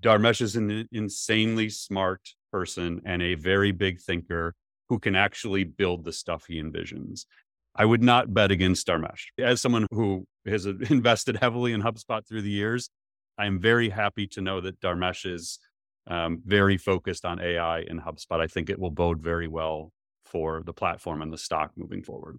Dharmesh 0.00 0.40
is 0.40 0.56
an 0.56 0.88
insanely 0.92 1.68
smart 1.68 2.20
person 2.52 3.02
and 3.04 3.22
a 3.22 3.34
very 3.34 3.72
big 3.72 4.00
thinker 4.00 4.54
who 4.88 4.98
can 4.98 5.14
actually 5.14 5.64
build 5.64 6.04
the 6.04 6.12
stuff 6.12 6.46
he 6.46 6.62
envisions. 6.62 7.24
I 7.74 7.84
would 7.84 8.02
not 8.02 8.32
bet 8.32 8.50
against 8.50 8.86
Dharmesh. 8.86 9.26
As 9.38 9.60
someone 9.60 9.86
who 9.90 10.24
has 10.46 10.66
invested 10.90 11.36
heavily 11.36 11.72
in 11.72 11.82
HubSpot 11.82 12.26
through 12.26 12.42
the 12.42 12.50
years, 12.50 12.90
I'm 13.36 13.60
very 13.60 13.88
happy 13.88 14.26
to 14.28 14.40
know 14.40 14.60
that 14.60 14.80
Dharmesh 14.80 15.30
is 15.32 15.58
um, 16.06 16.42
very 16.44 16.76
focused 16.76 17.24
on 17.24 17.40
AI 17.40 17.80
in 17.80 18.00
HubSpot. 18.00 18.40
I 18.40 18.46
think 18.46 18.70
it 18.70 18.78
will 18.78 18.90
bode 18.90 19.22
very 19.22 19.46
well 19.46 19.92
for 20.24 20.62
the 20.64 20.72
platform 20.72 21.22
and 21.22 21.32
the 21.32 21.38
stock 21.38 21.72
moving 21.76 22.02
forward. 22.02 22.38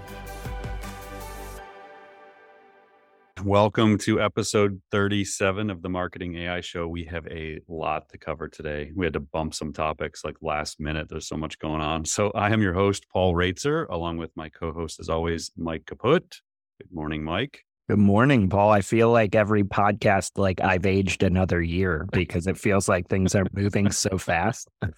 Welcome 3.45 3.97
to 3.99 4.21
episode 4.21 4.79
37 4.91 5.71
of 5.71 5.81
the 5.81 5.89
Marketing 5.89 6.35
AI 6.35 6.61
Show. 6.61 6.87
We 6.87 7.05
have 7.05 7.25
a 7.25 7.59
lot 7.67 8.07
to 8.09 8.19
cover 8.19 8.47
today. 8.47 8.91
We 8.95 9.03
had 9.05 9.13
to 9.13 9.19
bump 9.19 9.55
some 9.55 9.73
topics 9.73 10.23
like 10.23 10.35
last 10.43 10.79
minute. 10.79 11.07
There's 11.09 11.27
so 11.27 11.37
much 11.37 11.57
going 11.57 11.81
on. 11.81 12.05
So, 12.05 12.29
I 12.35 12.51
am 12.51 12.61
your 12.61 12.73
host, 12.73 13.07
Paul 13.11 13.33
Roetzer, 13.33 13.87
along 13.89 14.17
with 14.17 14.29
my 14.35 14.49
co 14.49 14.71
host, 14.71 14.99
as 14.99 15.09
always, 15.09 15.51
Mike 15.57 15.85
Kaput. 15.85 16.41
Good 16.79 16.93
morning, 16.93 17.23
Mike. 17.23 17.65
Good 17.89 17.97
morning, 17.97 18.47
Paul. 18.47 18.69
I 18.69 18.81
feel 18.81 19.09
like 19.09 19.33
every 19.33 19.63
podcast, 19.63 20.37
like 20.37 20.61
I've 20.61 20.85
aged 20.85 21.23
another 21.23 21.63
year 21.63 22.07
because 22.11 22.45
it 22.45 22.59
feels 22.59 22.87
like 22.87 23.07
things 23.07 23.33
are 23.33 23.47
moving 23.53 23.91
so 23.91 24.19
fast. 24.19 24.69
I 24.83 24.89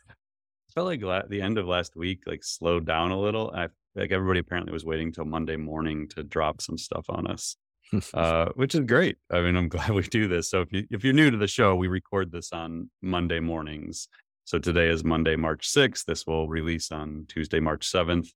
felt 0.76 0.88
like 0.88 1.02
la- 1.02 1.28
the 1.30 1.42
end 1.42 1.58
of 1.58 1.66
last 1.66 1.96
week 1.96 2.24
like 2.28 2.44
slowed 2.44 2.86
down 2.86 3.12
a 3.12 3.20
little. 3.20 3.52
I 3.56 3.70
like 3.96 4.12
everybody 4.12 4.42
apparently 4.42 4.74
was 4.74 4.84
waiting 4.84 5.14
till 5.14 5.26
Monday 5.26 5.56
morning 5.56 6.10
to 6.10 6.24
drop 6.24 6.62
some 6.62 6.78
stuff 6.78 7.06
on 7.08 7.26
us. 7.28 7.56
Uh, 8.14 8.50
which 8.56 8.76
is 8.76 8.82
great. 8.82 9.18
I 9.32 9.42
mean, 9.42 9.56
I'm 9.56 9.68
glad 9.70 9.92
we 9.92 10.04
do 10.04 10.28
this. 10.28 10.50
So 10.50 10.62
if 10.62 10.72
you 10.72 10.86
if 10.92 11.04
you're 11.04 11.14
new 11.14 11.32
to 11.32 11.38
the 11.38 11.48
show, 11.48 11.76
we 11.76 11.88
record 11.88 12.32
this 12.32 12.52
on 12.52 12.90
Monday 13.02 13.40
mornings. 13.40 14.08
So 14.46 14.60
today 14.60 14.90
is 14.90 15.06
Monday, 15.06 15.38
March 15.38 15.72
6th. 15.72 16.06
This 16.06 16.28
will 16.28 16.50
release 16.50 16.92
on 16.92 17.26
Tuesday, 17.30 17.62
March 17.62 17.90
7th. 17.90 18.28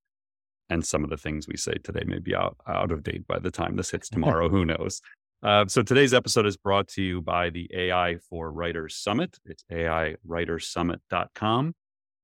And 0.70 0.86
some 0.86 1.04
of 1.04 1.10
the 1.10 1.18
things 1.18 1.48
we 1.48 1.58
say 1.58 1.74
today 1.84 2.04
may 2.06 2.20
be 2.20 2.36
out, 2.36 2.58
out 2.66 2.92
of 2.92 3.04
date 3.04 3.28
by 3.28 3.40
the 3.40 3.52
time 3.52 3.76
this 3.76 3.92
hits 3.92 4.10
tomorrow. 4.10 4.50
Who 4.50 4.66
knows? 4.66 5.02
Uh, 5.44 5.66
so 5.68 5.84
today's 5.84 6.14
episode 6.14 6.46
is 6.46 6.58
brought 6.58 6.88
to 6.90 7.02
you 7.02 7.22
by 7.22 7.50
the 7.50 7.70
AI 7.74 8.18
for 8.30 8.52
Writers 8.52 8.96
Summit. 8.96 9.38
It's 9.46 9.64
AIWritersSummit.com. 9.72 11.76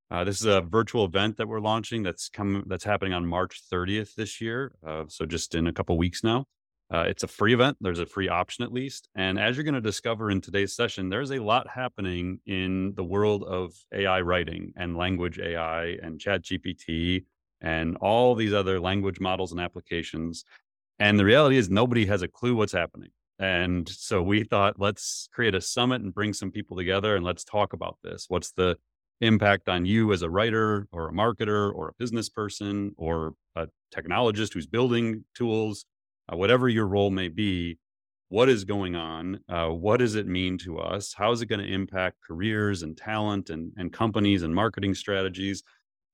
Uh, 0.09 0.23
this 0.23 0.40
is 0.40 0.45
a 0.45 0.62
virtual 0.62 1.06
event 1.06 1.38
that 1.38 1.47
we're 1.47 1.59
launching 1.59 2.03
that's 2.03 2.30
coming 2.30 2.64
that's 2.68 2.84
happening 2.84 3.14
on 3.14 3.25
March 3.25 3.62
30th 3.72 4.14
this 4.16 4.40
year. 4.40 4.73
Uh, 4.86 5.06
so 5.08 5.25
just 5.25 5.56
in 5.56 5.68
a 5.68 5.73
couple 5.73 5.97
weeks 5.97 6.23
now. 6.23 6.45
Uh, 6.92 7.06
it's 7.08 7.23
a 7.23 7.28
free 7.28 7.53
event. 7.53 7.78
There's 7.81 8.00
a 8.00 8.06
free 8.06 8.30
option 8.30 8.64
at 8.64 8.72
least. 8.72 9.09
And 9.16 9.39
as 9.39 9.56
you're 9.56 9.64
going 9.64 9.73
to 9.73 9.81
discover 9.81 10.30
in 10.30 10.42
today's 10.42 10.76
session, 10.76 11.09
there's 11.09 11.31
a 11.31 11.40
lot 11.40 11.67
happening 11.67 12.40
in 12.45 12.94
the 12.95 13.03
world 13.03 13.44
of 13.44 13.73
AI 13.94 14.22
writing 14.22 14.73
and 14.75 14.95
language 14.95 15.40
AI 15.40 15.98
and 16.03 16.20
chat 16.20 16.44
GPT 16.44 17.25
and 17.62 17.98
all 17.98 18.36
these 18.36 18.53
other 18.53 18.80
language 18.80 19.20
models 19.20 19.52
and 19.52 19.62
applications. 19.62 20.45
And 21.00 21.17
the 21.17 21.25
reality 21.25 21.58
is 21.58 21.70
nobody 21.70 22.06
has 22.06 22.22
a 22.22 22.28
clue 22.28 22.56
what's 22.56 22.73
happening. 22.73 23.09
And 23.40 23.90
so 23.90 24.22
we 24.22 24.44
thought, 24.44 24.80
let's 24.80 25.28
create 25.34 25.56
a 25.56 25.62
summit 25.62 26.02
and 26.02 26.13
bring 26.13 26.34
some 26.34 26.52
people 26.52 26.78
together 26.78 27.16
and 27.16 27.25
let's 27.25 27.44
talk 27.44 27.74
about 27.74 27.97
this. 28.03 28.25
What's 28.28 28.52
the 28.52 28.78
impact 29.22 29.69
on 29.69 29.86
you 29.86 30.13
as 30.13 30.22
a 30.22 30.30
writer 30.30 30.88
or 30.91 31.09
a 31.09 31.13
marketer 31.13 31.74
or 31.74 31.90
a 31.90 31.94
business 31.97 32.30
person 32.30 32.94
or 32.97 33.34
a 33.56 33.68
technologist 33.94 34.53
who's 34.53 34.68
building 34.68 35.25
tools? 35.36 35.86
Uh, 36.31 36.35
whatever 36.35 36.69
your 36.69 36.88
role 36.88 37.09
may 37.09 37.28
be, 37.28 37.78
what 38.29 38.50
is 38.50 38.63
going 38.63 38.95
on? 38.95 39.39
Uh, 39.47 39.67
what 39.67 39.97
does 39.97 40.16
it 40.16 40.25
mean 40.28 40.57
to 40.59 40.79
us? 40.79 41.13
How 41.13 41.31
is 41.31 41.41
it 41.41 41.45
going 41.45 41.61
to 41.61 41.72
impact 41.72 42.17
careers 42.28 42.81
and 42.81 42.97
talent 42.97 43.50
and, 43.50 43.72
and 43.78 43.94
companies 43.94 44.44
and 44.44 44.56
marketing 44.56 44.95
strategies? 44.95 45.63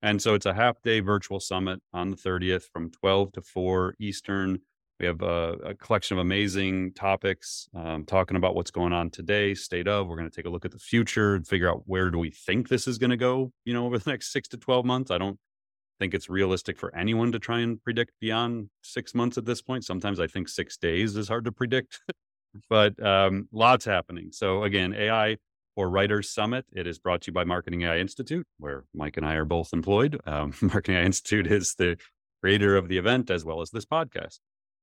And 0.02 0.22
so 0.22 0.34
it's 0.34 0.46
a 0.46 0.54
half 0.54 0.82
day 0.82 1.00
virtual 1.00 1.40
summit 1.40 1.82
on 1.94 2.10
the 2.10 2.18
30th 2.18 2.64
from 2.74 2.92
12 2.92 3.34
to 3.34 3.42
4 3.42 3.96
Eastern. 4.00 4.60
We 5.00 5.06
have 5.06 5.22
a, 5.22 5.54
a 5.64 5.74
collection 5.76 6.18
of 6.18 6.22
amazing 6.22 6.92
topics 6.94 7.70
um, 7.74 8.04
talking 8.04 8.36
about 8.36 8.54
what's 8.54 8.72
going 8.72 8.92
on 8.92 9.10
today, 9.12 9.54
state 9.56 9.88
of. 9.88 10.08
We're 10.08 10.18
going 10.18 10.30
to 10.30 10.36
take 10.36 10.46
a 10.46 10.50
look 10.50 10.66
at 10.66 10.72
the 10.72 10.78
future 10.78 11.36
and 11.36 11.48
figure 11.48 11.70
out 11.70 11.84
where 11.86 12.12
do 12.12 12.18
we 12.18 12.32
think 12.32 12.68
this 12.68 12.86
is 12.86 12.98
going 12.98 13.12
to 13.12 13.18
go, 13.18 13.54
you 13.64 13.74
know, 13.74 13.86
over 13.86 13.98
the 13.98 14.10
next 14.10 14.34
six 14.34 14.50
to 14.50 14.58
12 14.58 14.84
months. 14.86 15.10
I 15.10 15.18
don't 15.18 15.40
think 16.00 16.14
it's 16.14 16.30
realistic 16.30 16.80
for 16.80 16.96
anyone 16.96 17.32
to 17.32 17.40
try 17.40 17.60
and 17.60 17.84
predict 17.84 18.14
beyond 18.20 18.70
six 18.82 19.14
months 19.14 19.38
at 19.38 19.46
this 19.46 19.62
point. 19.62 19.86
Sometimes 19.86 20.20
I 20.20 20.28
think 20.28 20.50
six 20.50 20.78
days 20.78 21.16
is 21.16 21.28
hard 21.28 21.46
to 21.46 21.52
predict, 21.52 22.00
but 22.70 23.02
um, 23.06 23.48
lots 23.52 23.86
happening. 23.86 24.30
So 24.32 24.64
again, 24.64 24.94
AI 24.94 25.38
for 25.76 25.90
Writers 25.90 26.34
Summit. 26.34 26.66
It 26.74 26.88
is 26.88 27.00
brought 27.00 27.22
to 27.22 27.28
you 27.28 27.34
by 27.34 27.44
Marketing 27.44 27.84
AI 27.84 28.00
Institute, 28.00 28.48
where 28.58 28.86
Mike 28.94 29.18
and 29.18 29.26
I 29.26 29.36
are 29.36 29.46
both 29.46 29.74
employed. 29.74 30.20
Um, 30.26 30.54
Marketing 30.62 30.96
AI 30.96 31.04
Institute 31.04 31.48
is 31.48 31.76
the 31.78 31.98
creator 32.42 32.78
of 32.78 32.88
the 32.88 32.98
event 32.98 33.30
as 33.30 33.46
well 33.46 33.62
as 33.62 33.70
this 33.70 33.86
podcast. 33.86 34.40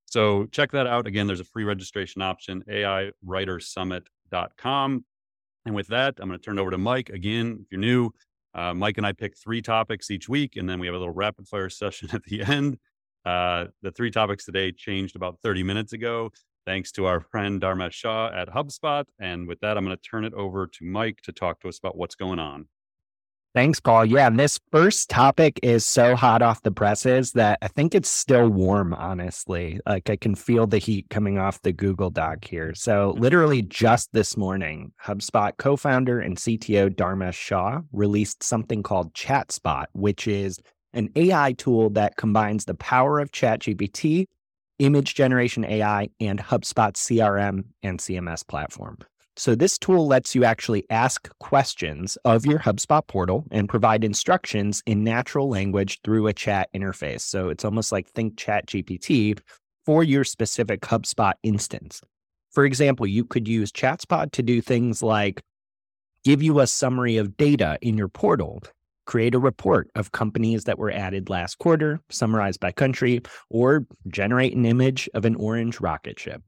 So 0.06 0.46
check 0.46 0.72
that 0.72 0.86
out. 0.86 1.06
Again, 1.06 1.26
there's 1.26 1.40
a 1.40 1.44
free 1.44 1.64
registration 1.64 2.22
option, 2.22 2.62
AIWritersSummit.com. 2.68 5.04
And 5.64 5.74
with 5.74 5.88
that, 5.88 6.14
I'm 6.20 6.28
going 6.28 6.38
to 6.38 6.44
turn 6.44 6.58
it 6.58 6.60
over 6.60 6.70
to 6.70 6.78
Mike. 6.78 7.08
Again, 7.10 7.58
if 7.60 7.66
you're 7.72 7.80
new, 7.80 8.12
uh, 8.56 8.72
Mike 8.72 8.96
and 8.96 9.06
I 9.06 9.12
pick 9.12 9.36
three 9.36 9.60
topics 9.60 10.10
each 10.10 10.28
week, 10.28 10.56
and 10.56 10.68
then 10.68 10.80
we 10.80 10.86
have 10.86 10.94
a 10.94 10.98
little 10.98 11.14
rapid 11.14 11.46
fire 11.46 11.68
session 11.70 12.08
at 12.12 12.24
the 12.24 12.42
end. 12.42 12.78
Uh, 13.24 13.66
the 13.82 13.90
three 13.90 14.10
topics 14.10 14.44
today 14.44 14.72
changed 14.72 15.14
about 15.14 15.38
30 15.42 15.62
minutes 15.62 15.92
ago, 15.92 16.30
thanks 16.64 16.90
to 16.92 17.04
our 17.04 17.20
friend 17.20 17.60
Dharmesh 17.60 17.92
Shah 17.92 18.30
at 18.34 18.48
HubSpot. 18.48 19.04
And 19.18 19.46
with 19.46 19.60
that, 19.60 19.76
I'm 19.76 19.84
going 19.84 19.96
to 19.96 20.02
turn 20.02 20.24
it 20.24 20.32
over 20.34 20.66
to 20.66 20.84
Mike 20.84 21.20
to 21.24 21.32
talk 21.32 21.60
to 21.60 21.68
us 21.68 21.78
about 21.78 21.96
what's 21.96 22.14
going 22.14 22.38
on. 22.38 22.68
Thanks, 23.54 23.80
Paul. 23.80 24.04
Yeah, 24.04 24.26
and 24.26 24.38
this 24.38 24.60
first 24.70 25.08
topic 25.08 25.58
is 25.62 25.86
so 25.86 26.14
hot 26.14 26.42
off 26.42 26.62
the 26.62 26.70
presses 26.70 27.32
that 27.32 27.58
I 27.62 27.68
think 27.68 27.94
it's 27.94 28.10
still 28.10 28.50
warm, 28.50 28.92
honestly. 28.92 29.80
Like 29.86 30.10
I 30.10 30.16
can 30.16 30.34
feel 30.34 30.66
the 30.66 30.76
heat 30.76 31.06
coming 31.08 31.38
off 31.38 31.62
the 31.62 31.72
Google 31.72 32.10
Doc 32.10 32.44
here. 32.44 32.74
So, 32.74 33.14
literally 33.16 33.62
just 33.62 34.12
this 34.12 34.36
morning, 34.36 34.92
HubSpot 35.02 35.52
co 35.56 35.74
founder 35.74 36.20
and 36.20 36.36
CTO 36.36 36.90
Dharmesh 36.94 37.32
Shah 37.32 37.80
released 37.92 38.42
something 38.42 38.82
called 38.82 39.14
ChatSpot, 39.14 39.86
which 39.94 40.28
is 40.28 40.58
an 40.92 41.08
AI 41.16 41.52
tool 41.52 41.88
that 41.90 42.16
combines 42.16 42.66
the 42.66 42.74
power 42.74 43.20
of 43.20 43.32
ChatGPT, 43.32 44.26
image 44.80 45.14
generation 45.14 45.64
AI, 45.64 46.10
and 46.20 46.38
HubSpot's 46.38 47.00
CRM 47.00 47.64
and 47.82 47.98
CMS 48.00 48.46
platform. 48.46 48.98
So, 49.38 49.54
this 49.54 49.76
tool 49.76 50.06
lets 50.06 50.34
you 50.34 50.44
actually 50.44 50.86
ask 50.88 51.28
questions 51.40 52.16
of 52.24 52.46
your 52.46 52.58
HubSpot 52.58 53.06
portal 53.06 53.44
and 53.50 53.68
provide 53.68 54.02
instructions 54.02 54.82
in 54.86 55.04
natural 55.04 55.50
language 55.50 56.00
through 56.02 56.26
a 56.26 56.32
chat 56.32 56.70
interface. 56.74 57.20
So, 57.20 57.50
it's 57.50 57.64
almost 57.64 57.92
like 57.92 58.08
Think 58.08 58.38
Chat 58.38 58.66
GPT 58.66 59.38
for 59.84 60.02
your 60.02 60.24
specific 60.24 60.80
HubSpot 60.80 61.34
instance. 61.42 62.00
For 62.50 62.64
example, 62.64 63.06
you 63.06 63.24
could 63.24 63.46
use 63.46 63.70
ChatSpot 63.70 64.32
to 64.32 64.42
do 64.42 64.62
things 64.62 65.02
like 65.02 65.42
give 66.24 66.42
you 66.42 66.58
a 66.60 66.66
summary 66.66 67.18
of 67.18 67.36
data 67.36 67.78
in 67.82 67.98
your 67.98 68.08
portal, 68.08 68.62
create 69.04 69.34
a 69.34 69.38
report 69.38 69.90
of 69.94 70.12
companies 70.12 70.64
that 70.64 70.78
were 70.78 70.90
added 70.90 71.28
last 71.28 71.58
quarter, 71.58 72.00
summarized 72.10 72.58
by 72.58 72.72
country, 72.72 73.20
or 73.50 73.86
generate 74.08 74.56
an 74.56 74.64
image 74.64 75.08
of 75.12 75.26
an 75.26 75.36
orange 75.36 75.78
rocket 75.80 76.18
ship. 76.18 76.42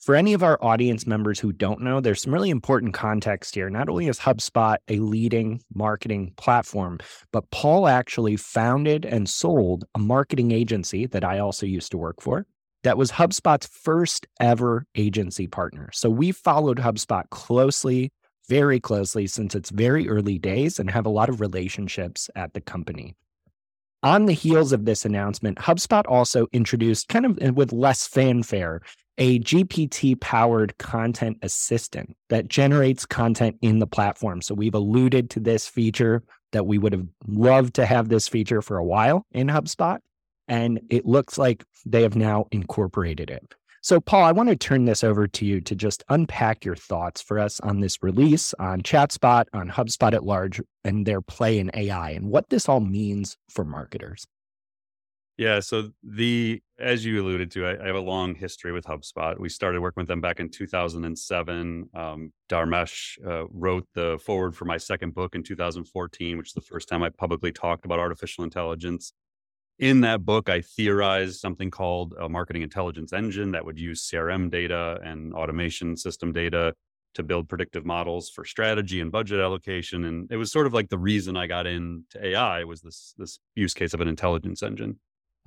For 0.00 0.14
any 0.14 0.32
of 0.32 0.44
our 0.44 0.62
audience 0.62 1.08
members 1.08 1.40
who 1.40 1.52
don't 1.52 1.80
know, 1.80 2.00
there's 2.00 2.22
some 2.22 2.32
really 2.32 2.50
important 2.50 2.94
context 2.94 3.56
here. 3.56 3.68
Not 3.68 3.88
only 3.88 4.06
is 4.06 4.20
HubSpot 4.20 4.78
a 4.86 5.00
leading 5.00 5.60
marketing 5.74 6.32
platform, 6.36 7.00
but 7.32 7.50
Paul 7.50 7.88
actually 7.88 8.36
founded 8.36 9.04
and 9.04 9.28
sold 9.28 9.84
a 9.96 9.98
marketing 9.98 10.52
agency 10.52 11.06
that 11.06 11.24
I 11.24 11.40
also 11.40 11.66
used 11.66 11.90
to 11.90 11.98
work 11.98 12.22
for. 12.22 12.46
That 12.84 12.96
was 12.96 13.10
HubSpot's 13.10 13.66
first 13.66 14.28
ever 14.38 14.86
agency 14.94 15.48
partner. 15.48 15.90
So 15.92 16.08
we 16.08 16.30
followed 16.30 16.78
HubSpot 16.78 17.28
closely, 17.30 18.12
very 18.48 18.78
closely 18.78 19.26
since 19.26 19.56
its 19.56 19.70
very 19.70 20.08
early 20.08 20.38
days 20.38 20.78
and 20.78 20.88
have 20.90 21.06
a 21.06 21.10
lot 21.10 21.28
of 21.28 21.40
relationships 21.40 22.30
at 22.36 22.54
the 22.54 22.60
company. 22.60 23.16
On 24.04 24.26
the 24.26 24.32
heels 24.32 24.72
of 24.72 24.84
this 24.84 25.04
announcement, 25.04 25.58
HubSpot 25.58 26.04
also 26.08 26.46
introduced, 26.52 27.08
kind 27.08 27.26
of 27.26 27.56
with 27.56 27.72
less 27.72 28.06
fanfare, 28.06 28.80
a 29.18 29.40
GPT 29.40 30.18
powered 30.20 30.78
content 30.78 31.38
assistant 31.42 32.16
that 32.28 32.48
generates 32.48 33.04
content 33.04 33.56
in 33.60 33.80
the 33.80 33.86
platform. 33.86 34.40
So 34.40 34.54
we've 34.54 34.74
alluded 34.74 35.28
to 35.30 35.40
this 35.40 35.66
feature 35.66 36.22
that 36.52 36.66
we 36.66 36.78
would 36.78 36.92
have 36.92 37.06
loved 37.26 37.74
to 37.74 37.84
have 37.84 38.08
this 38.08 38.28
feature 38.28 38.62
for 38.62 38.78
a 38.78 38.84
while 38.84 39.26
in 39.32 39.48
HubSpot. 39.48 39.98
And 40.46 40.80
it 40.88 41.04
looks 41.04 41.36
like 41.36 41.64
they 41.84 42.02
have 42.02 42.16
now 42.16 42.46
incorporated 42.52 43.28
it. 43.28 43.54
So, 43.80 44.00
Paul, 44.00 44.24
I 44.24 44.32
want 44.32 44.48
to 44.48 44.56
turn 44.56 44.86
this 44.86 45.04
over 45.04 45.28
to 45.28 45.46
you 45.46 45.60
to 45.60 45.74
just 45.76 46.02
unpack 46.08 46.64
your 46.64 46.74
thoughts 46.74 47.22
for 47.22 47.38
us 47.38 47.60
on 47.60 47.80
this 47.80 48.02
release, 48.02 48.52
on 48.54 48.80
ChatSpot, 48.82 49.44
on 49.52 49.70
HubSpot 49.70 50.12
at 50.12 50.24
large, 50.24 50.60
and 50.84 51.06
their 51.06 51.20
play 51.20 51.58
in 51.58 51.70
AI, 51.74 52.10
and 52.10 52.28
what 52.28 52.48
this 52.48 52.68
all 52.68 52.80
means 52.80 53.36
for 53.48 53.64
marketers. 53.64 54.26
Yeah. 55.38 55.60
So 55.60 55.90
the 56.02 56.60
as 56.80 57.04
you 57.04 57.22
alluded 57.22 57.52
to, 57.52 57.64
I, 57.64 57.82
I, 57.82 57.86
have 57.86 57.94
a 57.94 58.00
long 58.00 58.34
history 58.34 58.72
with 58.72 58.84
HubSpot. 58.84 59.38
We 59.38 59.48
started 59.48 59.80
working 59.80 60.00
with 60.00 60.08
them 60.08 60.20
back 60.20 60.40
in 60.40 60.50
2007. 60.50 61.90
Um, 61.94 62.32
Dharmesh 62.48 63.24
uh, 63.24 63.46
wrote 63.50 63.86
the 63.94 64.18
foreword 64.24 64.56
for 64.56 64.64
my 64.64 64.76
second 64.76 65.14
book 65.14 65.36
in 65.36 65.44
2014, 65.44 66.38
which 66.38 66.48
is 66.48 66.54
the 66.54 66.60
first 66.60 66.88
time 66.88 67.04
I 67.04 67.10
publicly 67.10 67.52
talked 67.52 67.84
about 67.84 68.00
artificial 68.00 68.42
intelligence. 68.42 69.12
In 69.78 70.00
that 70.00 70.24
book, 70.24 70.48
I 70.48 70.60
theorized 70.60 71.38
something 71.38 71.70
called 71.70 72.14
a 72.18 72.28
marketing 72.28 72.62
intelligence 72.62 73.12
engine 73.12 73.52
that 73.52 73.64
would 73.64 73.78
use 73.78 74.08
CRM 74.08 74.50
data 74.50 74.98
and 75.04 75.32
automation 75.34 75.96
system 75.96 76.32
data 76.32 76.74
to 77.14 77.22
build 77.22 77.48
predictive 77.48 77.86
models 77.86 78.28
for 78.28 78.44
strategy 78.44 79.00
and 79.00 79.12
budget 79.12 79.38
allocation. 79.38 80.04
And 80.04 80.30
it 80.32 80.36
was 80.36 80.50
sort 80.50 80.66
of 80.66 80.74
like 80.74 80.88
the 80.88 80.98
reason 80.98 81.36
I 81.36 81.46
got 81.46 81.68
into 81.68 82.24
AI 82.24 82.64
was 82.64 82.80
this 82.80 83.14
this 83.18 83.38
use 83.54 83.72
case 83.72 83.94
of 83.94 84.00
an 84.00 84.08
intelligence 84.08 84.64
engine. 84.64 84.98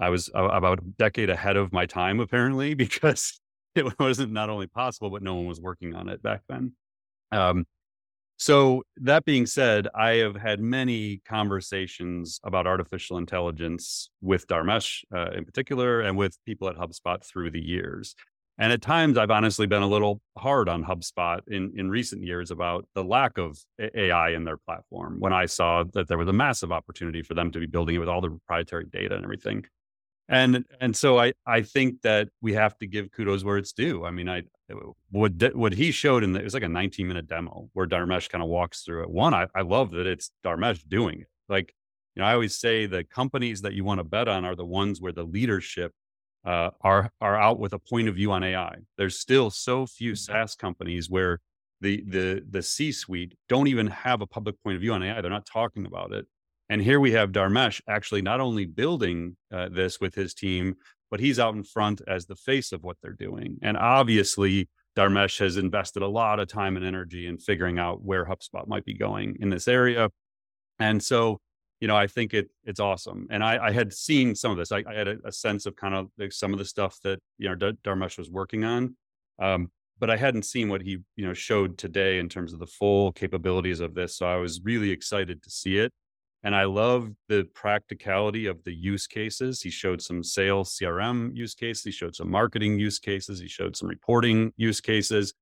I 0.01 0.09
was 0.09 0.29
about 0.33 0.79
a 0.79 0.81
decade 0.97 1.29
ahead 1.29 1.55
of 1.55 1.71
my 1.71 1.85
time, 1.85 2.19
apparently, 2.19 2.73
because 2.85 3.39
it 3.75 3.99
wasn't 3.99 4.33
not 4.33 4.49
only 4.49 4.67
possible, 4.67 5.09
but 5.09 5.21
no 5.21 5.35
one 5.35 5.45
was 5.45 5.61
working 5.61 5.95
on 5.95 6.09
it 6.09 6.21
back 6.21 6.41
then. 6.49 6.73
Um, 7.31 7.65
so, 8.37 8.81
that 8.97 9.23
being 9.23 9.45
said, 9.45 9.87
I 9.93 10.15
have 10.15 10.35
had 10.35 10.59
many 10.59 11.21
conversations 11.27 12.39
about 12.43 12.65
artificial 12.65 13.19
intelligence 13.19 14.09
with 14.19 14.47
Dharmesh 14.47 15.03
uh, 15.15 15.29
in 15.35 15.45
particular 15.45 16.01
and 16.01 16.17
with 16.17 16.35
people 16.43 16.67
at 16.67 16.75
HubSpot 16.75 17.23
through 17.23 17.51
the 17.51 17.61
years. 17.61 18.15
And 18.57 18.73
at 18.73 18.81
times, 18.81 19.17
I've 19.17 19.29
honestly 19.29 19.67
been 19.67 19.83
a 19.83 19.87
little 19.87 20.21
hard 20.37 20.69
on 20.69 20.83
HubSpot 20.83 21.41
in, 21.47 21.71
in 21.75 21.91
recent 21.91 22.23
years 22.23 22.49
about 22.49 22.87
the 22.95 23.03
lack 23.03 23.37
of 23.37 23.59
AI 23.79 24.31
in 24.31 24.43
their 24.43 24.57
platform 24.57 25.17
when 25.19 25.33
I 25.33 25.45
saw 25.45 25.83
that 25.93 26.07
there 26.07 26.17
was 26.17 26.27
a 26.27 26.33
massive 26.33 26.71
opportunity 26.71 27.21
for 27.21 27.35
them 27.35 27.51
to 27.51 27.59
be 27.59 27.67
building 27.67 27.95
it 27.95 27.99
with 27.99 28.09
all 28.09 28.21
the 28.21 28.29
proprietary 28.29 28.85
data 28.91 29.15
and 29.15 29.23
everything 29.23 29.65
and 30.31 30.65
and 30.79 30.95
so 30.95 31.19
I 31.19 31.33
I 31.45 31.61
think 31.61 32.01
that 32.01 32.29
we 32.41 32.53
have 32.53 32.77
to 32.79 32.87
give 32.87 33.11
kudos 33.11 33.43
where 33.43 33.57
it's 33.57 33.73
due. 33.73 34.05
I 34.05 34.11
mean, 34.11 34.29
I 34.29 34.43
what 35.09 35.33
what 35.53 35.73
he 35.73 35.91
showed 35.91 36.23
in 36.23 36.31
the, 36.31 36.39
it 36.39 36.45
was 36.45 36.53
like 36.53 36.63
a 36.63 36.69
19 36.69 37.07
minute 37.07 37.27
demo 37.27 37.69
where 37.73 37.85
Dharmesh 37.85 38.29
kind 38.29 38.41
of 38.41 38.49
walks 38.49 38.83
through 38.83 39.03
it. 39.03 39.09
One, 39.09 39.33
I, 39.33 39.47
I 39.53 39.61
love 39.61 39.91
that 39.91 40.07
it's 40.07 40.31
Dharmesh 40.43 40.87
doing 40.87 41.21
it. 41.21 41.27
Like 41.49 41.75
you 42.15 42.21
know, 42.21 42.27
I 42.27 42.33
always 42.33 42.57
say 42.57 42.85
the 42.85 43.03
companies 43.03 43.61
that 43.61 43.73
you 43.73 43.83
want 43.83 43.99
to 43.99 44.05
bet 44.05 44.29
on 44.29 44.45
are 44.45 44.55
the 44.55 44.65
ones 44.65 45.01
where 45.01 45.11
the 45.11 45.23
leadership 45.23 45.91
uh, 46.45 46.69
are 46.79 47.11
are 47.19 47.35
out 47.35 47.59
with 47.59 47.73
a 47.73 47.79
point 47.79 48.07
of 48.07 48.15
view 48.15 48.31
on 48.31 48.43
AI. 48.43 48.77
There's 48.97 49.19
still 49.19 49.49
so 49.49 49.85
few 49.85 50.13
mm-hmm. 50.13 50.31
SaaS 50.33 50.55
companies 50.55 51.09
where 51.09 51.39
the 51.81 52.03
the 52.07 52.43
the 52.49 52.61
C 52.61 52.93
suite 52.93 53.35
don't 53.49 53.67
even 53.67 53.87
have 53.87 54.21
a 54.21 54.27
public 54.27 54.55
point 54.63 54.75
of 54.75 54.81
view 54.81 54.93
on 54.93 55.03
AI. 55.03 55.19
They're 55.19 55.29
not 55.29 55.45
talking 55.45 55.85
about 55.85 56.13
it. 56.13 56.25
And 56.71 56.81
here 56.81 57.01
we 57.01 57.11
have 57.11 57.33
Dharmesh 57.33 57.81
actually 57.89 58.21
not 58.21 58.39
only 58.39 58.65
building 58.65 59.35
uh, 59.53 59.67
this 59.69 59.99
with 59.99 60.15
his 60.15 60.33
team, 60.33 60.75
but 61.09 61.19
he's 61.19 61.37
out 61.37 61.53
in 61.53 61.65
front 61.65 62.01
as 62.07 62.25
the 62.25 62.35
face 62.37 62.71
of 62.71 62.81
what 62.81 62.95
they're 63.03 63.11
doing. 63.11 63.57
And 63.61 63.75
obviously, 63.75 64.69
Dharmesh 64.97 65.37
has 65.39 65.57
invested 65.57 66.01
a 66.01 66.07
lot 66.07 66.39
of 66.39 66.47
time 66.47 66.77
and 66.77 66.85
energy 66.85 67.27
in 67.27 67.37
figuring 67.39 67.77
out 67.77 68.01
where 68.01 68.23
HubSpot 68.23 68.65
might 68.69 68.85
be 68.85 68.93
going 68.93 69.35
in 69.41 69.49
this 69.49 69.67
area. 69.67 70.11
And 70.79 71.03
so, 71.03 71.41
you 71.81 71.89
know, 71.89 71.97
I 71.97 72.07
think 72.07 72.33
it 72.33 72.49
it's 72.63 72.79
awesome. 72.79 73.27
And 73.29 73.43
I, 73.43 73.65
I 73.65 73.71
had 73.71 73.91
seen 73.91 74.33
some 74.33 74.51
of 74.51 74.57
this. 74.57 74.71
I, 74.71 74.81
I 74.87 74.93
had 74.93 75.09
a, 75.09 75.17
a, 75.25 75.31
sense 75.33 75.65
of 75.65 75.75
kind 75.75 75.93
of 75.93 76.07
like 76.17 76.31
some 76.31 76.53
of 76.53 76.59
the 76.59 76.63
stuff 76.63 76.97
that 77.03 77.19
you 77.37 77.49
know 77.49 77.73
Dharmesh 77.83 78.17
was 78.17 78.31
working 78.31 78.63
on, 78.63 78.95
um, 79.39 79.71
but 79.99 80.09
I 80.09 80.15
hadn't 80.15 80.43
seen 80.43 80.69
what 80.69 80.81
he 80.81 80.99
you 81.17 81.25
know 81.25 81.33
showed 81.33 81.77
today 81.77 82.19
in 82.19 82.29
terms 82.29 82.53
of 82.53 82.59
the 82.59 82.67
full 82.67 83.11
capabilities 83.11 83.81
of 83.81 83.93
this. 83.93 84.15
So 84.15 84.25
I 84.25 84.37
was 84.37 84.61
really 84.63 84.91
excited 84.91 85.43
to 85.43 85.49
see 85.49 85.77
it. 85.77 85.91
And 86.43 86.55
I 86.55 86.63
love 86.63 87.11
the 87.29 87.47
practicality 87.53 88.47
of 88.47 88.63
the 88.63 88.73
use 88.73 89.05
cases. 89.05 89.61
He 89.61 89.69
showed 89.69 90.01
some 90.01 90.23
sales 90.23 90.77
CRM 90.77 91.35
use 91.35 91.53
cases. 91.53 91.83
He 91.83 91.91
showed 91.91 92.15
some 92.15 92.31
marketing 92.31 92.79
use 92.79 92.97
cases. 92.97 93.39
He 93.39 93.47
showed 93.47 93.77
some 93.77 93.87
reporting 93.87 94.51
use 94.57 94.81
cases. 94.81 95.33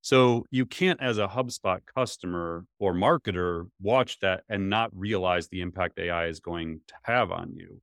So 0.00 0.44
you 0.50 0.66
can't, 0.66 1.00
as 1.00 1.18
a 1.18 1.26
HubSpot 1.26 1.80
customer 1.94 2.66
or 2.78 2.92
marketer, 2.92 3.68
watch 3.80 4.20
that 4.20 4.44
and 4.48 4.68
not 4.68 4.90
realize 4.94 5.48
the 5.48 5.62
impact 5.62 5.98
AI 5.98 6.26
is 6.26 6.40
going 6.40 6.80
to 6.88 6.94
have 7.04 7.32
on 7.32 7.54
you. 7.56 7.80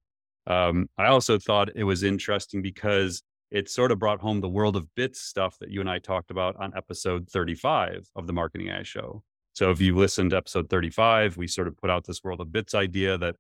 Um, 0.48 0.88
I 0.98 1.08
also 1.08 1.40
thought 1.40 1.76
it 1.76 1.84
was 1.84 2.04
interesting 2.04 2.62
because 2.62 3.24
it 3.50 3.70
sort 3.70 3.92
of 3.92 4.00
brought 4.00 4.22
home 4.22 4.40
the 4.40 4.48
world 4.50 4.76
of 4.76 4.94
bits 4.96 5.20
stuff 5.20 5.58
that 5.60 5.72
you 5.72 5.82
and 5.82 5.90
I 5.90 6.00
talked 6.00 6.32
about 6.32 6.56
on 6.56 6.72
episode 6.76 7.28
35 7.30 8.08
of 8.16 8.28
the 8.28 8.34
Marketing 8.34 8.70
AI 8.70 8.84
Show. 8.84 9.24
So 9.54 9.70
if 9.72 9.82
you 9.82 9.96
listened 9.96 10.32
to 10.32 10.38
episode 10.38 10.70
35, 10.70 11.38
we 11.38 11.48
sort 11.48 11.68
of 11.68 11.78
put 11.78 11.90
out 11.90 12.06
this 12.06 12.24
world 12.24 12.40
of 12.42 12.52
bits 12.52 12.74
idea 12.74 13.18
that, 13.18 13.36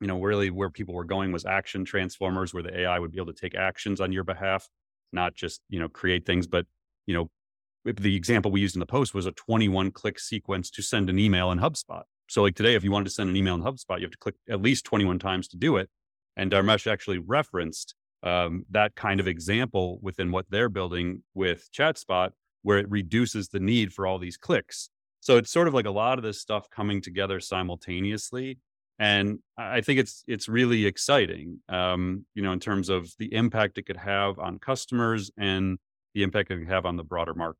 you 0.00 0.06
know, 0.06 0.20
really 0.20 0.50
where 0.50 0.70
people 0.70 0.94
were 0.94 1.04
going 1.04 1.32
was 1.32 1.46
action 1.46 1.84
transformers, 1.84 2.52
where 2.52 2.62
the 2.62 2.80
AI 2.80 2.98
would 2.98 3.12
be 3.12 3.18
able 3.18 3.32
to 3.32 3.40
take 3.40 3.54
actions 3.54 4.00
on 4.00 4.12
your 4.12 4.24
behalf, 4.24 4.68
not 5.12 5.34
just, 5.34 5.60
you 5.68 5.78
know, 5.78 5.88
create 5.88 6.26
things, 6.26 6.46
but, 6.46 6.66
you 7.06 7.14
know, 7.14 7.30
the 7.84 8.16
example 8.16 8.50
we 8.50 8.60
used 8.60 8.74
in 8.74 8.80
the 8.80 8.86
post 8.86 9.14
was 9.14 9.26
a 9.26 9.32
21 9.32 9.92
click 9.92 10.18
sequence 10.18 10.70
to 10.70 10.82
send 10.82 11.08
an 11.08 11.18
email 11.18 11.52
in 11.52 11.58
HubSpot. 11.58 12.02
So 12.28 12.42
like 12.42 12.56
today, 12.56 12.74
if 12.74 12.82
you 12.82 12.90
wanted 12.90 13.04
to 13.04 13.10
send 13.10 13.30
an 13.30 13.36
email 13.36 13.54
in 13.54 13.62
HubSpot, 13.62 13.98
you 13.98 14.04
have 14.04 14.10
to 14.10 14.18
click 14.18 14.34
at 14.50 14.60
least 14.60 14.84
21 14.84 15.20
times 15.20 15.46
to 15.48 15.56
do 15.56 15.76
it. 15.76 15.88
And 16.36 16.50
Dharmesh 16.50 16.90
actually 16.90 17.18
referenced 17.18 17.94
um, 18.22 18.64
that 18.70 18.96
kind 18.96 19.20
of 19.20 19.28
example 19.28 19.98
within 20.02 20.32
what 20.32 20.46
they're 20.50 20.68
building 20.68 21.22
with 21.34 21.68
ChatSpot, 21.72 22.30
where 22.62 22.78
it 22.78 22.90
reduces 22.90 23.48
the 23.48 23.60
need 23.60 23.92
for 23.92 24.06
all 24.06 24.18
these 24.18 24.36
clicks. 24.36 24.90
So 25.26 25.38
it's 25.38 25.50
sort 25.50 25.66
of 25.66 25.74
like 25.74 25.86
a 25.86 25.90
lot 25.90 26.18
of 26.18 26.22
this 26.22 26.40
stuff 26.40 26.70
coming 26.70 27.00
together 27.00 27.40
simultaneously. 27.40 28.60
And 29.00 29.40
I 29.58 29.80
think 29.80 29.98
it's 29.98 30.22
it's 30.28 30.48
really 30.48 30.86
exciting, 30.86 31.58
um, 31.68 32.24
you 32.36 32.44
know, 32.44 32.52
in 32.52 32.60
terms 32.60 32.88
of 32.88 33.12
the 33.18 33.34
impact 33.34 33.76
it 33.76 33.86
could 33.86 33.96
have 33.96 34.38
on 34.38 34.60
customers 34.60 35.32
and 35.36 35.78
the 36.14 36.22
impact 36.22 36.52
it 36.52 36.58
could 36.58 36.68
have 36.68 36.86
on 36.86 36.94
the 36.96 37.02
broader 37.02 37.34
market. 37.34 37.58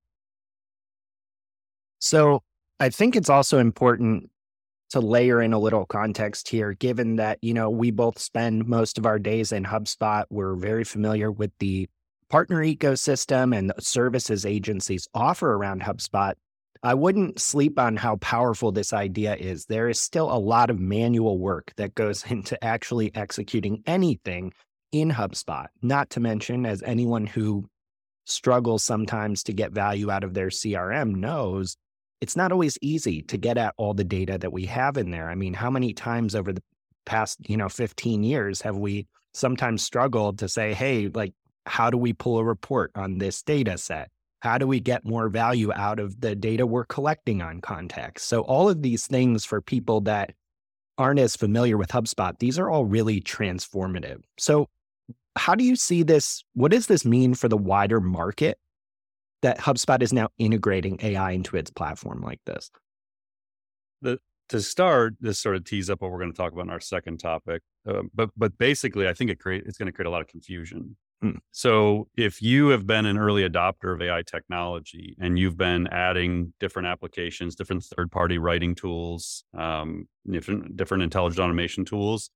So 1.99 2.45
I 2.79 2.89
think 2.89 3.17
it's 3.17 3.29
also 3.29 3.59
important 3.59 4.31
to 4.91 5.01
layer 5.01 5.43
in 5.43 5.53
a 5.53 5.59
little 5.59 5.87
context 5.87 6.49
here, 6.49 6.73
given 6.73 7.17
that, 7.17 7.41
you 7.43 7.53
know, 7.53 7.69
we 7.69 7.91
both 7.91 8.21
spend 8.21 8.69
most 8.69 8.97
of 8.97 9.07
our 9.07 9.19
days 9.19 9.51
in 9.51 9.65
HubSpot. 9.65 10.25
We're 10.31 10.55
very 10.55 10.85
familiar 10.85 11.33
with 11.33 11.51
the 11.59 11.89
partner 12.31 12.63
ecosystem 12.63 13.53
and 13.53 13.71
the 13.71 13.83
services 13.83 14.47
agencies 14.47 15.09
offer 15.13 15.53
around 15.53 15.83
HubSpot. 15.83 16.35
I 16.87 16.95
wouldn't 16.95 17.41
sleep 17.41 17.81
on 17.81 17.97
how 17.97 18.15
powerful 18.19 18.71
this 18.71 18.93
idea 18.93 19.35
is. 19.35 19.65
There 19.65 19.89
is 19.89 20.01
still 20.01 20.31
a 20.31 20.39
lot 20.39 20.71
of 20.71 20.79
manual 20.79 21.37
work 21.37 21.73
that 21.79 21.97
goes 21.97 22.25
into 22.31 22.63
actually 22.63 23.13
executing 23.13 23.83
anything 23.87 24.53
in 24.93 25.11
HubSpot, 25.11 25.67
not 25.83 26.11
to 26.11 26.21
mention, 26.21 26.65
as 26.65 26.85
anyone 26.85 27.27
who 27.27 27.69
struggles 28.25 28.85
sometimes 28.85 29.43
to 29.43 29.53
get 29.53 29.73
value 29.73 30.13
out 30.13 30.23
of 30.23 30.35
their 30.35 30.47
CRM 30.47 31.17
knows, 31.17 31.77
it's 32.21 32.37
not 32.37 32.53
always 32.53 32.79
easy 32.81 33.21
to 33.23 33.37
get 33.37 33.59
at 33.59 33.75
all 33.77 33.93
the 33.93 34.05
data 34.05 34.39
that 34.39 34.53
we 34.53 34.67
have 34.67 34.97
in 34.97 35.11
there. 35.11 35.29
I 35.29 35.35
mean, 35.35 35.55
how 35.55 35.71
many 35.71 35.93
times 35.93 36.37
over 36.37 36.53
the 36.53 36.63
past, 37.05 37.39
you 37.49 37.57
know, 37.57 37.69
15 37.69 38.23
years 38.23 38.63
have 38.63 38.77
we 38.77 39.09
sometimes 39.35 39.83
struggled 39.83 40.39
to 40.39 40.49
say, 40.49 40.73
hey, 40.73 41.09
like, 41.09 41.35
how 41.67 41.91
do 41.91 41.99
we 41.99 42.13
pull 42.13 42.39
a 42.39 42.45
report 42.45 42.93
on 42.95 43.19
this 43.19 43.43
data 43.43 43.77
set? 43.77 44.09
How 44.41 44.59
do 44.59 44.67
we 44.67 44.81
get 44.81 45.05
more 45.05 45.29
value 45.29 45.73
out 45.73 45.99
of 45.99 46.21
the 46.21 46.35
data 46.35 46.67
we're 46.67 46.85
collecting 46.85 47.43
on 47.43 47.61
contacts? 47.61 48.23
So, 48.23 48.43
all 48.43 48.69
of 48.69 48.83
these 48.83 49.07
things 49.07 49.45
for 49.45 49.61
people 49.61 50.01
that 50.03 50.35
aren't 50.99 51.21
as 51.21 51.37
familiar 51.37 51.77
with 51.77 51.89
HubSpot, 51.89 52.39
these 52.39 52.59
are 52.59 52.71
all 52.71 52.85
really 52.85 53.21
transformative. 53.21 54.23
So, 54.39 54.69
how 55.37 55.55
do 55.55 55.65
you 55.65 55.77
see 55.77 56.03
this? 56.03 56.45
What 56.55 56.71
does 56.71 56.87
this 56.87 57.05
mean 57.05 57.35
for 57.35 57.49
the 57.49 57.57
wider 57.57 58.01
market 58.01 58.59
that 59.43 59.59
HubSpot 59.59 60.03
is 60.03 60.13
now 60.13 60.29
integrating 60.39 60.99
AI 61.03 61.33
into 61.33 61.57
its 61.57 61.71
platform 61.71 62.23
like 62.23 62.41
this? 62.47 62.71
The, 64.03 64.19
to 64.51 64.61
start, 64.61 65.15
this 65.21 65.39
sort 65.39 65.57
of 65.57 65.65
tees 65.65 65.91
up 65.91 66.01
what 66.01 66.11
we're 66.11 66.19
going 66.19 66.33
to 66.33 66.37
talk 66.37 66.53
about 66.53 66.67
in 66.67 66.71
our 66.71 66.81
second 66.81 67.19
topic. 67.19 67.63
Uh, 67.89 68.03
but 68.15 68.31
but 68.37 68.57
basically, 68.59 69.09
I 69.09 69.13
think 69.13 69.31
it 69.31 69.41
create 69.41 69.65
it's 69.67 69.79
going 69.79 69.87
to 69.87 69.93
create 69.93 70.07
a 70.07 70.11
lot 70.11 70.21
of 70.21 70.29
confusion 70.29 70.97
Hmm. 71.23 71.39
So, 71.51 72.09
if 72.17 72.43
you 72.43 72.69
have 72.69 72.87
been 72.87 73.07
an 73.07 73.17
early 73.17 73.49
adopter 73.49 73.95
of 73.95 74.03
AI 74.03 74.23
technology 74.23 75.17
and 75.19 75.39
you've 75.39 75.57
been 75.57 75.87
adding 75.87 76.53
different 76.61 76.89
applications, 76.89 77.55
different 77.55 77.85
third 77.85 78.13
party 78.13 78.37
writing 78.37 78.75
tools, 78.75 79.45
um, 79.57 80.07
different, 80.31 80.77
different 80.77 81.03
intelligent 81.03 81.41
automation 81.43 81.87
tools, 81.87 82.31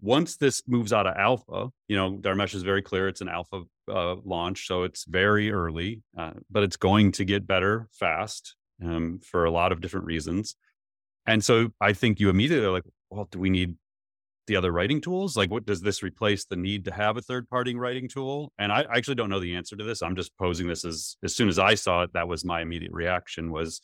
once 0.00 0.36
this 0.38 0.62
moves 0.66 0.92
out 0.92 1.06
of 1.06 1.16
alpha, 1.16 1.70
you 1.86 1.96
know, 1.96 2.12
Dharmesh 2.16 2.54
is 2.54 2.62
very 2.62 2.82
clear 2.82 3.06
it's 3.06 3.20
an 3.20 3.28
alpha 3.28 3.62
uh, 3.88 4.16
launch. 4.24 4.66
So, 4.66 4.82
it's 4.82 5.04
very 5.04 5.52
early, 5.52 6.02
uh, 6.18 6.32
but 6.50 6.64
it's 6.64 6.76
going 6.76 7.12
to 7.12 7.24
get 7.24 7.46
better 7.46 7.88
fast 7.92 8.56
um, 8.84 9.20
for 9.22 9.44
a 9.44 9.52
lot 9.52 9.70
of 9.70 9.80
different 9.80 10.06
reasons. 10.06 10.56
And 11.26 11.44
so 11.44 11.68
I 11.80 11.92
think 11.92 12.18
you 12.18 12.28
immediately 12.30 12.66
are 12.66 12.72
like, 12.72 12.84
well, 13.10 13.28
do 13.30 13.38
we 13.38 13.50
need 13.50 13.76
the 14.50 14.56
other 14.56 14.72
writing 14.72 15.00
tools? 15.00 15.36
Like, 15.36 15.50
what 15.50 15.64
does 15.64 15.80
this 15.80 16.02
replace 16.02 16.44
the 16.44 16.56
need 16.56 16.84
to 16.86 16.92
have 16.92 17.16
a 17.16 17.22
third 17.22 17.48
party 17.48 17.74
writing 17.76 18.08
tool? 18.08 18.52
And 18.58 18.72
I 18.72 18.84
actually 18.94 19.14
don't 19.14 19.30
know 19.30 19.38
the 19.38 19.54
answer 19.54 19.76
to 19.76 19.84
this. 19.84 20.02
I'm 20.02 20.16
just 20.16 20.36
posing 20.36 20.66
this 20.66 20.84
as 20.84 21.16
as 21.22 21.34
soon 21.34 21.48
as 21.48 21.58
I 21.58 21.74
saw 21.74 22.02
it, 22.02 22.12
that 22.14 22.28
was 22.28 22.44
my 22.44 22.60
immediate 22.60 22.92
reaction 22.92 23.52
was 23.52 23.80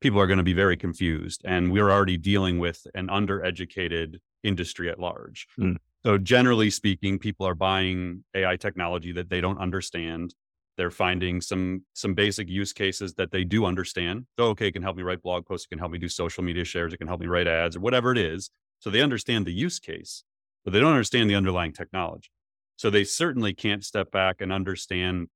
people 0.00 0.20
are 0.20 0.26
going 0.26 0.38
to 0.38 0.44
be 0.44 0.52
very 0.52 0.76
confused. 0.76 1.40
And 1.44 1.72
we're 1.72 1.90
already 1.90 2.18
dealing 2.18 2.58
with 2.58 2.86
an 2.94 3.08
undereducated 3.08 4.18
industry 4.42 4.90
at 4.90 4.98
large. 4.98 5.46
Mm. 5.58 5.76
So 6.04 6.18
generally 6.18 6.70
speaking, 6.70 7.18
people 7.18 7.46
are 7.46 7.54
buying 7.54 8.24
AI 8.34 8.56
technology 8.56 9.12
that 9.12 9.30
they 9.30 9.40
don't 9.40 9.58
understand. 9.58 10.34
They're 10.76 10.90
finding 10.90 11.40
some 11.40 11.84
some 11.94 12.14
basic 12.14 12.48
use 12.48 12.72
cases 12.72 13.14
that 13.14 13.32
they 13.32 13.44
do 13.44 13.64
understand. 13.64 14.26
So 14.38 14.46
okay, 14.48 14.68
it 14.68 14.72
can 14.72 14.82
help 14.82 14.96
me 14.96 15.02
write 15.02 15.22
blog 15.22 15.46
posts, 15.46 15.66
it 15.66 15.70
can 15.70 15.78
help 15.78 15.92
me 15.92 15.98
do 15.98 16.08
social 16.08 16.42
media 16.42 16.64
shares, 16.64 16.92
it 16.92 16.98
can 16.98 17.08
help 17.08 17.20
me 17.20 17.26
write 17.26 17.46
ads 17.46 17.76
or 17.76 17.80
whatever 17.80 18.12
it 18.12 18.18
is. 18.18 18.50
So 18.80 18.90
they 18.90 19.02
understand 19.02 19.46
the 19.46 19.52
use 19.52 19.78
case, 19.78 20.24
but 20.64 20.72
they 20.72 20.80
don't 20.80 20.92
understand 20.92 21.30
the 21.30 21.36
underlying 21.36 21.72
technology. 21.72 22.30
So 22.76 22.90
they 22.90 23.04
certainly 23.04 23.52
can't 23.52 23.84
step 23.84 24.10
back 24.10 24.40
and 24.40 24.52
understand 24.52 25.28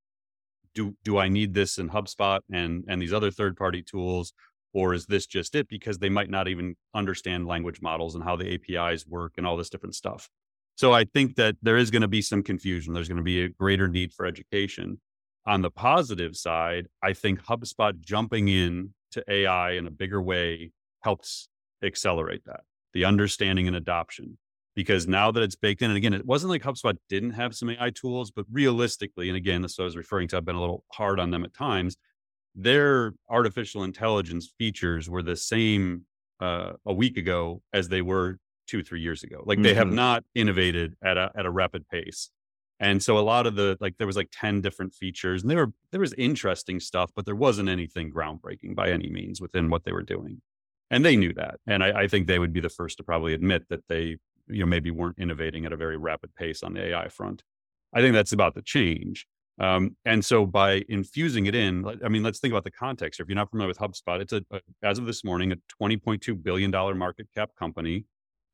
do 0.74 0.96
do 1.04 1.18
I 1.18 1.28
need 1.28 1.54
this 1.54 1.78
in 1.78 1.90
HubSpot 1.90 2.40
and 2.50 2.84
and 2.88 3.00
these 3.00 3.12
other 3.12 3.30
third 3.30 3.56
party 3.56 3.82
tools 3.82 4.32
or 4.72 4.92
is 4.92 5.06
this 5.06 5.26
just 5.26 5.54
it 5.54 5.68
because 5.68 5.98
they 5.98 6.08
might 6.08 6.30
not 6.30 6.48
even 6.48 6.74
understand 6.94 7.46
language 7.46 7.80
models 7.80 8.16
and 8.16 8.24
how 8.24 8.34
the 8.34 8.54
APIs 8.54 9.06
work 9.06 9.34
and 9.36 9.46
all 9.46 9.56
this 9.56 9.70
different 9.70 9.94
stuff. 9.94 10.28
So 10.74 10.92
I 10.92 11.04
think 11.04 11.36
that 11.36 11.54
there 11.62 11.76
is 11.76 11.92
going 11.92 12.02
to 12.02 12.08
be 12.08 12.22
some 12.22 12.42
confusion. 12.42 12.92
There's 12.92 13.08
going 13.08 13.18
to 13.18 13.22
be 13.22 13.44
a 13.44 13.48
greater 13.48 13.86
need 13.86 14.12
for 14.12 14.26
education. 14.26 15.00
On 15.46 15.62
the 15.62 15.70
positive 15.70 16.34
side, 16.34 16.88
I 17.00 17.12
think 17.12 17.40
HubSpot 17.44 18.00
jumping 18.00 18.48
in 18.48 18.94
to 19.12 19.22
AI 19.28 19.72
in 19.72 19.86
a 19.86 19.92
bigger 19.92 20.20
way 20.20 20.72
helps 21.02 21.48
accelerate 21.82 22.44
that 22.46 22.62
the 22.94 23.04
understanding 23.04 23.66
and 23.66 23.76
adoption. 23.76 24.38
Because 24.74 25.06
now 25.06 25.30
that 25.30 25.42
it's 25.42 25.54
baked 25.54 25.82
in, 25.82 25.90
and 25.90 25.96
again, 25.96 26.14
it 26.14 26.26
wasn't 26.26 26.50
like 26.50 26.62
HubSpot 26.62 26.96
didn't 27.08 27.30
have 27.30 27.54
some 27.54 27.70
AI 27.70 27.90
tools, 27.90 28.32
but 28.32 28.44
realistically, 28.50 29.28
and 29.28 29.36
again, 29.36 29.62
this 29.62 29.78
I 29.78 29.84
was 29.84 29.96
referring 29.96 30.26
to, 30.28 30.36
I've 30.36 30.44
been 30.44 30.56
a 30.56 30.60
little 30.60 30.84
hard 30.92 31.20
on 31.20 31.30
them 31.30 31.44
at 31.44 31.54
times. 31.54 31.96
Their 32.56 33.14
artificial 33.28 33.84
intelligence 33.84 34.52
features 34.58 35.08
were 35.08 35.22
the 35.22 35.36
same 35.36 36.06
uh, 36.40 36.72
a 36.86 36.92
week 36.92 37.16
ago 37.16 37.62
as 37.72 37.88
they 37.88 38.02
were 38.02 38.38
two, 38.66 38.82
three 38.82 39.00
years 39.00 39.22
ago. 39.22 39.44
Like 39.46 39.62
they 39.62 39.70
mm-hmm. 39.70 39.78
have 39.78 39.92
not 39.92 40.24
innovated 40.34 40.94
at 41.04 41.16
a 41.16 41.30
at 41.36 41.46
a 41.46 41.50
rapid 41.50 41.88
pace. 41.88 42.30
And 42.80 43.00
so 43.00 43.18
a 43.18 43.20
lot 43.20 43.46
of 43.46 43.54
the 43.54 43.76
like 43.80 43.96
there 43.98 44.06
was 44.06 44.16
like 44.16 44.30
10 44.32 44.60
different 44.60 44.92
features 44.92 45.42
and 45.42 45.50
there 45.50 45.58
were 45.58 45.72
there 45.92 46.00
was 46.00 46.12
interesting 46.14 46.80
stuff, 46.80 47.12
but 47.14 47.26
there 47.26 47.36
wasn't 47.36 47.68
anything 47.68 48.10
groundbreaking 48.12 48.74
by 48.74 48.90
any 48.90 49.08
means 49.08 49.40
within 49.40 49.70
what 49.70 49.84
they 49.84 49.92
were 49.92 50.02
doing 50.02 50.40
and 50.90 51.04
they 51.04 51.16
knew 51.16 51.32
that. 51.34 51.60
And 51.66 51.82
I, 51.82 52.02
I, 52.02 52.08
think 52.08 52.26
they 52.26 52.38
would 52.38 52.52
be 52.52 52.60
the 52.60 52.68
first 52.68 52.98
to 52.98 53.04
probably 53.04 53.34
admit 53.34 53.68
that 53.70 53.80
they, 53.88 54.18
you 54.48 54.60
know, 54.60 54.66
maybe 54.66 54.90
weren't 54.90 55.18
innovating 55.18 55.64
at 55.64 55.72
a 55.72 55.76
very 55.76 55.96
rapid 55.96 56.34
pace 56.34 56.62
on 56.62 56.74
the 56.74 56.84
AI 56.84 57.08
front. 57.08 57.42
I 57.92 58.00
think 58.00 58.14
that's 58.14 58.32
about 58.32 58.54
to 58.54 58.62
change. 58.62 59.26
Um, 59.58 59.96
and 60.04 60.24
so 60.24 60.46
by 60.46 60.82
infusing 60.88 61.46
it 61.46 61.54
in, 61.54 61.84
I 62.04 62.08
mean, 62.08 62.22
let's 62.22 62.40
think 62.40 62.52
about 62.52 62.64
the 62.64 62.70
context. 62.70 63.18
Here. 63.18 63.24
If 63.24 63.28
you're 63.28 63.36
not 63.36 63.50
familiar 63.50 63.68
with 63.68 63.78
HubSpot, 63.78 64.20
it's 64.20 64.32
a, 64.32 64.42
a 64.50 64.60
as 64.82 64.98
of 64.98 65.06
this 65.06 65.24
morning 65.24 65.52
a 65.52 65.56
20.2 65.80 66.42
billion 66.42 66.70
dollar 66.70 66.94
market 66.94 67.28
cap 67.34 67.50
company. 67.56 68.04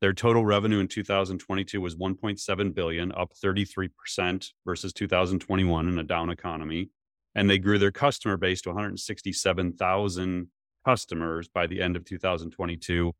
Their 0.01 0.13
total 0.15 0.45
revenue 0.45 0.79
in 0.79 0.89
2022 0.89 1.81
was 1.81 1.95
1.7 1.95 2.75
billion, 2.75 3.13
up 3.13 3.33
33% 3.43 4.49
versus 4.65 4.93
2021 4.95 5.89
in 5.89 5.99
a 5.99 6.03
down 6.03 6.31
economy. 6.31 6.89
And 7.35 7.49
they 7.49 7.59
grew 7.59 7.79
their 7.79 7.93
customer 7.93 8.39
base 8.39 8.63
to 8.63 8.71
167,000 8.71 10.49
customers 10.85 11.49
by 11.49 11.67
the 11.67 11.81
end 11.81 11.97
of 11.97 12.05
2022, 12.05 13.13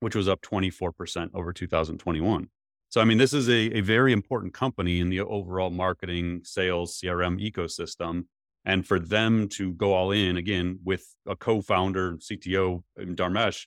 which 0.00 0.14
was 0.14 0.28
up 0.28 0.40
24% 0.42 1.30
over 1.34 1.52
2021. 1.52 2.48
So, 2.88 3.00
I 3.00 3.04
mean, 3.04 3.18
this 3.18 3.32
is 3.32 3.48
a, 3.48 3.76
a 3.76 3.80
very 3.80 4.12
important 4.12 4.54
company 4.54 5.00
in 5.00 5.08
the 5.08 5.20
overall 5.20 5.70
marketing, 5.70 6.42
sales, 6.44 7.00
CRM 7.00 7.40
ecosystem. 7.40 8.26
And 8.64 8.86
for 8.86 8.98
them 8.98 9.48
to 9.50 9.72
go 9.72 9.92
all 9.92 10.10
in 10.12 10.36
again 10.36 10.78
with 10.84 11.04
a 11.26 11.36
co 11.36 11.60
founder, 11.60 12.12
CTO, 12.18 12.82
um, 13.00 13.16
Dharmesh, 13.16 13.66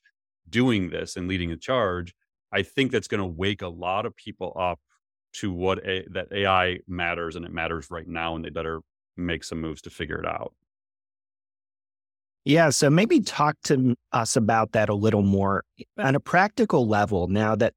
doing 0.49 0.89
this 0.89 1.17
and 1.17 1.27
leading 1.27 1.49
the 1.49 1.57
charge, 1.57 2.13
I 2.51 2.63
think 2.63 2.91
that's 2.91 3.09
going 3.09 3.19
to 3.19 3.27
wake 3.27 3.61
a 3.61 3.67
lot 3.67 4.05
of 4.05 4.15
people 4.15 4.55
up 4.57 4.79
to 5.33 5.51
what 5.51 5.85
a, 5.85 6.05
that 6.11 6.29
AI 6.31 6.79
matters 6.87 7.35
and 7.35 7.45
it 7.45 7.51
matters 7.51 7.91
right 7.91 8.07
now. 8.07 8.35
And 8.35 8.45
they 8.45 8.49
better 8.49 8.81
make 9.17 9.43
some 9.43 9.59
moves 9.59 9.81
to 9.83 9.89
figure 9.89 10.19
it 10.19 10.25
out. 10.25 10.53
Yeah. 12.47 12.69
So 12.69 12.89
maybe 12.89 13.19
talk 13.19 13.57
to 13.65 13.93
us 14.13 14.37
about 14.37 14.71
that 14.71 14.87
a 14.87 14.93
little 14.93 15.21
more 15.21 15.65
on 15.97 16.15
a 16.15 16.19
practical 16.21 16.87
level 16.87 17.27
now 17.27 17.57
that 17.57 17.73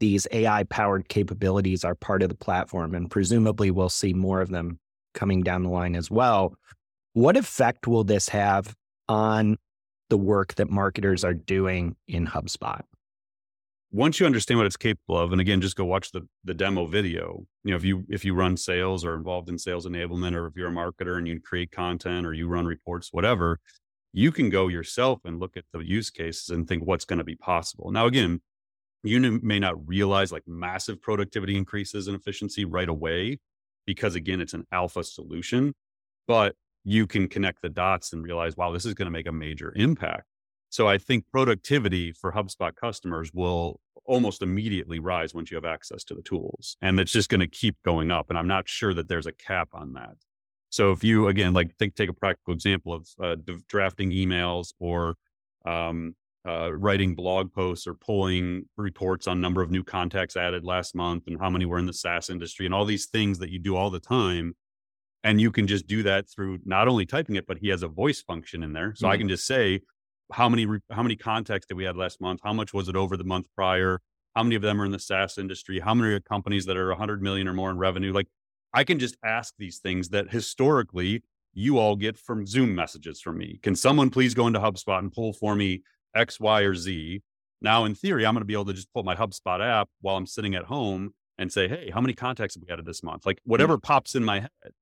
these 0.00 0.26
AI 0.32 0.64
powered 0.64 1.10
capabilities 1.10 1.84
are 1.84 1.94
part 1.94 2.22
of 2.22 2.30
the 2.30 2.34
platform, 2.34 2.94
and 2.94 3.10
presumably 3.10 3.70
we'll 3.70 3.90
see 3.90 4.14
more 4.14 4.40
of 4.40 4.48
them 4.48 4.78
coming 5.12 5.42
down 5.42 5.64
the 5.64 5.68
line 5.68 5.94
as 5.94 6.10
well. 6.10 6.54
What 7.12 7.36
effect 7.36 7.86
will 7.86 8.04
this 8.04 8.30
have 8.30 8.74
on 9.06 9.58
the 10.08 10.16
work 10.16 10.54
that 10.54 10.70
marketers 10.70 11.22
are 11.22 11.34
doing 11.34 11.94
in 12.08 12.26
HubSpot? 12.26 12.80
Once 13.92 14.18
you 14.18 14.24
understand 14.24 14.56
what 14.56 14.66
it's 14.66 14.78
capable 14.78 15.18
of, 15.18 15.32
and 15.32 15.42
again, 15.42 15.60
just 15.60 15.76
go 15.76 15.84
watch 15.84 16.10
the 16.12 16.26
the 16.42 16.54
demo 16.54 16.86
video. 16.86 17.44
You 17.64 17.72
know, 17.72 17.76
if 17.76 17.84
you 17.84 18.06
if 18.08 18.24
you 18.24 18.32
run 18.32 18.56
sales 18.56 19.04
or 19.04 19.14
involved 19.14 19.50
in 19.50 19.58
sales 19.58 19.86
enablement, 19.86 20.34
or 20.34 20.46
if 20.46 20.56
you're 20.56 20.68
a 20.68 20.72
marketer 20.72 21.18
and 21.18 21.28
you 21.28 21.38
create 21.38 21.70
content 21.70 22.26
or 22.26 22.32
you 22.32 22.48
run 22.48 22.64
reports, 22.64 23.10
whatever, 23.12 23.60
you 24.16 24.32
can 24.32 24.48
go 24.48 24.66
yourself 24.68 25.20
and 25.26 25.38
look 25.38 25.58
at 25.58 25.64
the 25.74 25.80
use 25.80 26.08
cases 26.08 26.48
and 26.48 26.66
think 26.66 26.82
what's 26.82 27.04
going 27.04 27.18
to 27.18 27.24
be 27.24 27.36
possible. 27.36 27.90
Now, 27.90 28.06
again, 28.06 28.40
you 29.02 29.20
may 29.42 29.58
not 29.58 29.86
realize 29.86 30.32
like 30.32 30.44
massive 30.46 31.02
productivity 31.02 31.54
increases 31.54 32.08
and 32.08 32.16
efficiency 32.16 32.64
right 32.64 32.88
away 32.88 33.40
because, 33.84 34.14
again, 34.14 34.40
it's 34.40 34.54
an 34.54 34.64
alpha 34.72 35.04
solution, 35.04 35.74
but 36.26 36.54
you 36.82 37.06
can 37.06 37.28
connect 37.28 37.60
the 37.60 37.68
dots 37.68 38.14
and 38.14 38.24
realize, 38.24 38.56
wow, 38.56 38.72
this 38.72 38.86
is 38.86 38.94
going 38.94 39.04
to 39.04 39.12
make 39.12 39.26
a 39.26 39.32
major 39.32 39.74
impact. 39.76 40.24
So 40.70 40.88
I 40.88 40.96
think 40.96 41.26
productivity 41.30 42.10
for 42.10 42.32
HubSpot 42.32 42.74
customers 42.74 43.32
will 43.34 43.80
almost 44.06 44.40
immediately 44.40 44.98
rise 44.98 45.34
once 45.34 45.50
you 45.50 45.56
have 45.56 45.66
access 45.66 46.04
to 46.04 46.14
the 46.14 46.22
tools. 46.22 46.78
And 46.80 46.98
it's 46.98 47.12
just 47.12 47.28
going 47.28 47.40
to 47.40 47.46
keep 47.46 47.76
going 47.84 48.10
up. 48.10 48.30
And 48.30 48.38
I'm 48.38 48.48
not 48.48 48.66
sure 48.66 48.94
that 48.94 49.08
there's 49.08 49.26
a 49.26 49.32
cap 49.32 49.68
on 49.74 49.92
that. 49.92 50.14
So 50.76 50.92
if 50.92 51.02
you 51.02 51.28
again 51.28 51.54
like 51.54 51.74
take 51.78 51.94
take 51.94 52.10
a 52.10 52.12
practical 52.12 52.52
example 52.52 52.92
of 52.92 53.08
uh, 53.18 53.36
drafting 53.66 54.10
emails 54.10 54.74
or 54.78 55.14
um, 55.64 56.14
uh, 56.46 56.70
writing 56.70 57.14
blog 57.14 57.50
posts 57.50 57.86
or 57.86 57.94
pulling 57.94 58.66
reports 58.76 59.26
on 59.26 59.40
number 59.40 59.62
of 59.62 59.70
new 59.70 59.82
contacts 59.82 60.36
added 60.36 60.66
last 60.66 60.94
month 60.94 61.28
and 61.28 61.40
how 61.40 61.48
many 61.48 61.64
were 61.64 61.78
in 61.78 61.86
the 61.86 61.94
SaaS 61.94 62.28
industry 62.28 62.66
and 62.66 62.74
all 62.74 62.84
these 62.84 63.06
things 63.06 63.38
that 63.38 63.48
you 63.48 63.58
do 63.58 63.74
all 63.74 63.88
the 63.88 63.98
time, 63.98 64.54
and 65.24 65.40
you 65.40 65.50
can 65.50 65.66
just 65.66 65.86
do 65.86 66.02
that 66.02 66.28
through 66.28 66.58
not 66.66 66.88
only 66.88 67.06
typing 67.06 67.36
it, 67.36 67.46
but 67.46 67.56
he 67.56 67.68
has 67.68 67.82
a 67.82 67.88
voice 67.88 68.20
function 68.20 68.62
in 68.62 68.74
there, 68.74 68.94
so 68.94 69.06
mm-hmm. 69.06 69.14
I 69.14 69.16
can 69.16 69.30
just 69.30 69.46
say 69.46 69.80
how 70.30 70.46
many 70.46 70.66
how 70.90 71.02
many 71.02 71.16
contacts 71.16 71.66
did 71.68 71.78
we 71.78 71.84
have 71.84 71.96
last 71.96 72.20
month? 72.20 72.40
How 72.44 72.52
much 72.52 72.74
was 72.74 72.90
it 72.90 72.96
over 72.96 73.16
the 73.16 73.24
month 73.24 73.46
prior? 73.54 74.02
How 74.34 74.42
many 74.42 74.56
of 74.56 74.60
them 74.60 74.78
are 74.82 74.84
in 74.84 74.92
the 74.92 74.98
SaaS 74.98 75.38
industry? 75.38 75.80
How 75.80 75.94
many 75.94 76.12
are 76.12 76.20
companies 76.20 76.66
that 76.66 76.76
are 76.76 76.90
100 76.90 77.22
million 77.22 77.48
or 77.48 77.54
more 77.54 77.70
in 77.70 77.78
revenue? 77.78 78.12
Like 78.12 78.28
I 78.76 78.84
can 78.84 78.98
just 78.98 79.16
ask 79.24 79.54
these 79.58 79.78
things 79.78 80.10
that 80.10 80.30
historically 80.30 81.22
you 81.54 81.78
all 81.78 81.96
get 81.96 82.18
from 82.18 82.46
Zoom 82.46 82.74
messages 82.74 83.22
from 83.22 83.38
me. 83.38 83.58
Can 83.62 83.74
someone 83.74 84.10
please 84.10 84.34
go 84.34 84.46
into 84.46 84.58
HubSpot 84.58 84.98
and 84.98 85.10
pull 85.10 85.32
for 85.32 85.56
me 85.56 85.82
X, 86.14 86.38
Y, 86.38 86.60
or 86.60 86.74
Z? 86.74 87.22
Now, 87.62 87.86
in 87.86 87.94
theory, 87.94 88.26
I'm 88.26 88.34
going 88.34 88.42
to 88.42 88.46
be 88.46 88.52
able 88.52 88.66
to 88.66 88.74
just 88.74 88.92
pull 88.92 89.02
my 89.02 89.16
HubSpot 89.16 89.66
app 89.66 89.88
while 90.02 90.18
I'm 90.18 90.26
sitting 90.26 90.54
at 90.54 90.64
home 90.64 91.14
and 91.38 91.50
say, 91.50 91.68
hey, 91.68 91.90
how 91.90 92.02
many 92.02 92.12
contacts 92.12 92.54
have 92.54 92.62
we 92.62 92.70
added 92.70 92.84
this 92.84 93.02
month? 93.02 93.24
Like 93.24 93.40
whatever 93.44 93.72
yeah. 93.72 93.78
pops 93.82 94.14
in 94.14 94.22
my 94.22 94.40
head. 94.40 94.72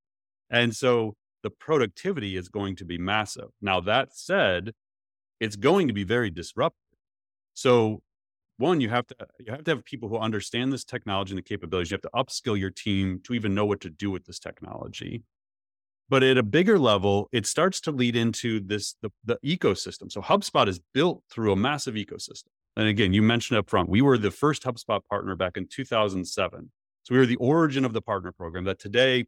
And 0.51 0.75
so 0.75 1.15
the 1.45 1.51
productivity 1.51 2.37
is 2.37 2.49
going 2.49 2.75
to 2.77 2.85
be 2.85 2.99
massive. 2.99 3.51
Now, 3.63 3.79
that 3.83 4.09
said, 4.17 4.73
it's 5.39 5.55
going 5.55 5.87
to 5.87 5.95
be 5.95 6.03
very 6.03 6.31
disruptive. 6.31 6.99
So 7.55 8.03
one 8.57 8.81
you 8.81 8.89
have 8.89 9.07
to 9.09 9.17
you 9.41 9.53
have 9.53 9.65
to 9.65 9.71
have 9.73 9.85
people 9.85 10.09
who 10.09 10.17
understand 10.17 10.73
this 10.73 10.85
technology 10.85 11.33
and 11.33 11.39
the 11.39 11.43
capabilities. 11.43 11.91
You 11.91 11.97
have 11.97 12.03
to 12.03 12.11
upskill 12.15 12.59
your 12.59 12.71
team 12.71 13.21
to 13.25 13.35
even 13.35 13.55
know 13.55 13.67
what 13.67 13.81
to 13.83 13.91
do 13.91 14.11
with 14.11 14.25
this 14.27 14.39
technology. 14.39 15.23
But 16.09 16.23
at 16.23 16.39
a 16.39 16.43
bigger 16.43 16.79
level 16.79 17.29
it 17.33 17.47
starts 17.47 17.81
to 17.83 17.91
lead 17.91 18.17
into 18.17 18.61
this 18.61 18.95
the, 19.03 19.11
the 19.25 19.39
ecosystem. 19.45 20.11
So 20.11 20.21
hubspot 20.21 20.69
is 20.69 20.81
built 20.93 21.23
through 21.31 21.53
a 21.53 21.57
massive 21.57 21.95
ecosystem. 21.95 22.49
And 22.77 22.89
again 22.89 23.13
you 23.13 23.23
mentioned 23.23 23.59
up 23.59 23.69
front 23.69 23.89
we 23.89 24.03
were 24.03 24.19
the 24.19 24.31
first 24.31 24.63
hubspot 24.63 25.01
partner 25.09 25.37
back 25.37 25.57
in 25.57 25.67
2007 25.67 26.71
so 27.03 27.15
we 27.15 27.19
were 27.19 27.27
the 27.27 27.37
origin 27.37 27.85
of 27.85 27.93
the 27.93 28.03
partner 28.03 28.33
program 28.33 28.65
that 28.65 28.81
today 28.81 29.27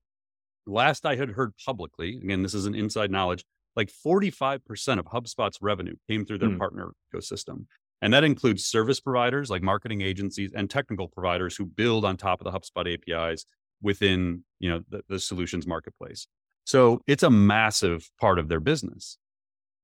last 0.66 1.06
i 1.06 1.14
had 1.14 1.30
heard 1.30 1.52
publicly 1.64 2.16
again 2.16 2.42
this 2.42 2.54
is 2.54 2.66
an 2.66 2.74
inside 2.74 3.10
knowledge 3.10 3.44
like 3.76 3.90
45% 4.04 4.98
of 4.98 5.04
hubspot's 5.04 5.58
revenue 5.60 5.94
came 6.08 6.24
through 6.24 6.38
their 6.38 6.48
mm. 6.48 6.58
partner 6.58 6.92
ecosystem 7.14 7.66
and 8.02 8.12
that 8.12 8.24
includes 8.24 8.66
service 8.66 9.00
providers 9.00 9.50
like 9.50 9.62
marketing 9.62 10.02
agencies 10.02 10.52
and 10.54 10.68
technical 10.68 11.08
providers 11.08 11.56
who 11.56 11.64
build 11.64 12.04
on 12.04 12.16
top 12.16 12.40
of 12.40 12.44
the 12.44 12.58
HubSpot 12.58 12.92
APIs 12.92 13.46
within, 13.82 14.44
you 14.58 14.68
know, 14.68 14.82
the, 14.88 15.02
the 15.08 15.18
solutions 15.18 15.66
marketplace. 15.66 16.26
So 16.64 17.00
it's 17.06 17.22
a 17.22 17.30
massive 17.30 18.10
part 18.20 18.38
of 18.38 18.48
their 18.48 18.60
business. 18.60 19.18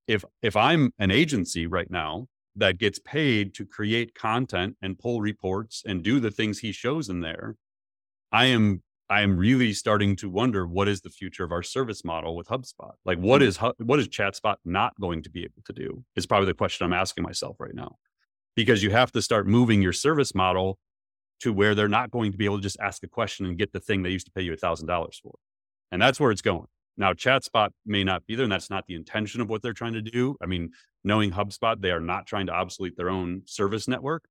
If 0.08 0.24
if 0.42 0.56
I'm 0.56 0.92
an 0.98 1.10
agency 1.10 1.66
right 1.66 1.90
now 1.90 2.26
that 2.56 2.78
gets 2.78 2.98
paid 2.98 3.54
to 3.54 3.64
create 3.64 4.14
content 4.14 4.76
and 4.82 4.98
pull 4.98 5.20
reports 5.20 5.82
and 5.86 6.02
do 6.02 6.20
the 6.20 6.30
things 6.30 6.58
he 6.58 6.72
shows 6.72 7.08
in 7.08 7.20
there, 7.20 7.56
I 8.32 8.46
am 8.46 8.82
I 9.12 9.20
am 9.20 9.36
really 9.36 9.74
starting 9.74 10.16
to 10.16 10.30
wonder 10.30 10.66
what 10.66 10.88
is 10.88 11.02
the 11.02 11.10
future 11.10 11.44
of 11.44 11.52
our 11.52 11.62
service 11.62 12.02
model 12.02 12.34
with 12.34 12.48
HubSpot. 12.48 12.92
Like, 13.04 13.18
what 13.18 13.42
hmm. 13.42 13.48
is 13.48 13.58
what 13.58 13.98
is 13.98 14.08
ChatSpot 14.08 14.56
not 14.64 14.98
going 14.98 15.22
to 15.24 15.30
be 15.30 15.40
able 15.44 15.62
to 15.66 15.72
do? 15.74 16.02
Is 16.16 16.24
probably 16.24 16.46
the 16.46 16.54
question 16.54 16.86
I'm 16.86 16.94
asking 16.94 17.22
myself 17.22 17.56
right 17.60 17.74
now, 17.74 17.96
because 18.56 18.82
you 18.82 18.90
have 18.90 19.12
to 19.12 19.20
start 19.20 19.46
moving 19.46 19.82
your 19.82 19.92
service 19.92 20.34
model 20.34 20.78
to 21.40 21.52
where 21.52 21.74
they're 21.74 21.88
not 21.88 22.10
going 22.10 22.32
to 22.32 22.38
be 22.38 22.46
able 22.46 22.56
to 22.56 22.62
just 22.62 22.80
ask 22.80 23.02
a 23.02 23.06
question 23.06 23.44
and 23.44 23.58
get 23.58 23.74
the 23.74 23.80
thing 23.80 24.02
they 24.02 24.08
used 24.08 24.24
to 24.28 24.32
pay 24.32 24.40
you 24.40 24.54
a 24.54 24.56
thousand 24.56 24.86
dollars 24.86 25.20
for, 25.22 25.34
and 25.90 26.00
that's 26.00 26.18
where 26.18 26.30
it's 26.30 26.40
going. 26.40 26.68
Now, 26.96 27.12
ChatSpot 27.12 27.68
may 27.84 28.04
not 28.04 28.26
be 28.26 28.34
there, 28.34 28.44
and 28.44 28.52
that's 28.52 28.70
not 28.70 28.86
the 28.86 28.94
intention 28.94 29.42
of 29.42 29.50
what 29.50 29.60
they're 29.60 29.74
trying 29.74 29.94
to 29.94 30.02
do. 30.02 30.36
I 30.42 30.46
mean, 30.46 30.70
knowing 31.04 31.32
HubSpot, 31.32 31.78
they 31.78 31.90
are 31.90 32.00
not 32.00 32.26
trying 32.26 32.46
to 32.46 32.52
obsolete 32.52 32.96
their 32.96 33.10
own 33.10 33.42
service 33.44 33.86
network, 33.86 34.24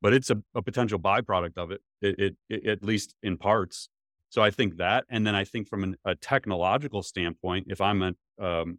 but 0.00 0.14
it's 0.14 0.30
a, 0.30 0.40
a 0.54 0.62
potential 0.62 1.00
byproduct 1.00 1.56
of 1.56 1.72
it, 1.72 1.80
it, 2.00 2.20
it, 2.20 2.36
it, 2.48 2.66
at 2.66 2.84
least 2.84 3.16
in 3.20 3.36
parts. 3.36 3.88
So 4.30 4.42
I 4.42 4.50
think 4.50 4.76
that, 4.76 5.04
and 5.08 5.26
then 5.26 5.34
I 5.34 5.44
think 5.44 5.68
from 5.68 5.84
an, 5.84 5.96
a 6.04 6.14
technological 6.14 7.02
standpoint, 7.02 7.66
if 7.70 7.80
I'm 7.80 8.02
a 8.02 8.12
um, 8.38 8.78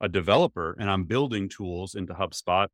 a 0.00 0.08
developer 0.08 0.76
and 0.78 0.90
I'm 0.90 1.04
building 1.04 1.48
tools 1.48 1.94
into 1.94 2.14
HubSpot, 2.14 2.68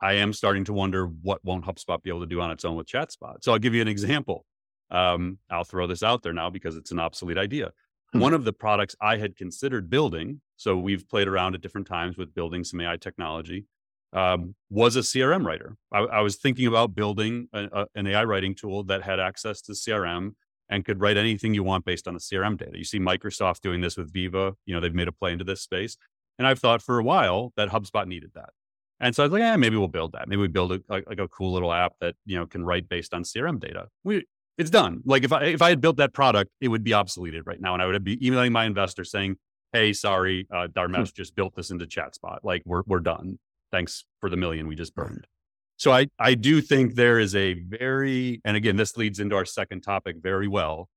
I 0.00 0.14
am 0.14 0.32
starting 0.32 0.64
to 0.64 0.72
wonder 0.72 1.06
what 1.06 1.44
won't 1.44 1.64
HubSpot 1.64 2.02
be 2.02 2.10
able 2.10 2.20
to 2.20 2.26
do 2.26 2.40
on 2.40 2.50
its 2.50 2.64
own 2.64 2.76
with 2.76 2.86
ChatSpot. 2.86 3.36
So 3.42 3.52
I'll 3.52 3.58
give 3.58 3.74
you 3.74 3.82
an 3.82 3.88
example. 3.88 4.44
Um, 4.90 5.38
I'll 5.50 5.64
throw 5.64 5.86
this 5.86 6.02
out 6.02 6.22
there 6.22 6.32
now 6.32 6.50
because 6.50 6.76
it's 6.76 6.90
an 6.90 6.98
obsolete 6.98 7.38
idea. 7.38 7.72
Hmm. 8.12 8.20
One 8.20 8.34
of 8.34 8.44
the 8.44 8.52
products 8.52 8.96
I 9.00 9.16
had 9.16 9.36
considered 9.36 9.88
building, 9.88 10.40
so 10.56 10.76
we've 10.76 11.08
played 11.08 11.28
around 11.28 11.54
at 11.54 11.60
different 11.60 11.86
times 11.86 12.16
with 12.16 12.34
building 12.34 12.64
some 12.64 12.80
AI 12.80 12.96
technology, 12.96 13.66
um, 14.12 14.54
was 14.70 14.96
a 14.96 15.00
CRM 15.00 15.46
writer. 15.46 15.76
I, 15.92 16.00
I 16.00 16.20
was 16.20 16.36
thinking 16.36 16.66
about 16.66 16.94
building 16.94 17.48
a, 17.52 17.64
a, 17.72 17.86
an 17.94 18.06
AI 18.06 18.24
writing 18.24 18.54
tool 18.54 18.84
that 18.84 19.02
had 19.02 19.20
access 19.20 19.62
to 19.62 19.72
CRM 19.72 20.32
and 20.68 20.84
could 20.84 21.00
write 21.00 21.16
anything 21.16 21.54
you 21.54 21.62
want 21.62 21.84
based 21.84 22.08
on 22.08 22.14
the 22.14 22.20
CRM 22.20 22.56
data. 22.56 22.76
You 22.76 22.84
see 22.84 22.98
Microsoft 22.98 23.60
doing 23.60 23.80
this 23.80 23.96
with 23.96 24.12
Viva. 24.12 24.54
You 24.64 24.74
know, 24.74 24.80
they've 24.80 24.94
made 24.94 25.08
a 25.08 25.12
play 25.12 25.32
into 25.32 25.44
this 25.44 25.60
space. 25.60 25.96
And 26.38 26.46
I've 26.46 26.58
thought 26.58 26.82
for 26.82 26.98
a 26.98 27.04
while 27.04 27.52
that 27.56 27.68
HubSpot 27.68 28.06
needed 28.06 28.30
that. 28.34 28.50
And 29.00 29.14
so 29.14 29.22
I 29.22 29.26
was 29.26 29.32
like, 29.32 29.40
yeah, 29.40 29.56
maybe 29.56 29.76
we'll 29.76 29.88
build 29.88 30.12
that. 30.12 30.28
Maybe 30.28 30.40
we 30.40 30.48
build 30.48 30.72
a, 30.72 30.80
like 30.88 31.18
a 31.18 31.28
cool 31.28 31.52
little 31.52 31.72
app 31.72 31.94
that, 32.00 32.14
you 32.24 32.36
know, 32.36 32.46
can 32.46 32.64
write 32.64 32.88
based 32.88 33.12
on 33.12 33.24
CRM 33.24 33.60
data. 33.60 33.88
We, 34.04 34.24
it's 34.56 34.70
done. 34.70 35.02
Like 35.04 35.24
if 35.24 35.32
I, 35.32 35.44
if 35.44 35.60
I 35.60 35.70
had 35.70 35.80
built 35.80 35.96
that 35.96 36.12
product, 36.12 36.50
it 36.60 36.68
would 36.68 36.84
be 36.84 36.92
obsoleted 36.92 37.42
right 37.44 37.60
now. 37.60 37.74
And 37.74 37.82
I 37.82 37.86
would 37.86 38.04
be 38.04 38.24
emailing 38.24 38.52
my 38.52 38.64
investor 38.64 39.04
saying, 39.04 39.36
Hey, 39.72 39.92
sorry, 39.92 40.46
uh, 40.54 40.68
Dharmesh 40.68 41.08
hmm. 41.08 41.16
just 41.16 41.34
built 41.34 41.56
this 41.56 41.70
into 41.70 41.86
ChatSpot. 41.86 42.38
Like 42.42 42.62
we're, 42.64 42.82
we're 42.86 43.00
done. 43.00 43.38
Thanks 43.72 44.04
for 44.20 44.30
the 44.30 44.36
million 44.36 44.68
we 44.68 44.76
just 44.76 44.94
burned. 44.94 45.26
So 45.82 45.90
I, 45.90 46.06
I 46.16 46.34
do 46.34 46.60
think 46.60 46.94
there 46.94 47.18
is 47.18 47.34
a 47.34 47.54
very, 47.54 48.40
and 48.44 48.56
again, 48.56 48.76
this 48.76 48.96
leads 48.96 49.18
into 49.18 49.34
our 49.34 49.44
second 49.44 49.80
topic 49.80 50.14
very 50.22 50.46
well. 50.46 50.88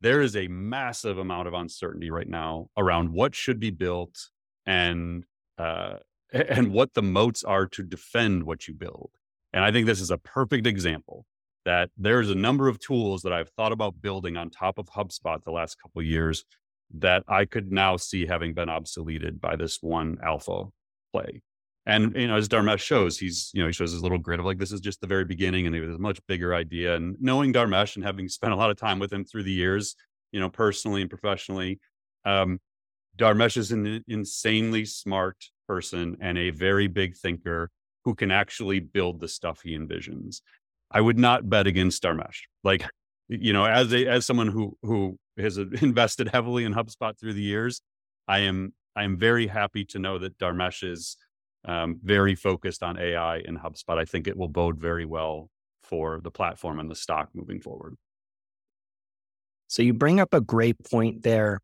There 0.00 0.22
is 0.22 0.34
a 0.34 0.48
massive 0.48 1.18
amount 1.18 1.46
of 1.46 1.52
uncertainty 1.52 2.10
right 2.10 2.26
now 2.26 2.70
around 2.74 3.12
what 3.12 3.34
should 3.34 3.60
be 3.60 3.68
built 3.68 4.16
and, 4.64 5.24
uh, 5.58 5.96
and 6.32 6.72
what 6.72 6.94
the 6.94 7.02
moats 7.02 7.44
are 7.44 7.66
to 7.66 7.82
defend 7.82 8.44
what 8.44 8.66
you 8.66 8.72
build. 8.72 9.10
And 9.52 9.62
I 9.62 9.72
think 9.72 9.84
this 9.86 10.00
is 10.00 10.10
a 10.10 10.16
perfect 10.16 10.66
example 10.66 11.26
that 11.66 11.90
there's 11.98 12.30
a 12.30 12.34
number 12.34 12.66
of 12.66 12.80
tools 12.80 13.20
that 13.20 13.34
I've 13.34 13.50
thought 13.50 13.72
about 13.72 14.00
building 14.00 14.38
on 14.38 14.48
top 14.48 14.78
of 14.78 14.86
HubSpot 14.86 15.44
the 15.44 15.52
last 15.52 15.76
couple 15.82 16.00
years 16.00 16.46
that 16.94 17.24
I 17.28 17.44
could 17.44 17.70
now 17.70 17.98
see 17.98 18.24
having 18.24 18.54
been 18.54 18.70
obsoleted 18.70 19.38
by 19.38 19.56
this 19.56 19.82
one 19.82 20.16
alpha 20.24 20.68
play. 21.12 21.42
And 21.90 22.14
you 22.14 22.28
know, 22.28 22.36
as 22.36 22.48
Dharmesh 22.48 22.78
shows, 22.78 23.18
he's 23.18 23.50
you 23.52 23.60
know 23.60 23.66
he 23.66 23.72
shows 23.72 23.90
his 23.90 24.00
little 24.00 24.16
grid 24.16 24.38
of 24.38 24.46
like 24.46 24.58
this 24.58 24.70
is 24.70 24.80
just 24.80 25.00
the 25.00 25.08
very 25.08 25.24
beginning, 25.24 25.66
and 25.66 25.74
it 25.74 25.84
was 25.84 25.96
a 25.96 25.98
much 25.98 26.24
bigger 26.28 26.54
idea. 26.54 26.94
And 26.94 27.16
knowing 27.20 27.52
Dharmesh 27.52 27.96
and 27.96 28.04
having 28.04 28.28
spent 28.28 28.52
a 28.52 28.56
lot 28.56 28.70
of 28.70 28.76
time 28.76 29.00
with 29.00 29.12
him 29.12 29.24
through 29.24 29.42
the 29.42 29.52
years, 29.52 29.96
you 30.30 30.38
know, 30.38 30.48
personally 30.48 31.00
and 31.00 31.10
professionally, 31.10 31.80
um, 32.24 32.60
Dharmesh 33.18 33.56
is 33.56 33.72
an 33.72 34.04
insanely 34.06 34.84
smart 34.84 35.36
person 35.66 36.16
and 36.20 36.38
a 36.38 36.50
very 36.50 36.86
big 36.86 37.16
thinker 37.16 37.72
who 38.04 38.14
can 38.14 38.30
actually 38.30 38.78
build 38.78 39.18
the 39.18 39.26
stuff 39.26 39.60
he 39.64 39.76
envisions. 39.76 40.42
I 40.92 41.00
would 41.00 41.18
not 41.18 41.50
bet 41.50 41.66
against 41.66 42.04
Dharmesh. 42.04 42.42
Like, 42.62 42.84
you 43.26 43.52
know, 43.52 43.64
as 43.64 43.92
a 43.92 44.06
as 44.06 44.24
someone 44.24 44.46
who 44.46 44.78
who 44.84 45.18
has 45.36 45.58
invested 45.82 46.28
heavily 46.28 46.62
in 46.62 46.72
HubSpot 46.72 47.18
through 47.18 47.34
the 47.34 47.42
years, 47.42 47.82
I 48.28 48.40
am 48.40 48.74
I 48.94 49.02
am 49.02 49.18
very 49.18 49.48
happy 49.48 49.84
to 49.86 49.98
know 49.98 50.20
that 50.20 50.38
Dharmesh 50.38 50.88
is 50.88 51.16
um, 51.64 51.98
very 52.02 52.34
focused 52.34 52.82
on 52.82 52.98
AI 52.98 53.38
in 53.38 53.58
HubSpot. 53.58 53.98
I 53.98 54.04
think 54.04 54.26
it 54.26 54.36
will 54.36 54.48
bode 54.48 54.78
very 54.78 55.04
well 55.04 55.50
for 55.82 56.20
the 56.22 56.30
platform 56.30 56.78
and 56.78 56.90
the 56.90 56.94
stock 56.94 57.30
moving 57.34 57.60
forward. 57.60 57.96
So 59.68 59.82
you 59.82 59.92
bring 59.92 60.20
up 60.20 60.34
a 60.34 60.40
great 60.40 60.76
point 60.90 61.22
there 61.22 61.60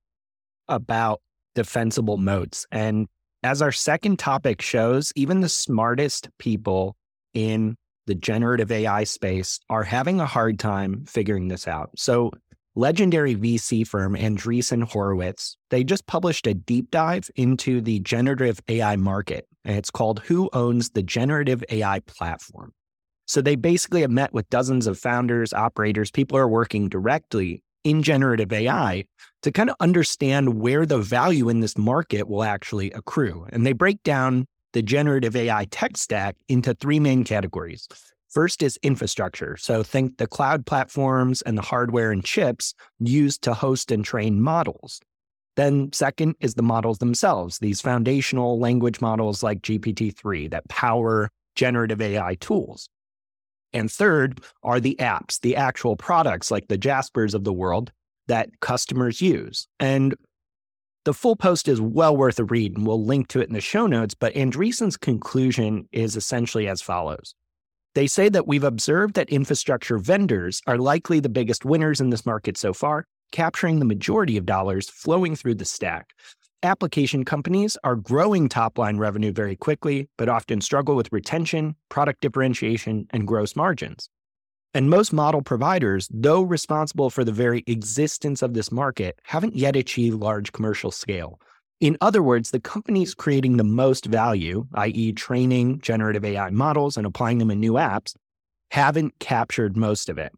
about 0.69 1.21
defensible 1.55 2.19
moats. 2.19 2.67
And 2.71 3.09
as 3.43 3.63
our 3.63 3.73
second 3.73 4.19
topic 4.19 4.61
shows, 4.63 5.13
even 5.17 5.41
the 5.41 5.49
smartest 5.49 6.29
people 6.39 6.97
in 7.35 7.77
the 8.07 8.15
generative 8.15 8.71
AI 8.71 9.05
space 9.05 9.59
are 9.69 9.83
having 9.83 10.21
a 10.21 10.27
hard 10.27 10.59
time 10.59 11.05
figuring 11.07 11.49
this 11.49 11.67
out. 11.67 11.91
So 11.97 12.31
legendary 12.77 13.35
VC 13.35 13.87
firm 13.87 14.15
Andreessen 14.15 14.85
Horowitz, 14.85 15.57
they 15.71 15.83
just 15.83 16.07
published 16.07 16.47
a 16.47 16.55
deep 16.55 16.91
dive 16.91 17.31
into 17.35 17.81
the 17.81 17.99
generative 18.01 18.61
AI 18.69 18.97
market, 18.97 19.49
and 19.65 19.77
it's 19.77 19.91
called 19.91 20.21
Who 20.21 20.51
Owns 20.53 20.91
the 20.91 21.03
Generative 21.03 21.65
AI 21.71 22.01
Platform? 22.01 22.73
So 23.27 23.41
they 23.41 23.57
basically 23.57 24.03
have 24.03 24.11
met 24.11 24.33
with 24.33 24.49
dozens 24.51 24.87
of 24.87 24.99
founders, 24.99 25.53
operators, 25.53 26.11
people 26.11 26.39
are 26.39 26.47
working 26.47 26.89
directly 26.89 27.63
in 27.83 28.03
generative 28.03 28.53
AI 28.53 29.05
to 29.43 29.51
kind 29.51 29.71
of 29.71 29.77
understand 29.81 30.61
where 30.61 30.87
the 30.87 30.99
value 30.99 31.49
in 31.49 31.61
this 31.61 31.79
market 31.79 32.29
will 32.29 32.45
actually 32.45 32.91
accrue. 32.93 33.47
And 33.51 33.65
they 33.65 33.73
break 33.73 34.03
down 34.03 34.47
the 34.73 34.83
generative 34.83 35.35
AI 35.35 35.65
tech 35.71 35.97
stack 35.97 36.37
into 36.49 36.75
three 36.75 37.01
main 37.01 37.25
categories 37.25 37.89
First 38.37 38.63
is 38.63 38.79
infrastructure. 38.83 39.57
So 39.57 39.83
think 39.83 40.19
the 40.19 40.27
cloud 40.27 40.67
platforms 40.67 41.41
and 41.41 41.57
the 41.57 41.63
hardware 41.63 42.13
and 42.13 42.23
chips 42.23 42.75
used 42.99 43.41
to 43.45 43.55
host 43.55 43.91
and 43.91 44.05
train 44.05 44.43
models. 44.43 45.01
Then, 45.57 45.91
second 45.95 46.35
is 46.41 46.53
the 46.53 46.63
models 46.63 46.99
themselves, 46.99 47.61
these 47.61 47.81
foundational 47.81 48.61
language 48.61 49.01
models 49.01 49.43
like 49.43 49.63
GPT 49.63 50.15
3 50.15 50.49
that 50.49 50.69
power 50.69 51.31
generative 51.55 52.03
AI 52.03 52.35
tools. 52.35 52.91
And 53.73 53.91
third 53.91 54.43
are 54.63 54.81
the 54.81 54.97
apps, 55.01 55.41
the 55.41 55.57
actual 55.57 55.97
products 55.97 56.51
like 56.51 56.69
the 56.69 56.77
Jaspers 56.77 57.33
of 57.33 57.45
the 57.45 57.55
world 57.55 57.91
that 58.27 58.61
customers 58.61 59.23
use. 59.23 59.67
And 59.81 60.15
the 61.07 61.15
full 61.15 61.37
post 61.37 61.69
is 61.69 61.81
well 61.81 62.15
worth 62.15 62.39
a 62.39 62.45
read, 62.45 62.77
and 62.77 62.87
we'll 62.87 63.03
link 63.03 63.29
to 63.29 63.41
it 63.41 63.49
in 63.49 63.55
the 63.55 63.63
show 63.63 63.87
notes. 63.87 64.13
But 64.13 64.35
Andreessen's 64.35 64.99
conclusion 64.99 65.89
is 65.91 66.17
essentially 66.17 66.69
as 66.69 66.83
follows 66.83 67.35
they 67.97 68.07
say 68.07 68.29
that 68.29 68.47
we've 68.47 68.63
observed 68.63 69.15
that 69.15 69.31
infrastructure 69.31 69.97
vendors 69.97 70.61
are 70.67 70.77
likely 70.77 71.19
the 71.19 71.31
biggest 71.31 71.65
winners 71.65 71.99
in 71.99 72.11
this 72.11 72.27
market 72.27 72.59
so 72.59 72.75
far, 72.75 73.07
capturing 73.33 73.79
the 73.79 73.87
majority 73.87 74.37
of 74.37 74.45
dollars 74.45 74.91
flowing 74.91 75.35
through 75.35 75.55
the 75.55 75.65
stack. 75.65 76.13
Application 76.63 77.25
companies 77.25 77.79
are 77.85 77.97
growing 77.97 78.51
top 78.51 78.77
line 78.77 78.99
revenue 78.99 79.33
very 79.33 79.57
quickly, 79.57 80.11
but 80.19 80.29
often 80.29 80.61
struggle 80.61 80.95
with 80.95 81.11
retention, 81.11 81.75
product 81.89 82.21
differentiation, 82.21 83.07
and 83.15 83.27
gross 83.27 83.57
margins. 83.57 84.11
And 84.75 84.91
most 84.91 85.15
model 85.15 85.41
providers, 85.41 86.07
though 86.13 86.43
responsible 86.43 87.09
for 87.09 87.25
the 87.25 87.33
very 87.33 87.65
existence 87.67 88.43
of 88.43 88.53
this 88.53 88.71
market, 88.71 89.19
haven't 89.23 89.57
yet 89.57 89.75
achieved 89.75 90.19
large 90.19 90.53
commercial 90.53 90.91
scale. 90.91 91.41
In 91.81 91.99
other 92.01 92.23
words, 92.23 92.51
the 92.51 92.61
companies 92.61 93.15
creating 93.15 93.59
the 93.59 93.65
most 93.65 94.07
value, 94.07 94.67
i.e., 94.75 95.13
training 95.13 95.81
generative 95.81 96.25
AI 96.25 96.49
models 96.51 96.97
and 96.97 97.07
applying 97.07 97.39
them 97.39 97.51
in 97.51 97.61
new 97.61 97.75
apps, 97.75 98.15
haven't 98.71 99.19
captured 99.19 99.77
most 99.77 100.09
of 100.09 100.17
it. 100.17 100.33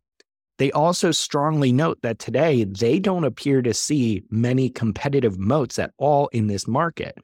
They 0.59 0.72
also 0.72 1.12
strongly 1.12 1.70
note 1.70 1.98
that 2.03 2.18
today 2.18 2.64
they 2.64 2.98
don't 2.98 3.22
appear 3.22 3.62
to 3.62 3.72
see 3.72 4.24
many 4.31 4.68
competitive 4.68 5.38
moats 5.38 5.79
at 5.79 5.92
all 5.96 6.27
in 6.29 6.48
this 6.48 6.66
market. 6.66 7.16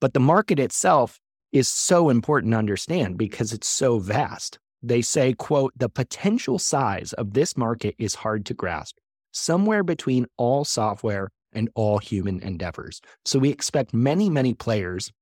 But 0.00 0.12
the 0.12 0.20
market 0.20 0.58
itself 0.58 1.18
is 1.52 1.68
so 1.68 2.10
important 2.10 2.52
to 2.52 2.58
understand 2.58 3.16
because 3.16 3.54
it's 3.54 3.68
so 3.68 3.98
vast. 3.98 4.58
They 4.82 5.00
say, 5.00 5.32
quote, 5.32 5.72
the 5.76 5.88
potential 5.88 6.58
size 6.58 7.14
of 7.14 7.32
this 7.32 7.56
market 7.56 7.94
is 7.98 8.16
hard 8.16 8.44
to 8.46 8.54
grasp, 8.54 8.98
somewhere 9.30 9.82
between 9.82 10.26
all 10.36 10.66
software 10.66 11.30
and 11.52 11.68
all 11.74 11.98
human 11.98 12.40
endeavors. 12.40 13.00
So 13.24 13.38
we 13.38 13.50
expect 13.50 13.94
many, 13.94 14.28
many 14.30 14.54
players 14.54 15.12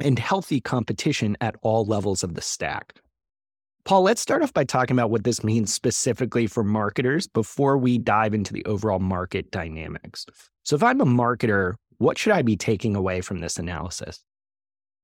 and 0.00 0.18
healthy 0.18 0.60
competition 0.60 1.36
at 1.40 1.56
all 1.62 1.84
levels 1.84 2.22
of 2.22 2.34
the 2.34 2.42
stack. 2.42 2.94
Paul, 3.84 4.02
let's 4.02 4.20
start 4.20 4.42
off 4.42 4.52
by 4.52 4.64
talking 4.64 4.94
about 4.94 5.10
what 5.10 5.24
this 5.24 5.42
means 5.42 5.72
specifically 5.72 6.46
for 6.46 6.62
marketers 6.62 7.26
before 7.26 7.78
we 7.78 7.98
dive 7.98 8.34
into 8.34 8.52
the 8.52 8.64
overall 8.66 8.98
market 8.98 9.50
dynamics. 9.50 10.26
So, 10.64 10.76
if 10.76 10.82
I'm 10.82 11.00
a 11.00 11.06
marketer, 11.06 11.74
what 11.98 12.18
should 12.18 12.32
I 12.32 12.42
be 12.42 12.56
taking 12.56 12.94
away 12.94 13.20
from 13.20 13.40
this 13.40 13.58
analysis? 13.58 14.22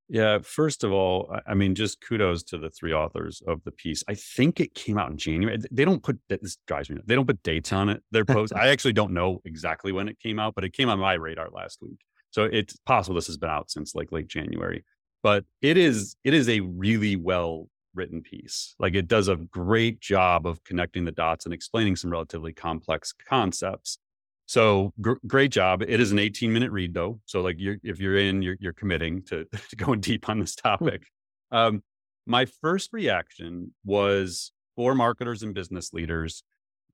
Yeah, 0.09 0.39
first 0.41 0.85
of 0.85 0.91
all, 0.93 1.35
I 1.45 1.53
mean, 1.53 1.75
just 1.75 1.99
kudos 1.99 2.43
to 2.43 2.57
the 2.57 2.69
three 2.69 2.93
authors 2.93 3.41
of 3.45 3.61
the 3.65 3.71
piece. 3.71 4.03
I 4.07 4.13
think 4.13 4.61
it 4.61 4.73
came 4.73 4.97
out 4.97 5.11
in 5.11 5.17
January. 5.17 5.57
They 5.69 5.83
don't 5.83 6.01
put 6.01 6.17
this 6.29 6.57
drives 6.65 6.89
me. 6.89 7.01
They 7.05 7.15
don't 7.15 7.27
put 7.27 7.43
dates 7.43 7.73
on 7.73 7.89
it. 7.89 8.01
Their 8.11 8.23
post. 8.23 8.53
I 8.55 8.69
actually 8.69 8.93
don't 8.93 9.11
know 9.11 9.41
exactly 9.43 9.91
when 9.91 10.07
it 10.07 10.17
came 10.19 10.39
out, 10.39 10.55
but 10.55 10.63
it 10.63 10.71
came 10.71 10.87
on 10.89 10.99
my 10.99 11.13
radar 11.13 11.49
last 11.49 11.79
week. 11.81 11.99
So 12.31 12.45
it's 12.45 12.77
possible 12.85 13.15
this 13.15 13.27
has 13.27 13.37
been 13.37 13.49
out 13.49 13.69
since 13.69 13.95
like 13.95 14.11
late 14.11 14.27
January. 14.27 14.85
But 15.23 15.43
it 15.61 15.77
is 15.77 16.15
it 16.23 16.33
is 16.33 16.47
a 16.47 16.61
really 16.61 17.17
well 17.17 17.67
written 17.93 18.21
piece. 18.21 18.75
Like 18.79 18.95
it 18.95 19.09
does 19.09 19.27
a 19.27 19.35
great 19.35 19.99
job 19.99 20.47
of 20.47 20.63
connecting 20.63 21.03
the 21.03 21.11
dots 21.11 21.45
and 21.45 21.53
explaining 21.53 21.97
some 21.97 22.11
relatively 22.11 22.53
complex 22.53 23.13
concepts. 23.27 23.97
So 24.47 24.93
gr- 25.01 25.13
great 25.27 25.51
job. 25.51 25.83
It 25.83 25.99
is 25.99 26.11
an 26.11 26.19
18 26.19 26.51
minute 26.51 26.71
read 26.71 26.93
though. 26.93 27.19
So 27.25 27.41
like 27.41 27.57
you're, 27.59 27.77
if 27.83 27.99
you're 27.99 28.17
in, 28.17 28.41
you're, 28.41 28.55
you're 28.59 28.73
committing 28.73 29.21
to, 29.23 29.45
to 29.69 29.75
going 29.75 29.99
deep 29.99 30.27
on 30.27 30.39
this 30.39 30.55
topic. 30.55 31.03
Um, 31.51 31.83
my 32.25 32.45
first 32.45 32.91
reaction 32.93 33.73
was 33.85 34.51
for 34.75 34.95
marketers 34.95 35.43
and 35.43 35.53
business 35.53 35.93
leaders. 35.93 36.43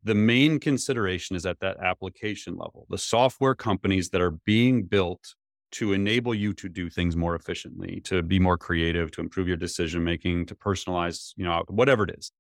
The 0.04 0.16
main 0.16 0.60
consideration 0.60 1.36
is 1.36 1.46
at 1.46 1.60
that 1.62 1.78
application 1.82 2.56
level, 2.58 2.86
the 2.90 2.98
software 2.98 3.56
companies 3.56 4.10
that 4.10 4.22
are 4.22 4.32
being 4.46 4.84
built 4.84 5.36
to 5.74 5.94
enable 5.94 6.36
you 6.36 6.54
to 6.54 6.70
do 6.70 6.90
things 6.90 7.16
more 7.16 7.36
efficiently, 7.36 8.02
to 8.02 8.22
be 8.22 8.38
more 8.38 8.58
creative, 8.58 9.10
to 9.12 9.22
improve 9.22 9.48
your 9.48 9.58
decision 9.58 10.04
making, 10.04 10.46
to 10.48 10.56
personalize, 10.56 11.34
you 11.36 11.46
know, 11.46 11.64
whatever 11.68 12.04
it 12.04 12.16
is 12.18 12.32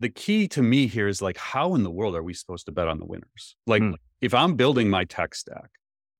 the 0.00 0.08
key 0.08 0.46
to 0.48 0.62
me 0.62 0.86
here 0.86 1.08
is 1.08 1.22
like, 1.22 1.36
how 1.36 1.74
in 1.74 1.82
the 1.82 1.90
world 1.90 2.14
are 2.14 2.22
we 2.22 2.34
supposed 2.34 2.66
to 2.66 2.72
bet 2.72 2.88
on 2.88 2.98
the 2.98 3.06
winners? 3.06 3.56
Like, 3.66 3.82
mm. 3.82 3.94
if 4.20 4.34
I'm 4.34 4.54
building 4.54 4.90
my 4.90 5.04
tech 5.04 5.34
stack 5.34 5.70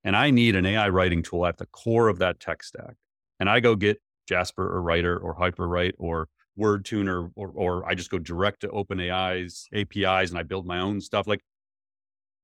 and 0.03 0.15
I 0.15 0.31
need 0.31 0.55
an 0.55 0.65
AI 0.65 0.89
writing 0.89 1.21
tool 1.21 1.45
at 1.45 1.57
the 1.57 1.67
core 1.67 2.07
of 2.07 2.19
that 2.19 2.39
tech 2.39 2.63
stack, 2.63 2.95
and 3.39 3.49
I 3.49 3.59
go 3.59 3.75
get 3.75 4.01
Jasper 4.27 4.63
or 4.63 4.81
Writer 4.81 5.17
or 5.17 5.35
Hyperwrite 5.35 5.93
or 5.97 6.27
WordTuner, 6.59 7.31
or, 7.35 7.49
or 7.49 7.85
I 7.87 7.93
just 7.93 8.09
go 8.09 8.17
direct 8.17 8.61
to 8.61 8.69
OpenAI's 8.69 9.67
APIs 9.73 10.31
and 10.31 10.39
I 10.39 10.43
build 10.43 10.65
my 10.65 10.79
own 10.79 10.99
stuff. 10.99 11.27
Like, 11.27 11.41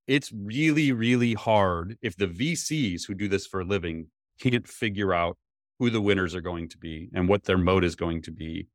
it's 0.05 0.31
really, 0.31 0.91
really 0.91 1.33
hard 1.33 1.97
if 2.01 2.15
the 2.15 2.27
VCs 2.27 3.07
who 3.07 3.15
do 3.15 3.27
this 3.27 3.47
for 3.47 3.61
a 3.61 3.65
living 3.65 4.07
can't 4.39 4.67
figure 4.67 5.13
out 5.13 5.37
who 5.79 5.89
the 5.89 6.01
winners 6.01 6.35
are 6.35 6.41
going 6.41 6.69
to 6.69 6.77
be 6.77 7.09
and 7.13 7.27
what 7.27 7.43
their 7.45 7.57
moat 7.57 7.83
is 7.83 7.95
going 7.95 8.21
to 8.21 8.31
be 8.31 8.67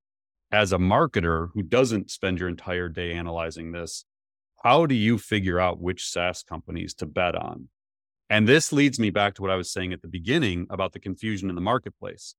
as 0.51 0.73
a 0.73 0.79
marketer 0.79 1.49
who 1.55 1.63
doesn't 1.63 2.11
spend 2.11 2.39
your 2.39 2.49
entire 2.49 2.89
day 2.89 3.13
analyzing 3.13 3.73
this, 3.73 4.05
how 4.63 4.87
do 4.87 4.95
you 4.95 5.19
figure 5.19 5.61
out 5.61 5.81
which 5.81 6.09
SaaS 6.09 6.43
companies 6.43 6.95
to 6.95 7.07
bet 7.07 7.35
on? 7.35 7.69
And 8.31 8.47
this 8.47 8.73
leads 8.73 8.99
me 8.99 9.11
back 9.11 9.35
to 9.35 9.43
what 9.43 9.51
I 9.51 9.57
was 9.57 9.71
saying 9.71 9.93
at 9.93 10.03
the 10.03 10.09
beginning 10.09 10.67
about 10.71 10.93
the 10.93 11.01
confusion 11.01 11.49
in 11.49 11.55
the 11.55 11.61
marketplace. 11.61 12.35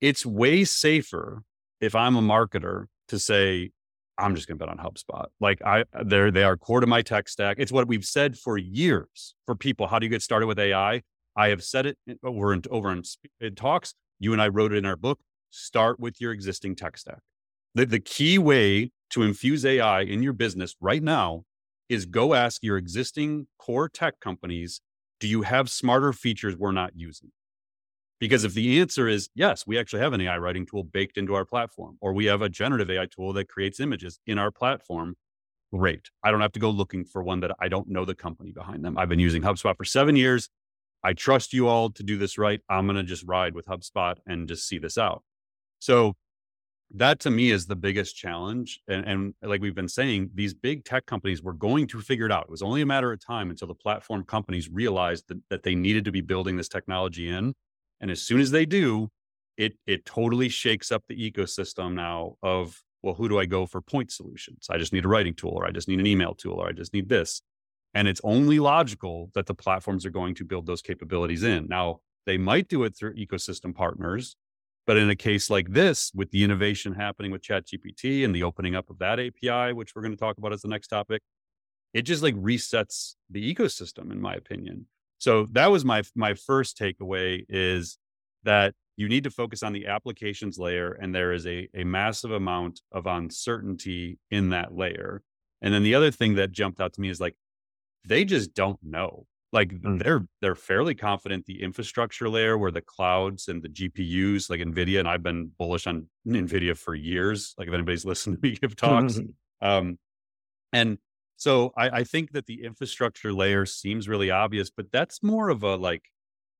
It's 0.00 0.26
way 0.26 0.64
safer 0.64 1.42
if 1.80 1.94
I'm 1.94 2.16
a 2.16 2.22
marketer 2.22 2.86
to 3.08 3.18
say, 3.18 3.70
I'm 4.18 4.34
just 4.34 4.46
going 4.46 4.58
to 4.58 4.66
bet 4.66 4.68
on 4.68 4.78
HubSpot. 4.78 5.26
Like 5.40 5.62
I, 5.64 5.84
they're, 6.04 6.30
they 6.30 6.42
are 6.42 6.56
core 6.56 6.80
to 6.80 6.86
my 6.86 7.00
tech 7.00 7.28
stack. 7.28 7.56
It's 7.58 7.72
what 7.72 7.88
we've 7.88 8.04
said 8.04 8.36
for 8.36 8.58
years 8.58 9.34
for 9.46 9.54
people. 9.54 9.86
How 9.86 9.98
do 9.98 10.06
you 10.06 10.10
get 10.10 10.22
started 10.22 10.46
with 10.46 10.58
AI? 10.58 11.02
I 11.36 11.48
have 11.48 11.62
said 11.62 11.86
it 11.86 11.96
over 12.22 12.52
and 12.52 12.66
over 12.68 12.92
in, 12.92 13.02
in 13.40 13.54
talks. 13.54 13.94
You 14.18 14.32
and 14.32 14.42
I 14.42 14.48
wrote 14.48 14.72
it 14.72 14.76
in 14.76 14.84
our 14.84 14.96
book 14.96 15.20
start 15.50 16.00
with 16.00 16.20
your 16.20 16.32
existing 16.32 16.76
tech 16.76 16.96
stack. 16.96 17.20
The, 17.74 17.86
the 17.86 18.00
key 18.00 18.38
way 18.38 18.90
to 19.10 19.22
infuse 19.22 19.64
AI 19.64 20.02
in 20.02 20.22
your 20.22 20.32
business 20.32 20.74
right 20.80 21.02
now 21.02 21.44
is 21.88 22.06
go 22.06 22.34
ask 22.34 22.62
your 22.62 22.76
existing 22.76 23.48
core 23.58 23.88
tech 23.88 24.20
companies, 24.20 24.80
do 25.18 25.28
you 25.28 25.42
have 25.42 25.68
smarter 25.68 26.12
features 26.12 26.56
we're 26.56 26.72
not 26.72 26.92
using? 26.94 27.32
Because 28.20 28.44
if 28.44 28.54
the 28.54 28.80
answer 28.80 29.08
is 29.08 29.28
yes, 29.34 29.66
we 29.66 29.78
actually 29.78 30.00
have 30.00 30.12
an 30.12 30.20
AI 30.20 30.38
writing 30.38 30.66
tool 30.66 30.84
baked 30.84 31.16
into 31.16 31.34
our 31.34 31.44
platform, 31.44 31.96
or 32.00 32.12
we 32.12 32.26
have 32.26 32.42
a 32.42 32.48
generative 32.48 32.90
AI 32.90 33.06
tool 33.06 33.32
that 33.32 33.48
creates 33.48 33.80
images 33.80 34.20
in 34.26 34.38
our 34.38 34.50
platform, 34.50 35.16
great. 35.72 36.10
I 36.22 36.30
don't 36.30 36.42
have 36.42 36.52
to 36.52 36.60
go 36.60 36.70
looking 36.70 37.04
for 37.04 37.22
one 37.22 37.40
that 37.40 37.52
I 37.60 37.68
don't 37.68 37.88
know 37.88 38.04
the 38.04 38.14
company 38.14 38.52
behind 38.52 38.84
them. 38.84 38.98
I've 38.98 39.08
been 39.08 39.18
using 39.18 39.42
HubSpot 39.42 39.76
for 39.76 39.84
seven 39.84 40.16
years. 40.16 40.48
I 41.02 41.14
trust 41.14 41.54
you 41.54 41.66
all 41.66 41.90
to 41.90 42.02
do 42.02 42.18
this 42.18 42.36
right. 42.36 42.60
I'm 42.68 42.86
going 42.86 42.96
to 42.96 43.02
just 43.02 43.24
ride 43.26 43.54
with 43.54 43.66
HubSpot 43.66 44.16
and 44.26 44.46
just 44.46 44.68
see 44.68 44.78
this 44.78 44.98
out. 44.98 45.22
So 45.80 46.14
that 46.94 47.20
to 47.20 47.30
me 47.30 47.50
is 47.50 47.66
the 47.66 47.76
biggest 47.76 48.16
challenge. 48.16 48.80
And, 48.88 49.04
and, 49.04 49.34
like 49.42 49.60
we've 49.60 49.74
been 49.74 49.88
saying, 49.88 50.30
these 50.34 50.54
big 50.54 50.84
tech 50.84 51.06
companies 51.06 51.42
were 51.42 51.52
going 51.52 51.86
to 51.88 52.00
figure 52.00 52.26
it 52.26 52.32
out. 52.32 52.44
It 52.44 52.50
was 52.50 52.62
only 52.62 52.82
a 52.82 52.86
matter 52.86 53.12
of 53.12 53.24
time 53.24 53.50
until 53.50 53.68
the 53.68 53.74
platform 53.74 54.24
companies 54.24 54.68
realized 54.68 55.24
that, 55.28 55.40
that 55.50 55.62
they 55.62 55.74
needed 55.74 56.04
to 56.04 56.12
be 56.12 56.20
building 56.20 56.56
this 56.56 56.68
technology 56.68 57.28
in. 57.28 57.54
And 58.00 58.10
as 58.10 58.22
soon 58.22 58.40
as 58.40 58.50
they 58.50 58.66
do, 58.66 59.08
it 59.56 59.74
it 59.86 60.04
totally 60.06 60.48
shakes 60.48 60.90
up 60.90 61.04
the 61.08 61.30
ecosystem 61.30 61.94
now 61.94 62.36
of 62.42 62.80
well, 63.02 63.14
who 63.14 63.28
do 63.28 63.38
I 63.38 63.46
go 63.46 63.66
for 63.66 63.80
point 63.80 64.10
solutions? 64.10 64.66
I 64.70 64.76
just 64.76 64.92
need 64.92 65.04
a 65.04 65.08
writing 65.08 65.34
tool, 65.34 65.52
or 65.54 65.66
I 65.66 65.70
just 65.70 65.88
need 65.88 66.00
an 66.00 66.06
email 66.06 66.34
tool, 66.34 66.54
or 66.54 66.68
I 66.68 66.72
just 66.72 66.92
need 66.92 67.08
this. 67.08 67.40
And 67.94 68.06
it's 68.06 68.20
only 68.24 68.58
logical 68.58 69.30
that 69.34 69.46
the 69.46 69.54
platforms 69.54 70.04
are 70.04 70.10
going 70.10 70.34
to 70.36 70.44
build 70.44 70.66
those 70.66 70.82
capabilities 70.82 71.42
in. 71.42 71.66
Now, 71.66 72.00
they 72.26 72.36
might 72.36 72.68
do 72.68 72.84
it 72.84 72.96
through 72.96 73.14
ecosystem 73.14 73.74
partners 73.74 74.36
but 74.86 74.96
in 74.96 75.10
a 75.10 75.16
case 75.16 75.50
like 75.50 75.70
this, 75.72 76.10
with 76.14 76.30
the 76.30 76.42
innovation 76.42 76.94
happening 76.94 77.30
with 77.30 77.42
ChatGPT 77.42 78.24
and 78.24 78.34
the 78.34 78.42
opening 78.42 78.74
up 78.74 78.90
of 78.90 78.98
that 78.98 79.20
API, 79.20 79.72
which 79.72 79.94
we're 79.94 80.02
going 80.02 80.14
to 80.14 80.18
talk 80.18 80.38
about 80.38 80.52
as 80.52 80.62
the 80.62 80.68
next 80.68 80.88
topic, 80.88 81.22
it 81.92 82.02
just 82.02 82.22
like 82.22 82.34
resets 82.36 83.14
the 83.28 83.54
ecosystem, 83.54 84.10
in 84.10 84.20
my 84.20 84.34
opinion. 84.34 84.86
So 85.18 85.46
that 85.52 85.70
was 85.70 85.84
my 85.84 86.02
my 86.14 86.34
first 86.34 86.78
takeaway 86.78 87.44
is 87.48 87.98
that 88.44 88.74
you 88.96 89.08
need 89.08 89.24
to 89.24 89.30
focus 89.30 89.62
on 89.62 89.72
the 89.72 89.86
applications 89.86 90.58
layer, 90.58 90.92
and 90.92 91.14
there 91.14 91.32
is 91.32 91.46
a 91.46 91.68
a 91.74 91.84
massive 91.84 92.30
amount 92.30 92.80
of 92.92 93.06
uncertainty 93.06 94.18
in 94.30 94.50
that 94.50 94.74
layer. 94.74 95.22
And 95.62 95.74
then 95.74 95.82
the 95.82 95.94
other 95.94 96.10
thing 96.10 96.36
that 96.36 96.52
jumped 96.52 96.80
out 96.80 96.94
to 96.94 97.00
me 97.00 97.10
is 97.10 97.20
like 97.20 97.36
they 98.06 98.24
just 98.24 98.54
don't 98.54 98.78
know 98.82 99.26
like 99.52 99.70
mm. 99.70 100.02
they're 100.02 100.26
they're 100.40 100.54
fairly 100.54 100.94
confident 100.94 101.44
the 101.46 101.62
infrastructure 101.62 102.28
layer 102.28 102.56
where 102.56 102.70
the 102.70 102.80
clouds 102.80 103.48
and 103.48 103.62
the 103.62 103.68
gpus 103.68 104.48
like 104.50 104.60
nvidia 104.60 104.98
and 105.00 105.08
i've 105.08 105.22
been 105.22 105.50
bullish 105.58 105.86
on 105.86 106.06
nvidia 106.26 106.76
for 106.76 106.94
years 106.94 107.54
like 107.58 107.68
if 107.68 107.74
anybody's 107.74 108.04
listened 108.04 108.36
to 108.36 108.48
me 108.48 108.56
give 108.56 108.76
talks 108.76 109.18
um, 109.62 109.98
and 110.72 110.98
so 111.36 111.72
I, 111.76 111.90
I 111.90 112.04
think 112.04 112.32
that 112.32 112.46
the 112.46 112.64
infrastructure 112.64 113.32
layer 113.32 113.66
seems 113.66 114.08
really 114.08 114.30
obvious 114.30 114.70
but 114.70 114.92
that's 114.92 115.22
more 115.22 115.48
of 115.48 115.62
a 115.62 115.76
like 115.76 116.04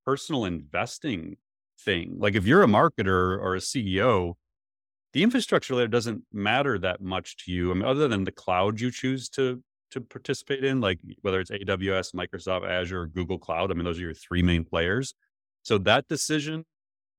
personal 0.05 0.45
investing 0.45 1.37
thing 1.81 2.17
like 2.19 2.35
if 2.35 2.47
you're 2.47 2.63
a 2.63 2.67
marketer 2.67 3.39
or 3.39 3.55
a 3.55 3.61
ceo 3.61 4.35
the 5.13 5.23
infrastructure 5.23 5.75
layer 5.75 5.89
doesn't 5.89 6.23
matter 6.33 6.79
that 6.79 7.01
much 7.01 7.37
to 7.45 7.53
you 7.53 7.71
I 7.71 7.75
mean, 7.75 7.85
other 7.85 8.09
than 8.09 8.25
the 8.25 8.33
cloud 8.33 8.81
you 8.81 8.91
choose 8.91 9.29
to 9.31 9.63
to 9.91 10.01
participate 10.01 10.65
in, 10.65 10.81
like 10.81 10.99
whether 11.23 11.41
it's 11.41 11.51
AWS, 11.51 12.15
Microsoft 12.15 12.69
Azure, 12.69 13.07
Google 13.07 13.39
Cloud. 13.39 13.71
I 13.71 13.75
mean, 13.75 13.85
those 13.85 13.99
are 13.99 14.03
your 14.03 14.15
three 14.15 14.43
main 14.43 14.65
players. 14.65 15.15
So 15.63 15.79
that 15.79 16.09
decision, 16.09 16.65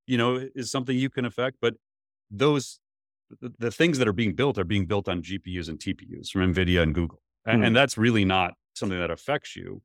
you 0.08 0.18
know, 0.18 0.48
is 0.56 0.72
something 0.72 0.98
you 0.98 1.10
can 1.10 1.26
affect. 1.26 1.58
But 1.62 1.76
those 2.30 2.80
the, 3.40 3.54
the 3.60 3.72
things 3.72 3.98
that 3.98 4.08
are 4.08 4.14
being 4.14 4.34
built 4.34 4.58
are 4.58 4.64
being 4.64 4.86
built 4.86 5.08
on 5.08 5.22
GPUs 5.22 5.70
and 5.70 5.80
TPUs 5.80 6.30
from 6.30 6.54
NVIDIA 6.54 6.82
and 6.82 6.94
Google. 6.94 7.22
And, 7.46 7.62
mm. 7.62 7.68
and 7.68 7.76
that's 7.76 7.98
really 7.98 8.26
not 8.26 8.54
something 8.74 9.00
that 9.00 9.12
affects 9.12 9.56
you. 9.56 9.82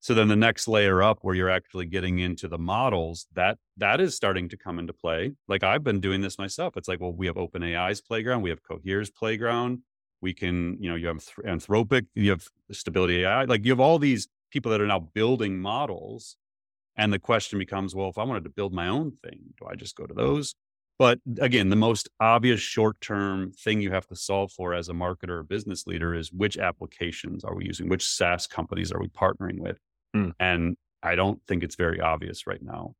So 0.00 0.14
then 0.14 0.28
the 0.28 0.36
next 0.36 0.68
layer 0.68 1.02
up 1.02 1.18
where 1.22 1.34
you're 1.34 1.50
actually 1.50 1.86
getting 1.86 2.20
into 2.20 2.46
the 2.46 2.58
models, 2.58 3.26
that 3.34 3.58
that 3.78 4.00
is 4.00 4.14
starting 4.14 4.48
to 4.50 4.56
come 4.56 4.78
into 4.78 4.92
play. 4.92 5.32
Like 5.48 5.64
I've 5.64 5.82
been 5.82 6.00
doing 6.00 6.20
this 6.20 6.38
myself. 6.38 6.76
It's 6.76 6.86
like, 6.86 7.00
well, 7.00 7.12
we 7.12 7.26
have 7.26 7.34
OpenAI's 7.34 8.00
playground, 8.00 8.42
we 8.42 8.50
have 8.50 8.62
Cohere's 8.62 9.10
playground, 9.10 9.80
we 10.20 10.32
can 10.32 10.76
you 10.80 10.88
know 10.88 10.96
you 10.96 11.06
have 11.06 11.18
anthropic 11.46 12.06
you 12.14 12.30
have 12.30 12.46
stability 12.72 13.24
ai 13.24 13.44
like 13.44 13.64
you 13.64 13.72
have 13.72 13.80
all 13.80 13.98
these 13.98 14.28
people 14.50 14.70
that 14.70 14.80
are 14.80 14.86
now 14.86 14.98
building 14.98 15.58
models 15.58 16.36
and 16.96 17.12
the 17.12 17.18
question 17.18 17.58
becomes 17.58 17.94
well 17.94 18.08
if 18.08 18.18
i 18.18 18.24
wanted 18.24 18.44
to 18.44 18.50
build 18.50 18.72
my 18.72 18.88
own 18.88 19.10
thing 19.10 19.40
do 19.58 19.66
i 19.66 19.74
just 19.74 19.96
go 19.96 20.06
to 20.06 20.14
those 20.14 20.54
but 20.98 21.18
again 21.40 21.68
the 21.68 21.76
most 21.76 22.08
obvious 22.20 22.60
short 22.60 23.00
term 23.00 23.52
thing 23.52 23.80
you 23.80 23.90
have 23.90 24.06
to 24.06 24.16
solve 24.16 24.50
for 24.52 24.74
as 24.74 24.88
a 24.88 24.92
marketer 24.92 25.40
or 25.40 25.42
business 25.42 25.86
leader 25.86 26.14
is 26.14 26.32
which 26.32 26.58
applications 26.58 27.44
are 27.44 27.54
we 27.54 27.64
using 27.64 27.88
which 27.88 28.06
saas 28.06 28.46
companies 28.46 28.92
are 28.92 29.00
we 29.00 29.08
partnering 29.08 29.58
with 29.58 29.78
mm. 30.14 30.32
and 30.40 30.76
i 31.02 31.14
don't 31.14 31.40
think 31.46 31.62
it's 31.62 31.76
very 31.76 32.00
obvious 32.00 32.46
right 32.46 32.62
now 32.62 32.94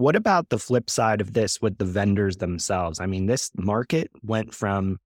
what 0.00 0.16
about 0.16 0.48
the 0.48 0.58
flip 0.58 0.88
side 0.88 1.20
of 1.20 1.34
this 1.34 1.60
with 1.60 1.76
the 1.76 1.84
vendors 1.84 2.38
themselves? 2.38 3.00
I 3.00 3.04
mean, 3.04 3.26
this 3.26 3.50
market 3.54 4.10
went 4.22 4.54
from 4.54 4.96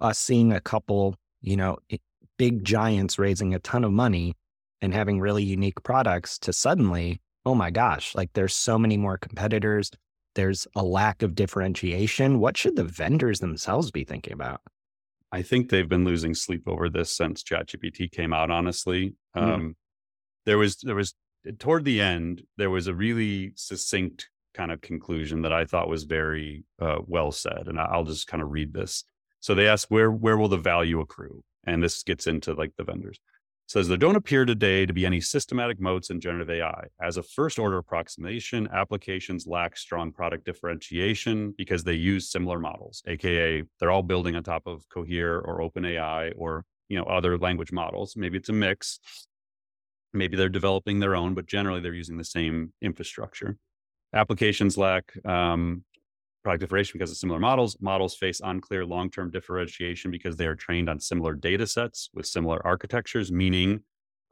us 0.00 0.18
seeing 0.18 0.52
a 0.52 0.60
couple, 0.60 1.16
you 1.40 1.56
know, 1.56 1.78
big 2.38 2.64
giants 2.64 3.18
raising 3.18 3.54
a 3.54 3.58
ton 3.58 3.84
of 3.84 3.92
money 3.92 4.34
and 4.80 4.94
having 4.94 5.20
really 5.20 5.42
unique 5.42 5.82
products 5.82 6.38
to 6.38 6.52
suddenly, 6.52 7.20
oh 7.44 7.54
my 7.54 7.70
gosh, 7.70 8.14
like 8.14 8.30
there's 8.32 8.56
so 8.56 8.78
many 8.78 8.96
more 8.96 9.18
competitors. 9.18 9.90
There's 10.34 10.66
a 10.74 10.82
lack 10.82 11.22
of 11.22 11.34
differentiation. 11.34 12.38
What 12.38 12.56
should 12.56 12.76
the 12.76 12.84
vendors 12.84 13.40
themselves 13.40 13.90
be 13.90 14.04
thinking 14.04 14.32
about? 14.32 14.60
I 15.32 15.42
think 15.42 15.68
they've 15.68 15.88
been 15.88 16.04
losing 16.04 16.34
sleep 16.34 16.62
over 16.66 16.88
this 16.88 17.14
since 17.14 17.42
ChatGPT 17.42 18.10
came 18.10 18.32
out. 18.32 18.50
Honestly, 18.50 19.14
mm. 19.36 19.42
um, 19.42 19.76
there 20.46 20.58
was 20.58 20.76
there 20.78 20.94
was 20.94 21.14
toward 21.58 21.84
the 21.84 22.00
end, 22.00 22.42
there 22.56 22.70
was 22.70 22.86
a 22.86 22.94
really 22.94 23.52
succinct 23.54 24.28
kind 24.54 24.72
of 24.72 24.80
conclusion 24.80 25.42
that 25.42 25.52
I 25.52 25.64
thought 25.64 25.88
was 25.88 26.04
very 26.04 26.64
uh, 26.80 26.98
well 27.06 27.32
said, 27.32 27.64
and 27.66 27.78
I'll 27.78 28.04
just 28.04 28.26
kind 28.26 28.42
of 28.42 28.50
read 28.50 28.72
this. 28.72 29.04
So 29.40 29.54
they 29.54 29.66
ask 29.66 29.88
where 29.88 30.10
where 30.10 30.36
will 30.36 30.48
the 30.48 30.58
value 30.58 31.00
accrue, 31.00 31.42
and 31.64 31.82
this 31.82 32.02
gets 32.02 32.26
into 32.26 32.54
like 32.54 32.72
the 32.76 32.84
vendors. 32.84 33.16
It 33.16 33.72
says 33.72 33.88
there 33.88 33.96
don't 33.96 34.16
appear 34.16 34.44
today 34.44 34.84
to 34.84 34.92
be 34.92 35.06
any 35.06 35.20
systematic 35.20 35.80
moats 35.80 36.10
in 36.10 36.20
generative 36.20 36.50
AI. 36.50 36.84
As 37.00 37.16
a 37.16 37.22
first 37.22 37.58
order 37.58 37.78
approximation, 37.78 38.68
applications 38.72 39.46
lack 39.46 39.76
strong 39.76 40.12
product 40.12 40.44
differentiation 40.44 41.54
because 41.56 41.84
they 41.84 41.94
use 41.94 42.30
similar 42.30 42.58
models, 42.58 43.02
aka 43.06 43.62
they're 43.78 43.90
all 43.90 44.02
building 44.02 44.36
on 44.36 44.42
top 44.42 44.66
of 44.66 44.86
Cohere 44.88 45.40
or 45.40 45.60
OpenAI 45.60 46.32
or 46.36 46.64
you 46.88 46.98
know 46.98 47.04
other 47.04 47.38
language 47.38 47.72
models. 47.72 48.14
Maybe 48.16 48.36
it's 48.36 48.50
a 48.50 48.52
mix. 48.52 49.00
Maybe 50.12 50.36
they're 50.36 50.48
developing 50.48 50.98
their 50.98 51.14
own, 51.14 51.34
but 51.34 51.46
generally 51.46 51.80
they're 51.80 51.94
using 51.94 52.18
the 52.18 52.24
same 52.24 52.72
infrastructure. 52.82 53.56
Applications 54.12 54.76
lack 54.76 55.12
um, 55.24 55.84
product 56.42 56.60
differentiation 56.60 56.98
because 56.98 57.10
of 57.10 57.16
similar 57.16 57.38
models. 57.38 57.76
Models 57.80 58.16
face 58.16 58.40
unclear 58.42 58.84
long 58.84 59.10
term 59.10 59.30
differentiation 59.30 60.10
because 60.10 60.36
they 60.36 60.46
are 60.46 60.54
trained 60.54 60.88
on 60.88 61.00
similar 61.00 61.34
data 61.34 61.66
sets 61.66 62.10
with 62.14 62.26
similar 62.26 62.64
architectures, 62.66 63.30
meaning 63.30 63.80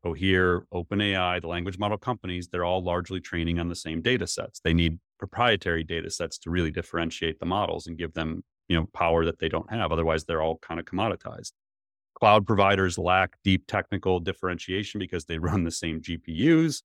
Cohere, 0.03 0.62
OpenAI, 0.73 1.40
the 1.40 1.49
language 1.49 1.79
model 1.79 1.99
companies, 1.99 2.49
they're 2.49 2.64
all 2.64 2.83
largely 2.83 3.21
training 3.21 3.59
on 3.59 3.68
the 3.68 3.75
same 3.75 4.01
data 4.01 4.27
sets. 4.27 4.61
They 4.61 4.73
need 4.73 4.99
proprietary 5.18 5.83
data 5.83 6.09
sets 6.11 6.38
to 6.38 6.51
really 6.51 6.71
differentiate 6.71 7.40
the 7.40 7.47
models 7.47 7.87
and 7.87 7.99
give 7.99 8.14
them 8.14 8.44
you 8.68 8.77
know 8.77 8.87
power 8.94 9.25
that 9.25 9.38
they 9.38 9.49
don't 9.49 9.71
have 9.73 9.90
otherwise 9.90 10.25
they're 10.25 10.42
all 10.42 10.59
kind 10.59 10.79
of 10.79 10.87
commoditized 10.87 11.53
cloud 12.14 12.47
providers 12.47 12.99
lack 12.99 13.33
deep 13.42 13.66
technical 13.66 14.21
differentiation 14.21 15.01
because 15.01 15.25
they 15.25 15.38
run 15.38 15.64
the 15.64 15.71
same 15.73 16.01
gpus 16.01 16.83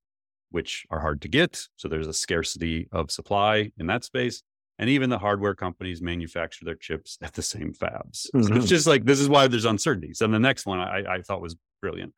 which 0.53 0.85
are 0.91 0.99
hard 0.99 1.19
to 1.19 1.27
get. 1.27 1.67
So 1.75 1.87
there's 1.87 2.07
a 2.07 2.13
scarcity 2.13 2.87
of 2.91 3.09
supply 3.09 3.71
in 3.77 3.87
that 3.87 4.03
space. 4.03 4.43
And 4.83 4.89
even 4.89 5.09
the 5.09 5.17
hardware 5.17 5.55
companies 5.55 6.01
manufacture 6.01 6.65
their 6.65 6.75
chips 6.75 7.17
at 7.21 7.31
the 7.31 7.41
same 7.41 7.71
fabs. 7.71 8.27
Mm-hmm. 8.35 8.43
So 8.43 8.55
it's 8.55 8.67
just 8.67 8.85
like 8.85 9.05
this 9.05 9.21
is 9.21 9.29
why 9.29 9.47
there's 9.47 9.63
uncertainties. 9.63 10.19
And 10.19 10.33
the 10.33 10.39
next 10.39 10.65
one 10.65 10.81
I, 10.81 11.05
I 11.09 11.21
thought 11.21 11.39
was 11.39 11.55
brilliant. 11.81 12.13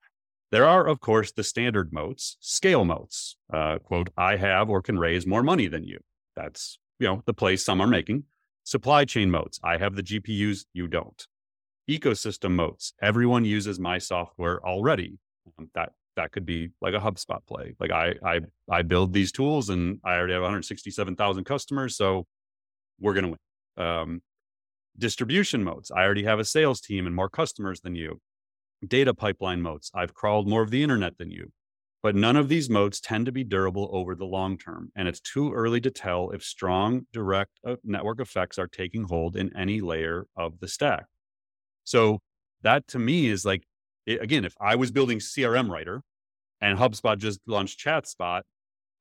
There 0.50 0.66
are, 0.66 0.88
of 0.88 1.00
course, 1.00 1.32
the 1.32 1.44
standard 1.44 1.94
moats, 1.94 2.38
scale 2.40 2.84
moats. 2.84 3.38
Uh, 3.54 3.78
quote, 3.78 4.10
I 4.18 4.38
have 4.38 4.72
or 4.72 4.82
can 4.82 4.98
raise 4.98 5.28
more 5.28 5.44
money 5.44 5.68
than 5.68 5.84
you. 5.84 6.00
That's, 6.36 6.80
you 6.98 7.06
know, 7.06 7.22
the 7.28 7.36
place 7.36 7.64
some 7.64 7.82
are 7.82 7.88
making. 7.88 8.24
Supply 8.64 9.06
chain 9.06 9.30
moats. 9.30 9.60
I 9.64 9.78
have 9.78 9.96
the 9.96 10.02
GPUs, 10.02 10.66
you 10.74 10.88
don't. 10.88 11.24
Ecosystem 11.88 12.54
moats. 12.54 12.94
Everyone 13.00 13.46
uses 13.46 13.80
my 13.80 14.00
software 14.00 14.66
already. 14.66 15.20
Um, 15.60 15.70
that 15.76 15.92
that 16.16 16.32
could 16.32 16.48
be 16.48 16.72
like 16.82 16.96
a 16.96 17.00
HubSpot 17.00 17.46
play. 17.46 17.76
Like 17.80 17.92
I 17.92 18.16
I 18.26 18.40
I 18.68 18.82
build 18.82 19.14
these 19.14 19.32
tools 19.32 19.70
and 19.70 20.00
I 20.04 20.16
already 20.16 20.34
have 20.34 20.42
167,000 20.42 21.44
customers, 21.44 21.96
so 21.96 22.26
we're 23.00 23.14
going 23.14 23.26
to 23.26 23.30
win. 23.32 23.88
Um, 23.88 24.22
distribution 24.98 25.64
moats. 25.64 25.92
I 25.92 26.04
already 26.04 26.24
have 26.24 26.40
a 26.40 26.46
sales 26.46 26.82
team 26.82 27.06
and 27.06 27.16
more 27.16 27.30
customers 27.30 27.82
than 27.82 27.96
you. 27.96 28.22
Data 28.86 29.14
pipeline 29.14 29.62
moats. 29.62 29.92
I've 29.94 30.14
crawled 30.14 30.48
more 30.48 30.62
of 30.62 30.72
the 30.72 30.84
internet 30.84 31.18
than 31.18 31.32
you. 31.32 31.52
But 32.06 32.16
none 32.16 32.36
of 32.36 32.50
these 32.50 32.70
moats 32.70 33.02
tend 33.02 33.26
to 33.26 33.32
be 33.32 33.44
durable 33.44 33.90
over 33.92 34.14
the 34.14 34.26
long 34.26 34.60
term, 34.60 34.92
and 34.96 35.08
it's 35.08 35.20
too 35.20 35.52
early 35.52 35.82
to 35.82 35.90
tell 35.90 36.30
if 36.30 36.44
strong 36.44 37.08
direct 37.12 37.60
uh, 37.66 37.78
network 37.84 38.20
effects 38.20 38.60
are 38.60 38.68
taking 38.68 39.06
hold 39.06 39.36
in 39.36 39.56
any 39.58 39.82
layer 39.82 40.28
of 40.38 40.60
the 40.60 40.68
stack. 40.68 41.06
So 41.84 42.20
that 42.62 42.88
to 42.90 43.00
me 43.00 43.26
is 43.26 43.44
like 43.44 43.64
it, 44.06 44.22
again, 44.22 44.46
if 44.46 44.54
I 44.62 44.76
was 44.76 44.92
building 44.92 45.18
CRM 45.18 45.68
writer 45.68 46.04
and 46.62 46.78
HubSpot 46.78 47.18
just 47.18 47.40
launched 47.48 47.84
ChatSpot, 47.84 48.42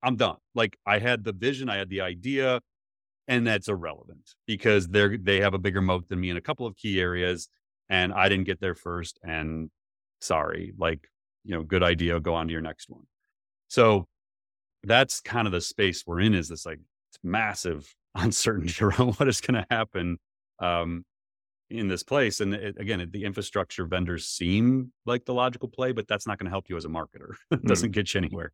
I'm 0.02 0.16
done. 0.16 0.36
Like 0.54 0.78
I 0.86 0.98
had 0.98 1.24
the 1.24 1.32
vision, 1.34 1.68
I 1.68 1.76
had 1.76 1.90
the 1.90 2.00
idea, 2.00 2.60
and 3.28 3.46
that's 3.46 3.68
irrelevant 3.68 4.34
because 4.46 4.88
they're 4.88 5.16
they 5.16 5.40
have 5.40 5.54
a 5.54 5.58
bigger 5.58 5.80
moat 5.80 6.08
than 6.08 6.20
me 6.20 6.30
in 6.30 6.36
a 6.36 6.42
couple 6.42 6.66
of 6.66 6.76
key 6.76 7.00
areas, 7.00 7.48
and 7.88 8.12
I 8.12 8.28
didn't 8.28 8.44
get 8.44 8.60
there 8.60 8.74
first. 8.74 9.18
And 9.22 9.70
sorry, 10.20 10.72
like 10.78 11.08
you 11.44 11.54
know, 11.54 11.62
good 11.62 11.82
idea. 11.82 12.20
Go 12.20 12.34
on 12.34 12.46
to 12.46 12.52
your 12.52 12.62
next 12.62 12.88
one. 12.88 13.04
So 13.68 14.06
that's 14.82 15.20
kind 15.20 15.46
of 15.46 15.52
the 15.52 15.60
space 15.60 16.04
we're 16.06 16.20
in. 16.20 16.34
Is 16.34 16.48
this 16.48 16.66
like 16.66 16.80
massive 17.22 17.94
uncertainty 18.14 18.84
around 18.84 19.14
what 19.14 19.28
is 19.28 19.40
going 19.40 19.54
to 19.54 19.66
happen 19.70 20.18
um, 20.60 21.04
in 21.70 21.88
this 21.88 22.02
place. 22.02 22.40
And 22.40 22.54
it, 22.54 22.76
again, 22.78 23.06
the 23.12 23.24
infrastructure 23.24 23.86
vendors 23.86 24.26
seem 24.26 24.92
like 25.06 25.24
the 25.24 25.34
logical 25.34 25.68
play, 25.68 25.92
but 25.92 26.06
that's 26.06 26.26
not 26.26 26.38
going 26.38 26.46
to 26.46 26.50
help 26.50 26.68
you 26.68 26.76
as 26.76 26.84
a 26.84 26.88
marketer. 26.88 27.34
it 27.50 27.62
mm. 27.62 27.68
doesn't 27.68 27.92
get 27.92 28.14
you 28.14 28.18
anywhere. 28.18 28.52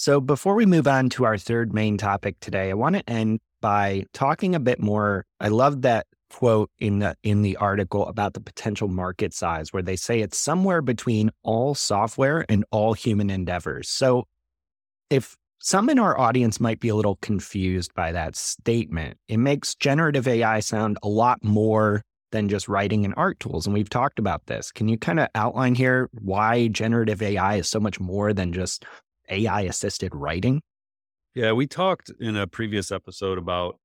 So 0.00 0.20
before 0.20 0.54
we 0.54 0.64
move 0.64 0.86
on 0.86 1.08
to 1.10 1.24
our 1.24 1.36
third 1.36 1.74
main 1.74 1.98
topic 1.98 2.38
today, 2.38 2.70
I 2.70 2.74
want 2.74 2.94
to 2.94 3.10
end 3.10 3.40
by 3.60 4.04
talking 4.12 4.54
a 4.54 4.60
bit 4.60 4.80
more. 4.80 5.26
I 5.40 5.48
love 5.48 5.82
that 5.82 6.06
quote 6.30 6.70
in 6.78 7.00
the 7.00 7.16
in 7.24 7.42
the 7.42 7.56
article 7.56 8.06
about 8.06 8.34
the 8.34 8.40
potential 8.40 8.86
market 8.86 9.34
size 9.34 9.72
where 9.72 9.82
they 9.82 9.96
say 9.96 10.20
it's 10.20 10.38
somewhere 10.38 10.82
between 10.82 11.32
all 11.42 11.74
software 11.74 12.46
and 12.48 12.64
all 12.70 12.92
human 12.92 13.28
endeavors. 13.28 13.88
So 13.88 14.28
if 15.10 15.36
some 15.58 15.90
in 15.90 15.98
our 15.98 16.16
audience 16.16 16.60
might 16.60 16.78
be 16.78 16.90
a 16.90 16.94
little 16.94 17.16
confused 17.16 17.92
by 17.94 18.12
that 18.12 18.36
statement. 18.36 19.18
It 19.26 19.38
makes 19.38 19.74
generative 19.74 20.28
AI 20.28 20.60
sound 20.60 20.96
a 21.02 21.08
lot 21.08 21.42
more 21.42 22.02
than 22.30 22.48
just 22.48 22.68
writing 22.68 23.04
and 23.04 23.14
art 23.16 23.40
tools. 23.40 23.66
And 23.66 23.74
we've 23.74 23.90
talked 23.90 24.20
about 24.20 24.46
this. 24.46 24.70
Can 24.70 24.86
you 24.86 24.96
kind 24.96 25.18
of 25.18 25.26
outline 25.34 25.74
here 25.74 26.08
why 26.12 26.68
generative 26.68 27.20
AI 27.20 27.56
is 27.56 27.68
so 27.68 27.80
much 27.80 27.98
more 27.98 28.32
than 28.32 28.52
just 28.52 28.84
AI 29.30 29.62
assisted 29.62 30.14
writing? 30.14 30.62
Yeah, 31.34 31.52
we 31.52 31.66
talked 31.66 32.10
in 32.20 32.36
a 32.36 32.46
previous 32.46 32.90
episode 32.90 33.38
about 33.38 33.78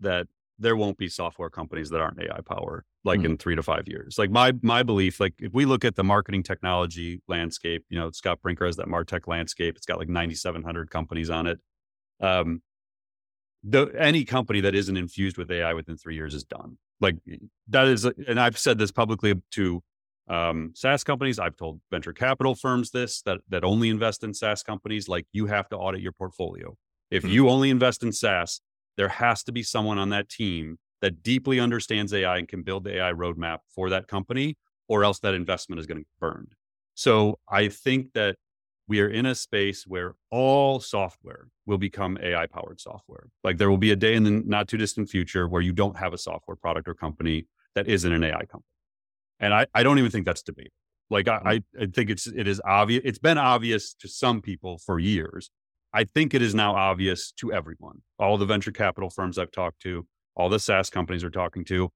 that 0.00 0.26
there 0.58 0.76
won't 0.76 0.98
be 0.98 1.08
software 1.08 1.50
companies 1.50 1.90
that 1.90 2.00
aren't 2.00 2.20
AI 2.20 2.40
powered 2.44 2.84
like 3.04 3.20
mm. 3.20 3.24
in 3.26 3.36
three 3.38 3.56
to 3.56 3.62
five 3.62 3.88
years. 3.88 4.18
Like 4.18 4.30
my 4.30 4.52
my 4.62 4.82
belief, 4.82 5.18
like 5.20 5.34
if 5.38 5.52
we 5.52 5.64
look 5.64 5.84
at 5.84 5.96
the 5.96 6.04
marketing 6.04 6.42
technology 6.42 7.22
landscape, 7.28 7.84
you 7.88 7.98
know, 7.98 8.10
Scott 8.10 8.40
Brinker 8.42 8.66
has 8.66 8.76
that 8.76 8.86
Martech 8.86 9.26
landscape. 9.26 9.76
It's 9.76 9.86
got 9.86 9.98
like 9.98 10.08
9,700 10.08 10.90
companies 10.90 11.30
on 11.30 11.46
it. 11.46 11.58
Um, 12.20 12.62
the 13.62 13.90
any 13.98 14.24
company 14.24 14.60
that 14.60 14.74
isn't 14.74 14.96
infused 14.96 15.36
with 15.36 15.50
AI 15.50 15.74
within 15.74 15.96
three 15.96 16.14
years 16.14 16.34
is 16.34 16.44
done. 16.44 16.78
Like 17.00 17.16
that 17.68 17.86
is, 17.86 18.04
and 18.04 18.38
I've 18.38 18.58
said 18.58 18.78
this 18.78 18.90
publicly 18.90 19.34
to 19.52 19.82
um, 20.30 20.72
SaaS 20.74 21.02
companies. 21.04 21.38
I've 21.38 21.56
told 21.56 21.80
venture 21.90 22.12
capital 22.12 22.54
firms 22.54 22.90
this 22.90 23.20
that 23.22 23.40
that 23.48 23.64
only 23.64 23.90
invest 23.90 24.22
in 24.24 24.32
SaaS 24.32 24.62
companies. 24.62 25.08
Like 25.08 25.26
you 25.32 25.46
have 25.46 25.68
to 25.70 25.76
audit 25.76 26.00
your 26.00 26.12
portfolio. 26.12 26.76
If 27.10 27.24
mm. 27.24 27.30
you 27.30 27.48
only 27.48 27.70
invest 27.70 28.02
in 28.04 28.12
SaaS, 28.12 28.60
there 28.96 29.08
has 29.08 29.42
to 29.44 29.52
be 29.52 29.62
someone 29.62 29.98
on 29.98 30.10
that 30.10 30.28
team 30.28 30.78
that 31.02 31.22
deeply 31.22 31.58
understands 31.58 32.14
AI 32.14 32.38
and 32.38 32.46
can 32.46 32.62
build 32.62 32.84
the 32.84 32.98
AI 32.98 33.12
roadmap 33.12 33.58
for 33.74 33.90
that 33.90 34.06
company, 34.06 34.56
or 34.88 35.02
else 35.02 35.18
that 35.20 35.34
investment 35.34 35.80
is 35.80 35.86
going 35.86 35.98
to 35.98 36.02
get 36.02 36.20
burned. 36.20 36.54
So 36.94 37.38
I 37.48 37.68
think 37.68 38.12
that 38.12 38.36
we 38.86 39.00
are 39.00 39.08
in 39.08 39.26
a 39.26 39.34
space 39.34 39.84
where 39.86 40.14
all 40.30 40.80
software 40.80 41.48
will 41.64 41.78
become 41.78 42.18
AI 42.22 42.46
powered 42.46 42.80
software. 42.80 43.28
Like 43.42 43.56
there 43.56 43.70
will 43.70 43.78
be 43.78 43.92
a 43.92 43.96
day 43.96 44.14
in 44.14 44.24
the 44.24 44.30
not 44.30 44.68
too 44.68 44.76
distant 44.76 45.08
future 45.08 45.48
where 45.48 45.62
you 45.62 45.72
don't 45.72 45.96
have 45.96 46.12
a 46.12 46.18
software 46.18 46.56
product 46.56 46.88
or 46.88 46.94
company 46.94 47.46
that 47.74 47.88
isn't 47.88 48.12
an 48.12 48.22
AI 48.22 48.44
company. 48.46 48.69
And 49.40 49.54
I, 49.54 49.66
I 49.74 49.82
don't 49.82 49.98
even 49.98 50.10
think 50.10 50.26
that's 50.26 50.42
debatable. 50.42 50.74
Like 51.10 51.26
I, 51.28 51.58
mm-hmm. 51.58 51.82
I 51.82 51.86
think 51.86 52.10
it's 52.10 52.26
it 52.26 52.46
is 52.46 52.60
obvious. 52.64 53.02
It's 53.04 53.18
been 53.18 53.38
obvious 53.38 53.94
to 53.94 54.08
some 54.08 54.40
people 54.40 54.78
for 54.78 54.98
years. 54.98 55.50
I 55.92 56.04
think 56.04 56.34
it 56.34 56.42
is 56.42 56.54
now 56.54 56.76
obvious 56.76 57.32
to 57.38 57.52
everyone. 57.52 58.02
All 58.18 58.38
the 58.38 58.46
venture 58.46 58.70
capital 58.70 59.10
firms 59.10 59.38
I've 59.38 59.50
talked 59.50 59.82
to, 59.82 60.06
all 60.36 60.48
the 60.48 60.60
SaaS 60.60 60.88
companies 60.88 61.24
are 61.24 61.30
talking 61.30 61.64
to. 61.64 61.90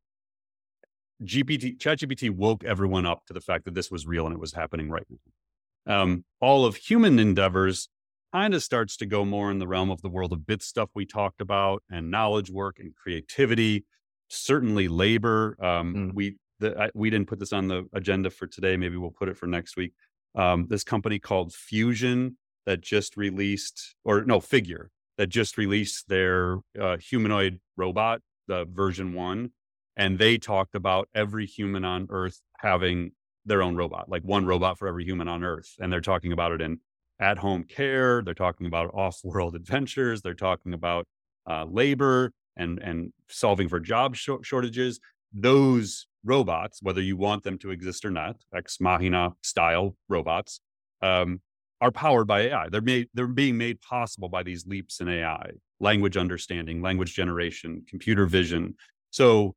GPT, 1.23 1.79
ChatGPT 1.79 2.31
woke 2.31 2.65
everyone 2.65 3.07
up 3.07 3.25
to 3.27 3.33
the 3.33 3.41
fact 3.41 3.65
that 3.67 3.75
this 3.75 3.91
was 3.91 4.05
real 4.05 4.27
and 4.27 4.35
it 4.35 4.41
was 4.41 4.53
happening 4.53 4.91
right 4.91 5.07
now. 5.09 6.03
Um, 6.03 6.25
all 6.41 6.67
of 6.67 6.75
human 6.75 7.21
endeavors 7.21 7.89
kind 8.33 8.53
of 8.53 8.65
starts 8.65 8.97
to 8.97 9.07
go 9.07 9.25
more 9.25 9.51
in 9.53 9.61
the 9.61 9.67
realm 9.69 9.91
of 9.91 10.03
the 10.03 10.09
world 10.09 10.33
of 10.33 10.45
bit 10.45 10.61
stuff 10.61 10.91
we 10.95 11.07
talked 11.07 11.41
about 11.41 11.85
and 11.89 12.11
knowledge 12.11 12.51
work 12.51 12.81
and 12.81 12.95
creativity. 12.97 13.85
Certainly, 14.29 14.89
labor. 14.89 15.57
Um, 15.61 15.95
mm. 15.95 16.15
We 16.15 16.37
the, 16.61 16.81
I, 16.81 16.91
we 16.95 17.11
didn't 17.11 17.29
put 17.29 17.39
this 17.39 17.53
on 17.53 17.69
the 17.69 17.85
agenda 17.93 18.31
for 18.31 18.47
today. 18.47 18.77
Maybe 18.77 18.97
we'll 18.97 19.11
put 19.11 19.29
it 19.29 19.37
for 19.37 19.47
next 19.47 19.77
week. 19.77 19.93
Um, 20.35 20.67
this 20.69 20.85
company 20.85 21.19
called 21.19 21.53
Fusion 21.53 22.37
that 22.67 22.81
just 22.81 23.17
released, 23.17 23.95
or 24.05 24.25
no, 24.25 24.41
Figure 24.41 24.91
that 25.17 25.29
just 25.29 25.57
released 25.57 26.09
their 26.09 26.59
uh, 26.81 26.97
humanoid 26.97 27.61
robot, 27.77 28.21
the 28.49 28.65
version 28.65 29.15
one, 29.15 29.51
and 29.97 30.19
they 30.19 30.39
talked 30.39 30.75
about 30.75 31.09
every 31.15 31.47
human 31.47 31.85
on 31.85 32.07
Earth 32.11 32.41
having 32.59 33.13
their 33.47 33.63
own 33.63 33.77
robot, 33.77 34.09
like 34.09 34.23
one 34.23 34.45
robot 34.47 34.79
for 34.79 34.89
every 34.89 35.05
human 35.05 35.29
on 35.29 35.45
Earth, 35.45 35.77
and 35.79 35.93
they're 35.93 36.01
talking 36.01 36.33
about 36.33 36.51
it 36.53 36.61
in 36.61 36.79
at-home 37.21 37.63
care. 37.63 38.23
They're 38.23 38.35
talking 38.35 38.67
about 38.67 38.93
off-world 38.93 39.55
adventures. 39.55 40.23
They're 40.23 40.35
talking 40.35 40.75
about 40.75 41.07
uh, 41.49 41.65
labor 41.65 42.33
and 42.57 42.79
and 42.81 43.13
solving 43.29 43.69
for 43.69 43.81
job 43.81 44.17
sh- 44.17 44.31
shortages. 44.43 44.99
Those 45.35 46.07
robots, 46.25 46.81
whether 46.81 47.03
you 47.03 47.17
want 47.17 47.43
them 47.43 47.59
to 47.59 47.71
exist 47.71 48.05
or 48.05 48.11
not, 48.11 48.37
ex 48.55 48.81
machina 48.81 49.35
style 49.43 49.97
robots, 50.09 50.61
um, 51.03 51.41
are 51.81 51.91
powered 51.91 52.27
by 52.27 52.43
AI. 52.43 52.69
They're 52.71 52.81
made 52.81 53.09
they're 53.15 53.27
being 53.27 53.59
made 53.59 53.81
possible 53.81 54.29
by 54.29 54.43
these 54.43 54.67
leaps 54.67 55.01
in 55.01 55.09
AI, 55.09 55.51
language 55.81 56.17
understanding, 56.17 56.81
language 56.81 57.15
generation, 57.15 57.85
computer 57.89 58.27
vision. 58.27 58.77
So 59.11 59.55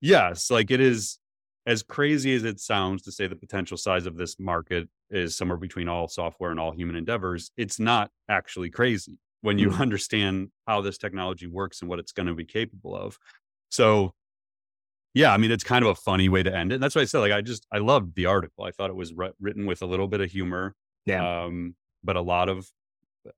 yes, 0.00 0.50
like 0.50 0.70
it 0.70 0.80
is 0.80 1.18
as 1.66 1.82
crazy 1.82 2.34
as 2.34 2.44
it 2.44 2.58
sounds 2.58 3.02
to 3.02 3.12
say 3.12 3.26
the 3.26 3.36
potential 3.36 3.76
size 3.76 4.06
of 4.06 4.16
this 4.16 4.40
market 4.40 4.88
is 5.10 5.36
somewhere 5.36 5.58
between 5.58 5.88
all 5.88 6.08
software 6.08 6.50
and 6.50 6.58
all 6.58 6.72
human 6.72 6.96
endeavors, 6.96 7.50
it's 7.56 7.78
not 7.78 8.10
actually 8.28 8.70
crazy 8.70 9.18
when 9.42 9.58
you 9.58 9.68
mm-hmm. 9.68 9.82
understand 9.82 10.48
how 10.66 10.80
this 10.80 10.98
technology 10.98 11.46
works 11.46 11.80
and 11.80 11.88
what 11.88 11.98
it's 11.98 12.12
going 12.12 12.26
to 12.26 12.34
be 12.34 12.44
capable 12.44 12.96
of. 12.96 13.18
So 13.68 14.14
yeah, 15.14 15.32
I 15.32 15.36
mean, 15.36 15.50
it's 15.50 15.64
kind 15.64 15.84
of 15.84 15.90
a 15.90 15.94
funny 15.94 16.28
way 16.28 16.42
to 16.42 16.54
end 16.54 16.72
it. 16.72 16.76
And 16.76 16.82
that's 16.82 16.94
why 16.94 17.02
I 17.02 17.04
said, 17.04 17.18
like, 17.18 17.32
I 17.32 17.40
just, 17.40 17.66
I 17.72 17.78
loved 17.78 18.14
the 18.14 18.26
article. 18.26 18.64
I 18.64 18.70
thought 18.70 18.90
it 18.90 18.96
was 18.96 19.12
re- 19.12 19.32
written 19.40 19.66
with 19.66 19.82
a 19.82 19.86
little 19.86 20.08
bit 20.08 20.20
of 20.20 20.30
humor, 20.30 20.74
yeah. 21.04 21.44
um, 21.44 21.74
but 22.04 22.16
a 22.16 22.20
lot 22.20 22.48
of 22.48 22.70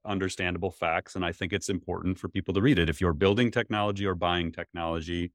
understandable 0.05 0.71
facts. 0.71 1.17
And 1.17 1.25
I 1.25 1.33
think 1.33 1.53
it's 1.53 1.69
important 1.69 2.19
for 2.19 2.29
people 2.29 2.55
to 2.55 2.61
read 2.61 2.79
it. 2.79 2.89
If 2.89 3.01
you're 3.01 3.15
building 3.15 3.51
technology 3.51 4.07
or 4.07 4.15
buying 4.15 4.53
technology 4.53 5.33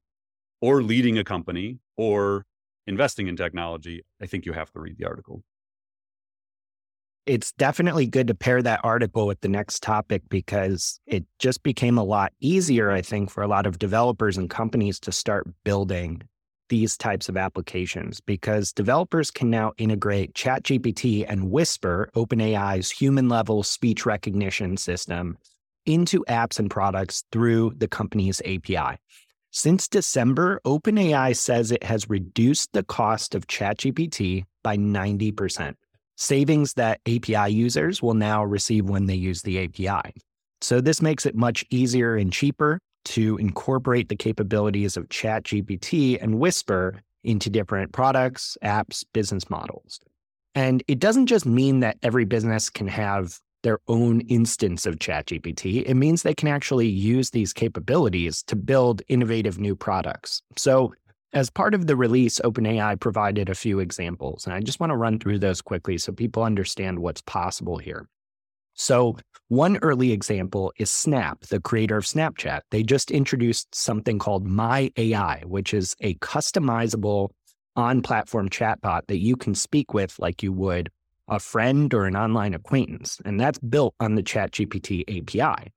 or 0.60 0.82
leading 0.82 1.18
a 1.18 1.24
company 1.24 1.78
or 1.96 2.46
investing 2.86 3.26
in 3.26 3.36
technology, 3.36 4.04
I 4.22 4.26
think 4.26 4.46
you 4.46 4.52
have 4.52 4.70
to 4.72 4.80
read 4.80 4.96
the 4.98 5.06
article. 5.06 5.42
It's 7.28 7.52
definitely 7.52 8.06
good 8.06 8.28
to 8.28 8.34
pair 8.34 8.62
that 8.62 8.80
article 8.82 9.26
with 9.26 9.42
the 9.42 9.50
next 9.50 9.82
topic 9.82 10.22
because 10.30 10.98
it 11.04 11.26
just 11.38 11.62
became 11.62 11.98
a 11.98 12.02
lot 12.02 12.32
easier, 12.40 12.90
I 12.90 13.02
think, 13.02 13.28
for 13.30 13.42
a 13.42 13.46
lot 13.46 13.66
of 13.66 13.78
developers 13.78 14.38
and 14.38 14.48
companies 14.48 14.98
to 15.00 15.12
start 15.12 15.46
building 15.62 16.22
these 16.70 16.96
types 16.96 17.28
of 17.28 17.36
applications 17.36 18.22
because 18.22 18.72
developers 18.72 19.30
can 19.30 19.50
now 19.50 19.74
integrate 19.76 20.32
ChatGPT 20.32 21.26
and 21.28 21.50
Whisper, 21.50 22.08
OpenAI's 22.16 22.90
human 22.90 23.28
level 23.28 23.62
speech 23.62 24.06
recognition 24.06 24.78
system, 24.78 25.36
into 25.84 26.24
apps 26.30 26.58
and 26.58 26.70
products 26.70 27.24
through 27.30 27.74
the 27.76 27.88
company's 27.88 28.40
API. 28.46 28.96
Since 29.50 29.86
December, 29.88 30.62
OpenAI 30.64 31.36
says 31.36 31.72
it 31.72 31.84
has 31.84 32.08
reduced 32.08 32.72
the 32.72 32.84
cost 32.84 33.34
of 33.34 33.46
ChatGPT 33.48 34.44
by 34.62 34.78
90%, 34.78 35.74
savings 36.18 36.74
that 36.74 37.00
API 37.06 37.52
users 37.52 38.02
will 38.02 38.14
now 38.14 38.44
receive 38.44 38.88
when 38.88 39.06
they 39.06 39.14
use 39.14 39.42
the 39.42 39.64
API. 39.64 40.12
So, 40.60 40.80
this 40.80 41.00
makes 41.00 41.24
it 41.24 41.36
much 41.36 41.64
easier 41.70 42.16
and 42.16 42.32
cheaper 42.32 42.80
to 43.06 43.36
incorporate 43.38 44.08
the 44.08 44.16
capabilities 44.16 44.96
of 44.96 45.08
ChatGPT 45.08 46.20
and 46.20 46.38
Whisper 46.38 47.00
into 47.24 47.48
different 47.48 47.92
products, 47.92 48.56
apps, 48.62 49.04
business 49.12 49.48
models. 49.48 50.00
And 50.54 50.82
it 50.88 50.98
doesn't 50.98 51.26
just 51.26 51.46
mean 51.46 51.80
that 51.80 51.98
every 52.02 52.24
business 52.24 52.68
can 52.68 52.88
have 52.88 53.38
their 53.62 53.78
own 53.88 54.20
instance 54.22 54.86
of 54.86 54.96
ChatGPT. 54.96 55.84
It 55.86 55.94
means 55.94 56.22
they 56.22 56.34
can 56.34 56.48
actually 56.48 56.88
use 56.88 57.30
these 57.30 57.52
capabilities 57.52 58.42
to 58.44 58.56
build 58.56 59.02
innovative 59.08 59.58
new 59.58 59.76
products. 59.76 60.42
So, 60.56 60.92
as 61.32 61.50
part 61.50 61.74
of 61.74 61.86
the 61.86 61.96
release, 61.96 62.40
OpenAI 62.44 62.98
provided 62.98 63.48
a 63.48 63.54
few 63.54 63.80
examples, 63.80 64.46
and 64.46 64.54
I 64.54 64.60
just 64.60 64.80
want 64.80 64.90
to 64.90 64.96
run 64.96 65.18
through 65.18 65.38
those 65.38 65.60
quickly 65.60 65.98
so 65.98 66.12
people 66.12 66.42
understand 66.42 66.98
what's 66.98 67.20
possible 67.22 67.78
here. 67.78 68.08
So, 68.74 69.16
one 69.48 69.78
early 69.78 70.12
example 70.12 70.72
is 70.78 70.90
Snap, 70.90 71.40
the 71.40 71.60
creator 71.60 71.96
of 71.96 72.04
Snapchat. 72.04 72.60
They 72.70 72.82
just 72.82 73.10
introduced 73.10 73.74
something 73.74 74.18
called 74.18 74.46
My 74.46 74.92
AI, 74.96 75.42
which 75.46 75.74
is 75.74 75.96
a 76.00 76.14
customizable 76.16 77.30
on 77.74 78.02
platform 78.02 78.48
chatbot 78.48 79.02
that 79.08 79.18
you 79.18 79.36
can 79.36 79.54
speak 79.54 79.94
with 79.94 80.18
like 80.18 80.42
you 80.42 80.52
would 80.52 80.90
a 81.28 81.38
friend 81.38 81.92
or 81.92 82.06
an 82.06 82.16
online 82.16 82.54
acquaintance. 82.54 83.20
And 83.24 83.38
that's 83.38 83.58
built 83.58 83.94
on 84.00 84.14
the 84.14 84.22
ChatGPT 84.22 85.02
API. 85.08 85.72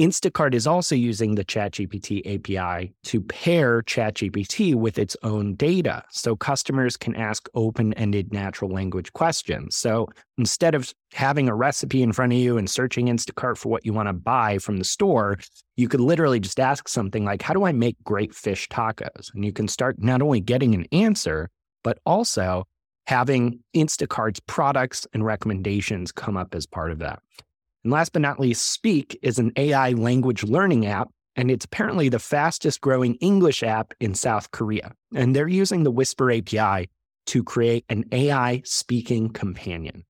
Instacart 0.00 0.54
is 0.54 0.66
also 0.66 0.94
using 0.94 1.34
the 1.34 1.44
ChatGPT 1.44 2.20
API 2.24 2.94
to 3.04 3.20
pair 3.20 3.82
ChatGPT 3.82 4.74
with 4.74 4.98
its 4.98 5.18
own 5.22 5.54
data 5.54 6.02
so 6.10 6.34
customers 6.34 6.96
can 6.96 7.14
ask 7.14 7.46
open 7.54 7.92
ended 7.94 8.32
natural 8.32 8.70
language 8.70 9.12
questions. 9.12 9.76
So 9.76 10.08
instead 10.38 10.74
of 10.74 10.94
having 11.12 11.46
a 11.46 11.54
recipe 11.54 12.02
in 12.02 12.12
front 12.12 12.32
of 12.32 12.38
you 12.38 12.56
and 12.56 12.70
searching 12.70 13.06
Instacart 13.06 13.58
for 13.58 13.68
what 13.68 13.84
you 13.84 13.92
want 13.92 14.08
to 14.08 14.14
buy 14.14 14.56
from 14.56 14.78
the 14.78 14.84
store, 14.84 15.36
you 15.76 15.88
could 15.88 16.00
literally 16.00 16.40
just 16.40 16.58
ask 16.58 16.88
something 16.88 17.26
like, 17.26 17.42
How 17.42 17.52
do 17.52 17.64
I 17.64 17.72
make 17.72 17.96
great 18.02 18.34
fish 18.34 18.68
tacos? 18.70 19.34
And 19.34 19.44
you 19.44 19.52
can 19.52 19.68
start 19.68 19.96
not 19.98 20.22
only 20.22 20.40
getting 20.40 20.74
an 20.74 20.86
answer, 20.90 21.50
but 21.84 21.98
also 22.06 22.64
having 23.06 23.60
Instacart's 23.76 24.40
products 24.40 25.06
and 25.12 25.22
recommendations 25.22 26.12
come 26.12 26.38
up 26.38 26.54
as 26.54 26.64
part 26.64 26.92
of 26.92 26.98
that. 27.00 27.20
And 27.84 27.92
last 27.92 28.12
but 28.12 28.22
not 28.22 28.38
least, 28.38 28.70
Speak 28.70 29.18
is 29.22 29.38
an 29.38 29.52
AI 29.56 29.90
language 29.90 30.44
learning 30.44 30.86
app, 30.86 31.10
and 31.34 31.50
it's 31.50 31.64
apparently 31.64 32.08
the 32.08 32.18
fastest 32.18 32.80
growing 32.80 33.14
English 33.16 33.62
app 33.62 33.92
in 34.00 34.14
South 34.14 34.50
Korea. 34.50 34.92
And 35.14 35.34
they're 35.34 35.48
using 35.48 35.82
the 35.82 35.90
Whisper 35.90 36.30
API 36.30 36.88
to 37.26 37.42
create 37.42 37.84
an 37.88 38.04
AI 38.12 38.62
speaking 38.64 39.30
companion. 39.30 40.04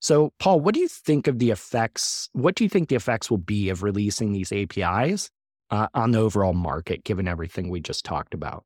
So, 0.00 0.32
Paul, 0.38 0.60
what 0.60 0.74
do 0.74 0.80
you 0.80 0.88
think 0.88 1.26
of 1.26 1.38
the 1.38 1.50
effects? 1.50 2.28
What 2.32 2.56
do 2.56 2.64
you 2.64 2.70
think 2.70 2.88
the 2.88 2.96
effects 2.96 3.30
will 3.30 3.38
be 3.38 3.70
of 3.70 3.82
releasing 3.82 4.32
these 4.32 4.52
APIs 4.52 5.30
uh, 5.70 5.88
on 5.94 6.10
the 6.10 6.18
overall 6.18 6.52
market, 6.52 7.04
given 7.04 7.26
everything 7.26 7.70
we 7.70 7.80
just 7.80 8.04
talked 8.04 8.34
about? 8.34 8.64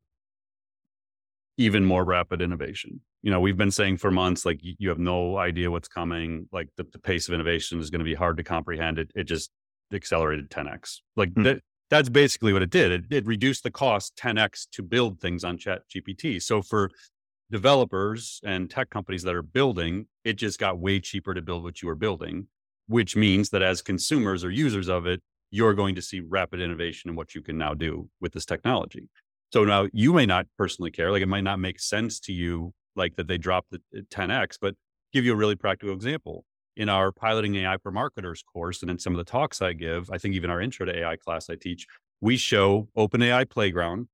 Even 1.57 1.85
more 1.85 2.05
rapid 2.05 2.41
innovation 2.41 3.01
you 3.23 3.31
know, 3.31 3.41
we've 3.41 3.57
been 3.57 3.71
saying 3.71 3.97
for 3.97 4.11
months, 4.11 4.47
like 4.47 4.61
you 4.63 4.89
have 4.89 4.99
no 4.99 5.37
idea 5.37 5.71
what's 5.71 5.89
coming. 5.89 6.49
Like 6.53 6.69
the, 6.77 6.85
the 6.93 6.99
pace 6.99 7.29
of 7.29 7.35
innovation 7.35 7.81
is 7.81 7.91
going 7.91 7.99
to 8.01 8.05
be 8.05 8.15
hard 8.15 8.37
to 8.37 8.45
comprehend. 8.45 8.99
It, 8.99 9.11
it 9.15 9.25
just 9.25 9.51
accelerated 9.93 10.51
10x. 10.51 10.99
Like 11.17 11.31
mm-hmm. 11.31 11.43
that, 11.43 11.61
that's 11.91 12.09
basically 12.09 12.53
what 12.53 12.63
it 12.63 12.71
did. 12.71 12.93
It, 12.93 13.05
it 13.11 13.27
reduced 13.27 13.65
the 13.65 13.71
cost 13.71 14.17
10x 14.17 14.69
to 14.73 14.83
build 14.83 15.21
things 15.21 15.43
on 15.43 15.59
Chat 15.59 15.83
GPT. 15.89 16.41
So 16.41 16.63
for 16.63 16.91
developers 17.51 18.41
and 18.45 18.71
tech 18.71 18.91
companies 18.91 19.23
that 19.23 19.35
are 19.35 19.43
building, 19.43 20.07
it 20.25 20.35
just 20.35 20.61
got 20.61 20.79
way 20.79 21.01
cheaper 21.01 21.35
to 21.35 21.43
build 21.43 21.65
what 21.65 21.83
you 21.83 21.89
were 21.89 21.95
building, 21.95 22.47
which 22.87 23.17
means 23.17 23.51
that 23.51 23.63
as 23.63 23.83
consumers 23.83 24.45
or 24.45 24.51
users 24.51 24.89
of 24.89 25.07
it, 25.07 25.23
you're 25.51 25.75
going 25.75 25.95
to 25.95 26.03
see 26.03 26.21
rapid 26.21 26.61
innovation 26.61 27.11
in 27.11 27.17
what 27.17 27.35
you 27.35 27.41
can 27.41 27.57
now 27.57 27.73
do 27.73 28.09
with 28.21 28.33
this 28.33 28.45
technology. 28.45 29.09
So 29.51 29.65
now 29.65 29.89
you 29.95 30.13
may 30.13 30.27
not 30.27 30.47
personally 30.59 30.91
care, 30.91 31.11
like 31.11 31.23
it 31.23 31.29
might 31.29 31.45
not 31.45 31.59
make 31.59 31.81
sense 31.81 32.21
to 32.21 32.33
you 32.33 32.75
like 32.99 33.17
that 33.17 33.29
they 33.29 33.39
dropped 33.39 33.71
the 33.71 33.81
10x, 33.95 34.55
uh, 34.55 34.57
but 34.61 34.75
give 35.13 35.25
you 35.25 35.33
a 35.33 35.37
really 35.37 35.57
practical 35.57 35.95
example. 35.95 36.45
In 36.77 36.89
our 36.89 37.11
piloting 37.11 37.57
AI 37.57 37.77
for 37.79 37.91
marketers 37.91 38.43
course, 38.43 38.83
and 38.83 38.91
in 38.91 38.99
some 38.99 39.13
of 39.13 39.17
the 39.17 39.29
talks 39.29 39.61
I 39.61 39.73
give, 39.73 40.11
I 40.11 40.19
think 40.19 40.35
even 40.35 40.51
our 40.51 40.61
intro 40.61 40.87
to 40.87 40.97
AI 40.97 41.17
class 41.17 41.51
I 41.51 41.57
teach, 41.57 41.87
we 42.21 42.37
show 42.37 42.89
OpenAI 42.97 43.49
Playground, 43.49 44.09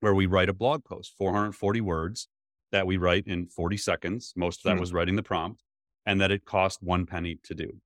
where 0.00 0.14
we 0.14 0.26
write 0.26 0.48
a 0.48 0.52
blog 0.52 0.84
post, 0.84 1.14
440 1.18 1.80
words 1.80 2.28
that 2.70 2.86
we 2.86 2.98
write 2.98 3.26
in 3.26 3.46
40 3.46 3.76
seconds. 3.76 4.32
Most 4.36 4.60
of 4.60 4.64
that 4.64 4.74
hmm. 4.74 4.80
was 4.80 4.92
writing 4.92 5.16
the 5.16 5.22
prompt, 5.22 5.62
and 6.06 6.20
that 6.20 6.30
it 6.30 6.44
cost 6.44 6.82
one 6.82 7.06
penny 7.06 7.38
to 7.44 7.54
do. 7.54 7.80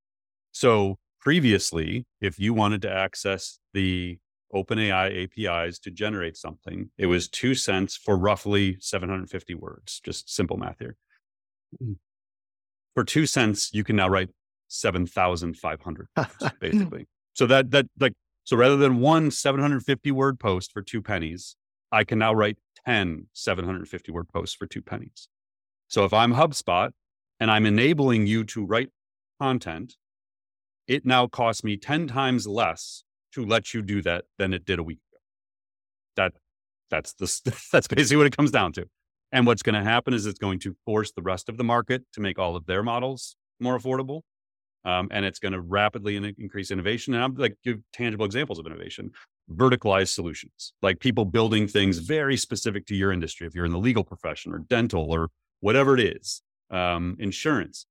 So 0.51 0.99
previously, 1.21 2.07
if 2.21 2.39
you 2.39 2.53
wanted 2.53 2.83
to 2.83 2.93
access 2.93 3.59
the 3.73 4.19
OpenAI 4.55 5.25
APIs 5.25 5.79
to 5.81 5.91
generate 5.91 6.37
something. 6.37 6.91
It 6.99 7.07
was 7.07 7.29
two 7.29 7.55
cents 7.55 7.97
for 7.97 8.17
roughly 8.17 8.77
750 8.81 9.55
words, 9.55 10.01
just 10.05 10.33
simple 10.33 10.57
math 10.57 10.79
here. 10.79 10.97
Mm. 11.83 11.97
For 12.95 13.05
two 13.05 13.27
cents, 13.27 13.73
you 13.73 13.85
can 13.85 13.97
now 13.97 14.09
write 14.09 14.29
7,500 14.69 16.09
basically. 16.61 17.07
so 17.33 17.47
that, 17.47 17.71
that, 17.71 17.87
like, 17.99 18.13
so 18.45 18.57
rather 18.57 18.77
than 18.77 19.01
one 19.01 19.31
750 19.31 20.11
word 20.11 20.39
post 20.39 20.73
for 20.73 20.83
two 20.83 21.01
pennies, 21.01 21.57
I 21.91 22.05
can 22.05 22.19
now 22.19 22.35
write 22.35 22.59
10 22.87 23.27
750 23.33 24.13
word 24.13 24.29
posts 24.29 24.55
for 24.55 24.67
two 24.67 24.83
pennies. 24.83 25.29
So 25.89 26.05
if 26.05 26.13
I'm 26.13 26.35
HubSpot 26.35 26.91
and 27.39 27.51
I'm 27.51 27.67
enabling 27.67 28.27
you 28.27 28.45
to 28.45 28.65
write 28.65 28.89
content, 29.41 29.97
it 30.87 31.07
now 31.07 31.27
costs 31.27 31.63
me 31.63 31.77
10 31.77 32.09
times 32.09 32.47
less 32.47 33.05
to 33.35 33.45
let 33.45 33.75
you 33.75 33.83
do 33.83 34.03
that 34.03 34.25
than 34.39 34.53
it 34.53 34.65
did 34.65 34.79
a 34.79 34.83
week 34.83 35.01
ago. 35.11 35.21
That 36.17 36.33
that's 36.91 37.13
the 37.15 37.53
that's 37.73 37.89
basically 37.89 38.17
what 38.17 38.27
it 38.27 38.37
comes 38.37 38.51
down 38.51 38.73
to. 38.75 38.87
And 39.33 39.47
what's 39.47 39.63
going 39.63 39.75
to 39.75 39.83
happen 39.83 40.13
is 40.13 40.27
it's 40.27 40.39
going 40.39 40.59
to 40.61 40.77
force 40.85 41.11
the 41.13 41.23
rest 41.23 41.49
of 41.49 41.57
the 41.57 41.65
market 41.65 42.05
to 42.13 42.21
make 42.21 42.39
all 42.39 42.55
of 42.55 42.67
their 42.67 42.83
models 42.83 43.37
more 43.61 43.79
affordable. 43.79 44.21
Um, 44.85 45.09
and 45.11 45.25
it's 45.25 45.39
going 45.39 45.53
to 45.53 45.61
rapidly 45.61 46.17
in- 46.17 46.35
increase 46.39 46.71
innovation. 46.71 47.15
And 47.15 47.23
I'm 47.23 47.35
like 47.35 47.57
give 47.65 47.79
tangible 47.93 48.27
examples 48.27 48.59
of 48.59 48.67
innovation, 48.67 49.13
verticalized 49.51 50.09
solutions, 50.09 50.75
like 50.83 51.01
people 51.01 51.25
building 51.25 51.67
things 51.67 51.99
very 51.99 52.37
specific 52.37 52.87
to 52.87 52.95
your 52.95 53.13
industry. 53.13 53.47
If 53.47 53.55
you're 53.55 53.65
in 53.65 53.73
the 53.73 53.79
legal 53.79 54.05
profession 54.05 54.53
or 54.53 54.59
dental 54.59 55.11
or 55.11 55.29
whatever 55.61 55.97
it 55.97 56.01
is, 56.01 56.43
um, 56.71 57.17
insurance, 57.19 57.87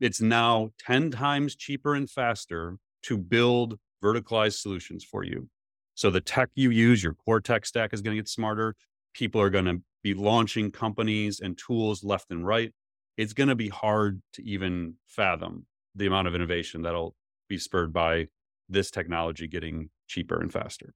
it's 0.00 0.20
now 0.20 0.70
10 0.80 1.10
times 1.10 1.56
cheaper 1.56 1.94
and 1.94 2.10
faster 2.10 2.76
to 3.04 3.16
build 3.16 3.78
verticalized 4.04 4.60
solutions 4.60 5.04
for 5.04 5.24
you. 5.24 5.48
So 5.94 6.10
the 6.10 6.20
tech 6.20 6.50
you 6.54 6.70
use, 6.70 7.02
your 7.02 7.14
core 7.14 7.40
tech 7.40 7.64
stack 7.64 7.94
is 7.94 8.02
going 8.02 8.16
to 8.16 8.20
get 8.20 8.28
smarter. 8.28 8.74
People 9.14 9.40
are 9.40 9.50
going 9.50 9.64
to 9.64 9.80
be 10.02 10.14
launching 10.14 10.70
companies 10.70 11.40
and 11.40 11.56
tools 11.56 12.04
left 12.04 12.30
and 12.30 12.46
right. 12.46 12.72
It's 13.16 13.32
going 13.32 13.48
to 13.48 13.54
be 13.54 13.68
hard 13.68 14.20
to 14.34 14.44
even 14.44 14.94
fathom 15.06 15.66
the 15.94 16.06
amount 16.06 16.28
of 16.28 16.34
innovation 16.34 16.82
that'll 16.82 17.14
be 17.48 17.58
spurred 17.58 17.92
by 17.92 18.26
this 18.68 18.90
technology 18.90 19.46
getting 19.46 19.90
cheaper 20.08 20.40
and 20.40 20.52
faster. 20.52 20.92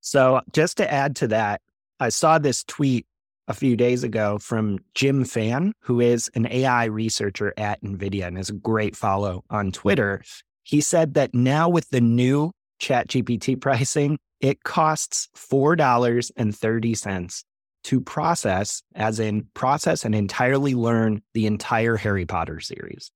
So, 0.00 0.40
just 0.52 0.76
to 0.78 0.90
add 0.90 1.16
to 1.16 1.28
that, 1.28 1.60
I 2.00 2.08
saw 2.08 2.38
this 2.38 2.64
tweet 2.64 3.06
a 3.48 3.54
few 3.54 3.76
days 3.76 4.04
ago 4.04 4.38
from 4.38 4.78
Jim 4.94 5.24
Fan, 5.24 5.72
who 5.80 6.00
is 6.00 6.30
an 6.34 6.46
AI 6.50 6.84
researcher 6.84 7.52
at 7.56 7.82
NVIDIA 7.82 8.26
and 8.26 8.38
is 8.38 8.50
a 8.50 8.54
great 8.54 8.94
follow 8.94 9.42
on 9.50 9.72
Twitter. 9.72 10.22
He 10.68 10.82
said 10.82 11.14
that 11.14 11.32
now 11.32 11.70
with 11.70 11.88
the 11.88 12.02
new 12.02 12.52
ChatGPT 12.78 13.56
pricing, 13.60 14.18
it 14.40 14.62
costs 14.64 15.30
$4.30 15.34 17.44
to 17.84 18.00
process, 18.02 18.82
as 18.94 19.18
in 19.18 19.46
process 19.54 20.04
and 20.04 20.14
entirely 20.14 20.74
learn 20.74 21.22
the 21.32 21.46
entire 21.46 21.96
Harry 21.96 22.26
Potter 22.26 22.60
series. 22.60 23.10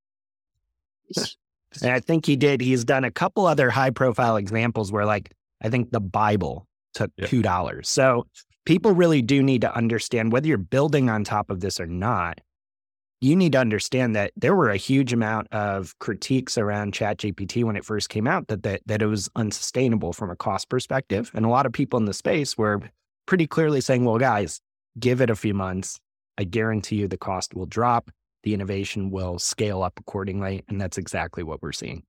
and 1.83 1.93
I 1.93 2.01
think 2.01 2.25
he 2.25 2.37
did. 2.37 2.63
He's 2.63 2.85
done 2.85 3.05
a 3.05 3.11
couple 3.11 3.47
other 3.47 3.69
high 3.69 3.91
profile 3.91 4.37
examples 4.37 4.91
where, 4.91 5.05
like, 5.05 5.31
I 5.63 5.69
think 5.69 5.91
the 5.91 6.01
Bible 6.01 6.67
took 6.95 7.15
$2. 7.17 7.85
So 7.85 8.27
people 8.65 8.93
really 8.93 9.21
do 9.21 9.43
need 9.43 9.61
to 9.61 9.77
understand 9.77 10.33
whether 10.33 10.47
you're 10.47 10.57
building 10.57 11.11
on 11.11 11.23
top 11.23 11.51
of 11.51 11.61
this 11.61 11.79
or 11.79 11.87
not. 11.87 12.41
You 13.23 13.37
need 13.37 13.53
to 13.53 13.59
understand 13.59 14.17
that 14.17 14.33
there 14.35 14.57
were 14.57 14.69
a 14.69 14.77
huge 14.77 15.13
amount 15.13 15.47
of 15.53 15.97
critiques 16.01 16.59
around 16.59 16.93
ChatGPT 16.93 17.63
when 17.63 17.77
it 17.77 17.85
first 17.85 18.09
came 18.09 18.27
out 18.27 18.49
that, 18.49 18.65
that 18.65 18.83
that 18.87 19.01
it 19.01 19.07
was 19.07 19.31
unsustainable 19.37 20.13
from 20.13 20.29
a 20.29 20.35
cost 20.35 20.69
perspective, 20.69 21.31
and 21.33 21.47
a 21.47 21.49
lot 21.49 21.65
of 21.65 21.73
people 21.73 22.01
in 22.01 22.07
the 22.07 22.15
space 22.15 22.59
were 22.59 22.81
pretty 23.27 23.47
clearly 23.47 23.81
saying, 23.81 24.05
"Well, 24.05 24.19
guys, 24.19 24.61
give 24.99 25.21
it 25.21 25.31
a 25.31 25.37
few 25.37 25.55
months. 25.55 26.01
I 26.37 26.43
guarantee 26.43 26.97
you 26.97 27.07
the 27.07 27.17
cost 27.17 27.55
will 27.55 27.67
drop, 27.67 28.11
the 28.43 28.55
innovation 28.55 29.13
will 29.13 29.39
scale 29.39 29.85
up 29.85 30.01
accordingly," 30.01 30.65
and 30.69 30.81
that's 30.81 30.99
exactly 30.99 31.45
what 31.45 31.63
we're 31.63 31.71
seeing. 31.71 32.03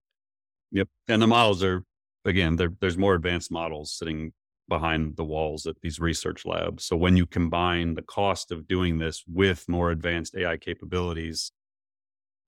Yep, 0.72 0.88
and 1.08 1.22
the 1.22 1.28
models 1.28 1.64
are 1.64 1.84
again, 2.26 2.56
there's 2.56 2.98
more 2.98 3.14
advanced 3.14 3.52
models 3.52 3.92
sitting 3.94 4.34
behind 4.68 5.18
the 5.18 5.24
walls 5.24 5.66
at 5.66 5.76
these 5.82 6.00
research 6.00 6.46
labs. 6.46 6.86
So 6.86 6.96
when 6.96 7.18
you 7.18 7.26
combine 7.26 7.96
the 7.96 8.02
cost 8.02 8.52
of 8.52 8.68
doing 8.68 8.98
this 8.98 9.24
with 9.28 9.68
more 9.68 9.92
advanced 9.92 10.36
AI 10.36 10.58
capabilities, 10.58 11.52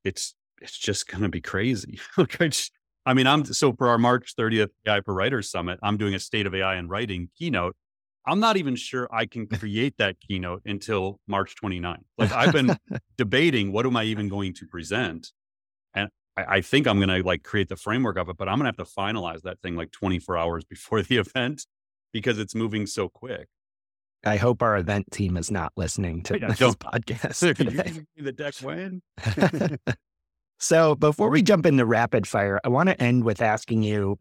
it's 0.03 0.35
it's 0.61 0.77
just 0.77 1.07
going 1.07 1.23
to 1.23 1.29
be 1.29 1.41
crazy. 1.41 1.99
I 3.05 3.13
mean, 3.13 3.27
I'm 3.27 3.45
so 3.45 3.73
for 3.73 3.89
our 3.89 3.97
March 3.97 4.33
30th 4.37 4.69
AI 4.87 5.01
for 5.01 5.13
Writers 5.13 5.51
Summit, 5.51 5.79
I'm 5.83 5.97
doing 5.97 6.15
a 6.15 6.19
state 6.19 6.47
of 6.47 6.55
AI 6.55 6.75
and 6.75 6.89
writing 6.89 7.29
keynote. 7.37 7.75
I'm 8.25 8.39
not 8.39 8.57
even 8.57 8.75
sure 8.75 9.07
I 9.11 9.25
can 9.25 9.47
create 9.59 9.95
that 9.97 10.19
keynote 10.19 10.63
until 10.65 11.19
March 11.27 11.55
29th. 11.61 11.97
Like 12.17 12.31
I've 12.31 12.53
been 12.53 12.75
debating 13.17 13.71
what 13.71 13.85
am 13.85 13.95
I 13.95 14.05
even 14.05 14.29
going 14.29 14.53
to 14.55 14.65
present, 14.65 15.31
and 15.93 16.09
I, 16.37 16.45
I 16.57 16.61
think 16.61 16.87
I'm 16.87 16.97
going 16.97 17.09
to 17.09 17.27
like 17.27 17.43
create 17.43 17.69
the 17.69 17.75
framework 17.75 18.17
of 18.17 18.29
it, 18.29 18.37
but 18.37 18.47
I'm 18.47 18.57
going 18.57 18.71
to 18.71 18.75
have 18.77 18.87
to 18.87 18.93
finalize 18.93 19.41
that 19.43 19.61
thing 19.61 19.75
like 19.75 19.91
24 19.91 20.37
hours 20.37 20.63
before 20.63 21.01
the 21.01 21.17
event 21.17 21.65
because 22.15 22.39
it's 22.39 22.55
moving 22.55 22.87
so 22.87 23.09
quick. 23.09 23.49
I 24.25 24.37
hope 24.37 24.61
our 24.61 24.77
event 24.77 25.11
team 25.11 25.35
is 25.35 25.51
not 25.51 25.73
listening 25.75 26.23
to 26.23 26.39
yeah, 26.39 26.47
this 26.47 26.59
don't, 26.59 26.79
podcast. 26.79 28.05
the 28.15 28.31
deck 28.31 28.53
win. 28.63 29.01
so 30.57 30.95
before 30.95 31.29
we 31.29 31.41
jump 31.41 31.65
into 31.65 31.85
rapid 31.85 32.25
fire, 32.25 32.61
I 32.63 32.69
want 32.69 32.87
to 32.87 33.03
end 33.03 33.25
with 33.25 33.41
asking 33.41 33.83
you 33.83 34.17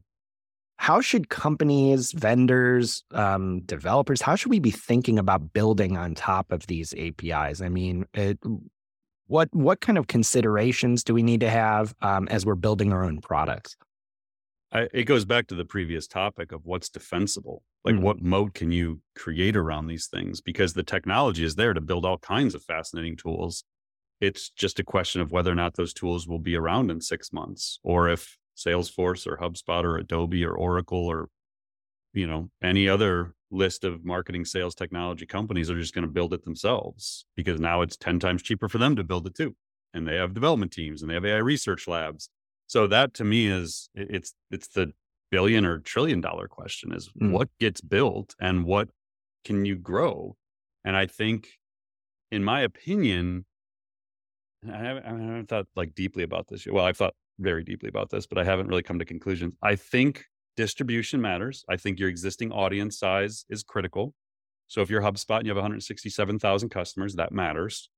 how 0.76 1.00
should 1.00 1.28
companies, 1.28 2.10
vendors, 2.10 3.04
um, 3.12 3.60
developers, 3.60 4.20
how 4.20 4.34
should 4.34 4.50
we 4.50 4.58
be 4.58 4.72
thinking 4.72 5.16
about 5.16 5.52
building 5.52 5.96
on 5.96 6.16
top 6.16 6.50
of 6.50 6.66
these 6.66 6.94
APIs? 6.98 7.60
I 7.60 7.68
mean, 7.68 8.06
it, 8.12 8.40
what 9.28 9.54
what 9.54 9.80
kind 9.80 9.98
of 9.98 10.08
considerations 10.08 11.04
do 11.04 11.14
we 11.14 11.22
need 11.22 11.40
to 11.42 11.48
have 11.48 11.94
um, 12.02 12.26
as 12.26 12.44
we're 12.44 12.56
building 12.56 12.92
our 12.92 13.04
own 13.04 13.20
products? 13.20 13.76
I, 14.74 14.88
it 14.92 15.04
goes 15.04 15.24
back 15.24 15.46
to 15.46 15.54
the 15.54 15.64
previous 15.64 16.08
topic 16.08 16.50
of 16.50 16.66
what's 16.66 16.88
defensible. 16.88 17.62
Like, 17.84 17.94
mm-hmm. 17.94 18.04
what 18.04 18.22
moat 18.22 18.54
can 18.54 18.72
you 18.72 19.00
create 19.14 19.56
around 19.56 19.86
these 19.86 20.08
things? 20.08 20.40
Because 20.40 20.74
the 20.74 20.82
technology 20.82 21.44
is 21.44 21.54
there 21.54 21.72
to 21.72 21.80
build 21.80 22.04
all 22.04 22.18
kinds 22.18 22.54
of 22.54 22.64
fascinating 22.64 23.16
tools. 23.16 23.62
It's 24.20 24.50
just 24.50 24.80
a 24.80 24.84
question 24.84 25.20
of 25.20 25.30
whether 25.30 25.52
or 25.52 25.54
not 25.54 25.74
those 25.74 25.94
tools 25.94 26.26
will 26.26 26.40
be 26.40 26.56
around 26.56 26.90
in 26.90 27.00
six 27.00 27.32
months, 27.32 27.78
or 27.84 28.08
if 28.08 28.36
Salesforce 28.56 29.26
or 29.26 29.36
HubSpot 29.36 29.84
or 29.84 29.96
Adobe 29.96 30.44
or 30.44 30.54
Oracle 30.54 31.06
or 31.06 31.28
you 32.12 32.26
know 32.26 32.48
any 32.62 32.88
other 32.88 33.34
list 33.50 33.84
of 33.84 34.04
marketing 34.04 34.44
sales 34.44 34.74
technology 34.74 35.26
companies 35.26 35.70
are 35.70 35.78
just 35.78 35.94
going 35.94 36.06
to 36.06 36.10
build 36.10 36.32
it 36.32 36.44
themselves 36.44 37.26
because 37.36 37.60
now 37.60 37.82
it's 37.82 37.96
10 37.96 38.18
times 38.18 38.42
cheaper 38.42 38.68
for 38.68 38.78
them 38.78 38.96
to 38.96 39.04
build 39.04 39.26
it 39.26 39.34
too 39.34 39.54
and 39.92 40.06
they 40.06 40.16
have 40.16 40.32
development 40.32 40.72
teams 40.72 41.02
and 41.02 41.10
they 41.10 41.14
have 41.14 41.24
ai 41.24 41.38
research 41.38 41.86
labs 41.86 42.30
so 42.66 42.86
that 42.86 43.14
to 43.14 43.24
me 43.24 43.46
is 43.46 43.88
it's 43.94 44.34
it's 44.50 44.68
the 44.68 44.92
billion 45.30 45.64
or 45.64 45.78
trillion 45.80 46.20
dollar 46.20 46.46
question 46.48 46.92
is 46.92 47.10
mm. 47.20 47.30
what 47.30 47.48
gets 47.58 47.80
built 47.80 48.34
and 48.40 48.64
what 48.64 48.88
can 49.44 49.64
you 49.64 49.76
grow? 49.76 50.36
And 50.84 50.96
I 50.96 51.06
think, 51.06 51.48
in 52.30 52.44
my 52.44 52.60
opinion, 52.60 53.44
I 54.64 54.78
haven't, 54.78 55.04
I 55.04 55.08
haven't 55.08 55.48
thought 55.48 55.66
like 55.76 55.94
deeply 55.94 56.22
about 56.22 56.48
this 56.48 56.64
yet. 56.64 56.74
Well, 56.74 56.84
I've 56.84 56.96
thought 56.96 57.14
very 57.38 57.64
deeply 57.64 57.88
about 57.88 58.10
this, 58.10 58.26
but 58.26 58.38
I 58.38 58.44
haven't 58.44 58.68
really 58.68 58.82
come 58.82 58.98
to 58.98 59.04
conclusions. 59.04 59.54
I 59.62 59.76
think 59.76 60.24
distribution 60.56 61.20
matters. 61.20 61.64
I 61.68 61.76
think 61.76 61.98
your 61.98 62.08
existing 62.08 62.52
audience 62.52 62.98
size 62.98 63.44
is 63.48 63.62
critical. 63.62 64.14
So 64.68 64.80
if 64.80 64.90
you're 64.90 65.02
HubSpot 65.02 65.38
and 65.38 65.46
you 65.46 65.50
have 65.50 65.56
167,000 65.56 66.68
customers, 66.68 67.16
that 67.16 67.32
matters. 67.32 67.90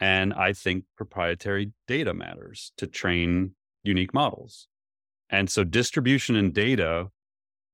And 0.00 0.34
I 0.34 0.52
think 0.52 0.84
proprietary 0.96 1.72
data 1.86 2.14
matters 2.14 2.72
to 2.76 2.86
train 2.86 3.54
unique 3.88 4.14
models. 4.14 4.68
And 5.30 5.50
so 5.50 5.64
distribution 5.64 6.36
and 6.36 6.54
data, 6.54 7.08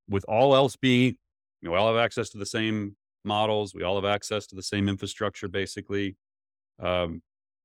with 0.08 0.24
all 0.26 0.54
else 0.54 0.76
being, 0.76 1.16
you 1.60 1.68
know, 1.68 1.72
we 1.72 1.78
all 1.78 1.88
have 1.88 2.02
access 2.02 2.30
to 2.30 2.38
the 2.38 2.46
same 2.46 2.96
models, 3.24 3.74
we 3.74 3.82
all 3.82 3.96
have 3.96 4.04
access 4.04 4.46
to 4.48 4.56
the 4.56 4.62
same 4.62 4.88
infrastructure, 4.88 5.48
basically. 5.48 6.16
Um, 6.78 7.22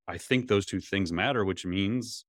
I 0.08 0.18
think 0.18 0.48
those 0.48 0.66
two 0.66 0.80
things 0.80 1.12
matter, 1.12 1.46
which 1.46 1.66
means 1.66 2.26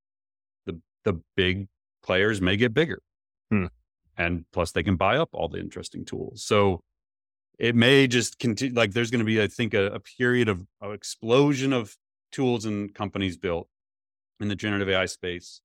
the 0.67 0.81
the 1.05 1.21
big 1.37 1.69
players 2.03 2.41
may 2.41 2.57
get 2.57 2.75
bigger. 2.75 3.03
Hmm. 3.51 3.67
And 4.17 4.45
plus 4.53 4.73
they 4.73 4.83
can 4.83 4.97
buy 4.97 5.17
up 5.17 5.31
all 5.33 5.49
the 5.49 5.59
interesting 5.59 6.05
tools. 6.05 6.45
So 6.45 6.83
it 7.59 7.75
may 7.75 8.07
just 8.07 8.39
continue 8.39 8.75
like 8.75 8.93
there's 8.93 9.11
going 9.11 9.21
to 9.21 9.25
be, 9.25 9.41
I 9.41 9.47
think, 9.47 9.75
a, 9.75 9.87
a 9.87 10.01
period 10.01 10.49
of, 10.49 10.67
of 10.81 10.93
explosion 10.93 11.73
of 11.73 11.97
tools 12.33 12.65
and 12.65 12.95
companies 12.95 13.37
built 13.37 13.69
in 14.41 14.49
the 14.49 14.57
generative 14.57 14.89
AI 14.89 15.07
space 15.07 15.61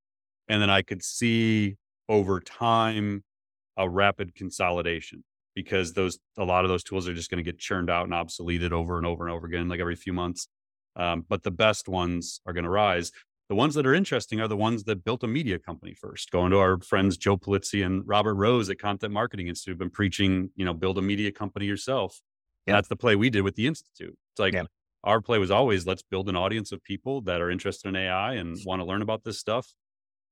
and 0.48 0.62
then 0.62 0.70
I 0.70 0.82
could 0.82 1.04
see 1.04 1.78
over 2.08 2.40
time 2.40 3.24
a 3.78 3.90
rapid 3.90 4.36
consolidation 4.36 5.24
because 5.56 5.94
those 5.94 6.20
a 6.38 6.44
lot 6.44 6.66
of 6.66 6.70
those 6.70 6.84
tools 6.84 7.08
are 7.08 7.14
just 7.14 7.32
going 7.32 7.44
to 7.44 7.50
get 7.50 7.60
churned 7.60 7.90
out 7.90 8.04
and 8.04 8.14
obsoleted 8.14 8.72
over 8.72 8.98
and 8.98 9.06
over 9.06 9.26
and 9.26 9.34
over 9.34 9.48
again, 9.48 9.70
like 9.70 9.80
every 9.80 9.96
few 9.96 10.14
months. 10.14 10.48
Um, 10.96 11.26
but 11.28 11.44
the 11.44 11.52
best 11.52 11.88
ones 11.88 12.42
are 12.46 12.54
going 12.54 12.64
to 12.64 12.70
rise. 12.70 13.12
The 13.48 13.56
ones 13.56 13.76
that 13.76 13.86
are 13.86 13.94
interesting 13.94 14.42
are 14.42 14.48
the 14.48 14.58
ones 14.58 14.84
that 14.86 15.04
built 15.04 15.24
a 15.24 15.28
media 15.28 15.60
company 15.60 15.94
first. 15.94 16.32
Going 16.32 16.52
to 16.52 16.58
our 16.58 16.80
friends 16.80 17.18
Joe 17.18 17.38
Pulizzi 17.38 17.86
and 17.86 18.02
Robert 18.06 18.36
Rose 18.36 18.70
at 18.70 18.80
Content 18.80 19.14
Marketing 19.14 19.48
Institute 19.48 19.74
have 19.74 19.80
been 19.80 19.90
preaching, 19.90 20.50
you 20.56 20.66
know, 20.66 20.74
build 20.74 20.98
a 20.98 21.02
media 21.02 21.32
company 21.32 21.66
yourself. 21.66 22.20
Yeah. 22.66 22.74
That's 22.74 22.88
the 22.88 22.96
play 22.96 23.16
we 23.16 23.30
did 23.30 23.42
with 23.42 23.56
the 23.56 23.68
Institute. 23.68 24.18
It's 24.34 24.40
like 24.40 24.54
yeah. 24.54 24.64
our 25.04 25.22
play 25.22 25.38
was 25.38 25.52
always 25.52 25.86
let's 25.86 26.02
build 26.02 26.28
an 26.28 26.36
audience 26.36 26.72
of 26.72 26.84
people 26.84 27.22
that 27.22 27.40
are 27.40 27.52
interested 27.52 27.90
in 27.90 27.96
AI 27.96 28.34
and 28.34 28.58
want 28.66 28.82
to 28.82 28.86
learn 28.86 29.04
about 29.04 29.24
this 29.24 29.38
stuff 29.38 29.72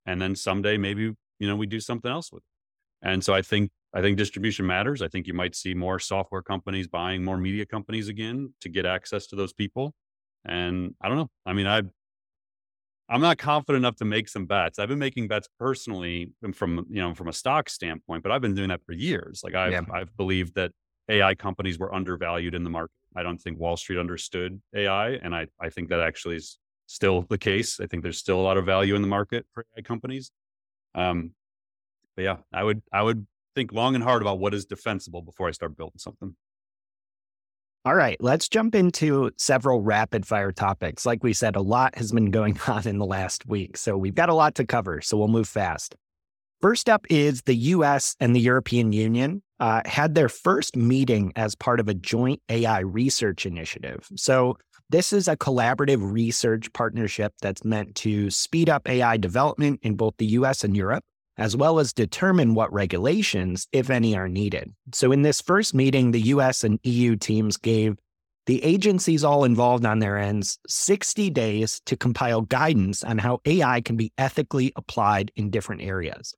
and 0.05 0.21
then 0.21 0.35
someday 0.35 0.77
maybe 0.77 1.13
you 1.39 1.47
know 1.47 1.55
we 1.55 1.65
do 1.65 1.79
something 1.79 2.11
else 2.11 2.31
with 2.31 2.43
it. 2.43 3.07
And 3.07 3.23
so 3.23 3.33
i 3.33 3.41
think 3.41 3.71
i 3.93 4.01
think 4.01 4.17
distribution 4.17 4.65
matters. 4.65 5.01
I 5.01 5.07
think 5.07 5.27
you 5.27 5.33
might 5.33 5.55
see 5.55 5.73
more 5.73 5.99
software 5.99 6.41
companies 6.41 6.87
buying 6.87 7.23
more 7.23 7.37
media 7.37 7.65
companies 7.65 8.07
again 8.07 8.53
to 8.61 8.69
get 8.69 8.85
access 8.85 9.27
to 9.27 9.35
those 9.35 9.53
people. 9.53 9.93
And 10.45 10.95
i 11.01 11.07
don't 11.07 11.17
know. 11.17 11.29
I 11.45 11.53
mean 11.53 11.67
i 11.67 11.81
i'm 13.09 13.21
not 13.21 13.37
confident 13.37 13.81
enough 13.81 13.97
to 13.97 14.05
make 14.05 14.29
some 14.29 14.45
bets. 14.45 14.79
I've 14.79 14.89
been 14.89 14.99
making 14.99 15.27
bets 15.27 15.47
personally 15.59 16.31
from 16.53 16.85
you 16.89 17.01
know 17.01 17.13
from 17.13 17.27
a 17.27 17.33
stock 17.33 17.69
standpoint 17.69 18.23
but 18.23 18.31
i've 18.31 18.41
been 18.41 18.55
doing 18.55 18.69
that 18.69 18.83
for 18.85 18.93
years. 18.93 19.41
Like 19.43 19.55
i've 19.55 19.71
yeah. 19.71 19.81
i've 19.93 20.15
believed 20.17 20.55
that 20.55 20.71
ai 21.09 21.35
companies 21.35 21.77
were 21.77 21.93
undervalued 21.93 22.55
in 22.55 22.63
the 22.63 22.69
market. 22.69 22.95
I 23.15 23.23
don't 23.23 23.37
think 23.37 23.59
wall 23.59 23.77
street 23.77 23.99
understood 23.99 24.61
ai 24.75 25.11
and 25.23 25.35
i 25.35 25.47
i 25.59 25.69
think 25.69 25.89
that 25.89 25.99
actually 25.99 26.37
is 26.37 26.57
still 26.87 27.25
the 27.29 27.37
case. 27.37 27.79
I 27.79 27.87
think 27.87 28.03
there's 28.03 28.17
still 28.17 28.39
a 28.39 28.41
lot 28.41 28.57
of 28.57 28.65
value 28.65 28.95
in 28.95 29.01
the 29.01 29.07
market 29.07 29.45
for 29.53 29.65
AI 29.77 29.81
companies. 29.81 30.31
Um, 30.95 31.31
but 32.15 32.23
yeah, 32.23 32.37
I 32.53 32.63
would 32.63 32.81
I 32.91 33.01
would 33.01 33.25
think 33.55 33.71
long 33.71 33.95
and 33.95 34.03
hard 34.03 34.21
about 34.21 34.39
what 34.39 34.53
is 34.53 34.65
defensible 34.65 35.21
before 35.21 35.47
I 35.47 35.51
start 35.51 35.77
building 35.77 35.97
something. 35.97 36.35
All 37.85 37.95
right, 37.95 38.15
let's 38.21 38.47
jump 38.47 38.75
into 38.75 39.31
several 39.37 39.81
rapid 39.81 40.25
fire 40.25 40.53
topics. 40.53 41.05
Like 41.05 41.21
we 41.21 41.33
said, 41.33 41.57
a 41.57 41.61
lot 41.61 41.97
has 41.97 42.13
been 42.13 42.31
going 42.31 42.57
on 42.67 42.87
in 42.87 42.97
the 42.97 43.05
last 43.05 43.45
week, 43.45 43.77
so 43.77 43.97
we've 43.97 44.15
got 44.15 44.29
a 44.29 44.33
lot 44.33 44.55
to 44.55 44.65
cover. 44.65 45.01
So 45.01 45.17
we'll 45.17 45.27
move 45.27 45.49
fast. 45.49 45.95
First 46.61 46.87
up 46.87 47.05
is 47.09 47.41
the 47.41 47.55
US 47.55 48.15
and 48.21 48.33
the 48.33 48.39
European 48.39 48.93
Union 48.93 49.43
uh, 49.59 49.81
had 49.83 50.15
their 50.15 50.29
first 50.29 50.77
meeting 50.77 51.33
as 51.35 51.55
part 51.55 51.81
of 51.81 51.89
a 51.89 51.93
joint 51.93 52.41
AI 52.47 52.79
research 52.79 53.45
initiative. 53.45 54.07
So 54.15 54.57
This 54.89 55.13
is 55.13 55.27
a 55.27 55.37
collaborative 55.37 56.11
research 56.11 56.71
partnership 56.73 57.33
that's 57.41 57.63
meant 57.65 57.95
to 57.95 58.29
speed 58.29 58.69
up 58.69 58.87
AI 58.87 59.17
development 59.17 59.79
in 59.81 59.95
both 59.95 60.15
the 60.17 60.25
US 60.27 60.63
and 60.63 60.75
Europe, 60.75 61.03
as 61.37 61.55
well 61.55 61.79
as 61.79 61.93
determine 61.93 62.53
what 62.53 62.71
regulations, 62.71 63.67
if 63.71 63.89
any, 63.89 64.15
are 64.15 64.29
needed. 64.29 64.73
So, 64.93 65.11
in 65.11 65.23
this 65.23 65.41
first 65.41 65.73
meeting, 65.73 66.11
the 66.11 66.21
US 66.21 66.63
and 66.63 66.79
EU 66.83 67.15
teams 67.15 67.57
gave 67.57 67.97
the 68.45 68.63
agencies 68.63 69.23
all 69.23 69.45
involved 69.45 69.85
on 69.85 69.99
their 69.99 70.17
ends 70.17 70.59
60 70.67 71.29
days 71.29 71.81
to 71.85 71.95
compile 71.95 72.41
guidance 72.41 73.03
on 73.03 73.17
how 73.17 73.39
AI 73.45 73.79
can 73.81 73.95
be 73.95 74.11
ethically 74.17 74.73
applied 74.75 75.31
in 75.35 75.49
different 75.49 75.81
areas. 75.81 76.35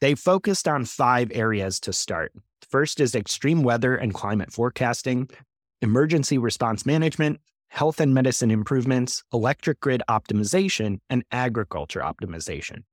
They 0.00 0.16
focused 0.16 0.66
on 0.66 0.84
five 0.84 1.30
areas 1.32 1.78
to 1.80 1.92
start. 1.92 2.32
First 2.68 2.98
is 2.98 3.14
extreme 3.14 3.62
weather 3.62 3.94
and 3.94 4.12
climate 4.12 4.52
forecasting, 4.52 5.30
emergency 5.80 6.38
response 6.38 6.84
management, 6.84 7.40
health 7.74 7.98
and 7.98 8.14
medicine 8.14 8.52
improvements, 8.52 9.24
electric 9.32 9.80
grid 9.80 10.00
optimization, 10.08 10.98
and 11.10 11.24
agriculture 11.32 12.00
optimization. 12.00 12.84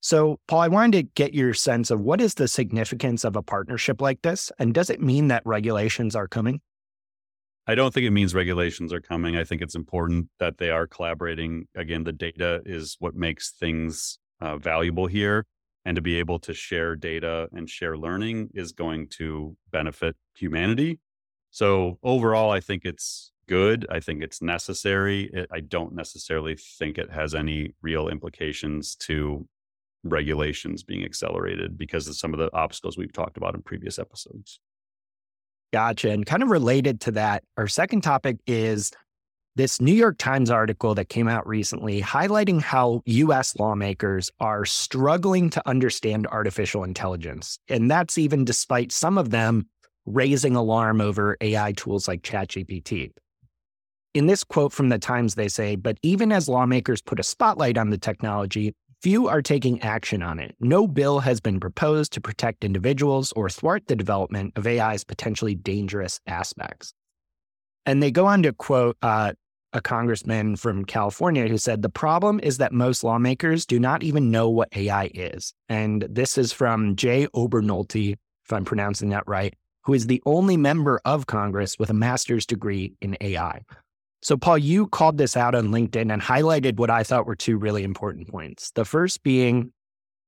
So, 0.00 0.38
Paul, 0.46 0.60
I 0.60 0.68
wanted 0.68 0.92
to 0.92 1.12
get 1.14 1.34
your 1.34 1.52
sense 1.52 1.90
of 1.90 2.00
what 2.00 2.20
is 2.20 2.34
the 2.34 2.46
significance 2.46 3.24
of 3.24 3.34
a 3.34 3.42
partnership 3.42 4.00
like 4.00 4.22
this? 4.22 4.52
And 4.56 4.72
does 4.72 4.88
it 4.88 5.00
mean 5.00 5.28
that 5.28 5.42
regulations 5.44 6.14
are 6.14 6.28
coming? 6.28 6.60
I 7.66 7.74
don't 7.74 7.92
think 7.92 8.06
it 8.06 8.12
means 8.12 8.36
regulations 8.36 8.92
are 8.92 9.00
coming. 9.00 9.36
I 9.36 9.42
think 9.42 9.62
it's 9.62 9.74
important 9.74 10.28
that 10.38 10.58
they 10.58 10.70
are 10.70 10.86
collaborating. 10.86 11.66
Again, 11.74 12.04
the 12.04 12.12
data 12.12 12.62
is 12.64 12.96
what 13.00 13.16
makes 13.16 13.50
things 13.50 14.18
uh, 14.40 14.58
valuable 14.58 15.06
here. 15.06 15.44
And 15.84 15.96
to 15.96 16.02
be 16.02 16.20
able 16.20 16.38
to 16.40 16.54
share 16.54 16.94
data 16.94 17.48
and 17.52 17.68
share 17.68 17.98
learning 17.98 18.50
is 18.54 18.70
going 18.70 19.08
to 19.18 19.56
benefit 19.72 20.14
humanity. 20.36 21.00
So, 21.50 21.98
overall, 22.02 22.50
I 22.50 22.60
think 22.60 22.84
it's 22.84 23.32
good. 23.46 23.86
I 23.90 24.00
think 24.00 24.22
it's 24.22 24.42
necessary. 24.42 25.30
It, 25.32 25.48
I 25.52 25.60
don't 25.60 25.94
necessarily 25.94 26.56
think 26.56 26.98
it 26.98 27.10
has 27.10 27.34
any 27.34 27.74
real 27.82 28.08
implications 28.08 28.94
to 28.96 29.46
regulations 30.04 30.82
being 30.82 31.04
accelerated 31.04 31.78
because 31.78 32.06
of 32.08 32.16
some 32.16 32.34
of 32.34 32.38
the 32.38 32.50
obstacles 32.52 32.98
we've 32.98 33.12
talked 33.12 33.36
about 33.36 33.54
in 33.54 33.62
previous 33.62 33.98
episodes. 33.98 34.60
Gotcha. 35.72 36.10
And 36.10 36.24
kind 36.24 36.42
of 36.42 36.50
related 36.50 37.00
to 37.02 37.12
that, 37.12 37.42
our 37.56 37.66
second 37.66 38.02
topic 38.02 38.36
is 38.46 38.92
this 39.56 39.80
New 39.80 39.94
York 39.94 40.18
Times 40.18 40.50
article 40.50 40.94
that 40.94 41.08
came 41.08 41.28
out 41.28 41.46
recently 41.46 42.02
highlighting 42.02 42.60
how 42.60 43.02
US 43.06 43.56
lawmakers 43.56 44.30
are 44.40 44.64
struggling 44.64 45.50
to 45.50 45.68
understand 45.68 46.26
artificial 46.26 46.84
intelligence. 46.84 47.58
And 47.68 47.90
that's 47.90 48.18
even 48.18 48.44
despite 48.44 48.92
some 48.92 49.16
of 49.16 49.30
them 49.30 49.68
raising 50.06 50.54
alarm 50.54 51.00
over 51.00 51.36
AI 51.40 51.72
tools 51.72 52.08
like 52.08 52.22
ChatGPT. 52.22 53.12
In 54.14 54.26
this 54.26 54.44
quote 54.44 54.72
from 54.72 54.88
the 54.88 54.98
Times, 54.98 55.34
they 55.34 55.48
say, 55.48 55.74
but 55.74 55.98
even 56.02 56.30
as 56.30 56.48
lawmakers 56.48 57.02
put 57.02 57.18
a 57.18 57.24
spotlight 57.24 57.76
on 57.76 57.90
the 57.90 57.98
technology, 57.98 58.74
Few 59.04 59.28
are 59.28 59.42
taking 59.42 59.82
action 59.82 60.22
on 60.22 60.38
it. 60.38 60.56
No 60.60 60.88
bill 60.88 61.18
has 61.18 61.38
been 61.38 61.60
proposed 61.60 62.10
to 62.14 62.22
protect 62.22 62.64
individuals 62.64 63.32
or 63.32 63.50
thwart 63.50 63.86
the 63.86 63.94
development 63.94 64.54
of 64.56 64.66
AI's 64.66 65.04
potentially 65.04 65.54
dangerous 65.54 66.20
aspects. 66.26 66.94
And 67.84 68.02
they 68.02 68.10
go 68.10 68.24
on 68.24 68.42
to 68.44 68.54
quote 68.54 68.96
uh, 69.02 69.34
a 69.74 69.82
congressman 69.82 70.56
from 70.56 70.86
California 70.86 71.48
who 71.48 71.58
said, 71.58 71.82
The 71.82 71.90
problem 71.90 72.40
is 72.42 72.56
that 72.56 72.72
most 72.72 73.04
lawmakers 73.04 73.66
do 73.66 73.78
not 73.78 74.02
even 74.02 74.30
know 74.30 74.48
what 74.48 74.74
AI 74.74 75.10
is. 75.12 75.52
And 75.68 76.06
this 76.08 76.38
is 76.38 76.54
from 76.54 76.96
Jay 76.96 77.26
Obernolte, 77.34 78.12
if 78.12 78.52
I'm 78.54 78.64
pronouncing 78.64 79.10
that 79.10 79.24
right, 79.26 79.52
who 79.82 79.92
is 79.92 80.06
the 80.06 80.22
only 80.24 80.56
member 80.56 80.98
of 81.04 81.26
Congress 81.26 81.78
with 81.78 81.90
a 81.90 81.94
master's 81.94 82.46
degree 82.46 82.94
in 83.02 83.18
AI. 83.20 83.60
So, 84.24 84.38
Paul, 84.38 84.56
you 84.56 84.86
called 84.86 85.18
this 85.18 85.36
out 85.36 85.54
on 85.54 85.68
LinkedIn 85.68 86.10
and 86.10 86.22
highlighted 86.22 86.78
what 86.78 86.88
I 86.88 87.02
thought 87.02 87.26
were 87.26 87.36
two 87.36 87.58
really 87.58 87.84
important 87.84 88.28
points. 88.28 88.70
The 88.70 88.86
first 88.86 89.22
being, 89.22 89.70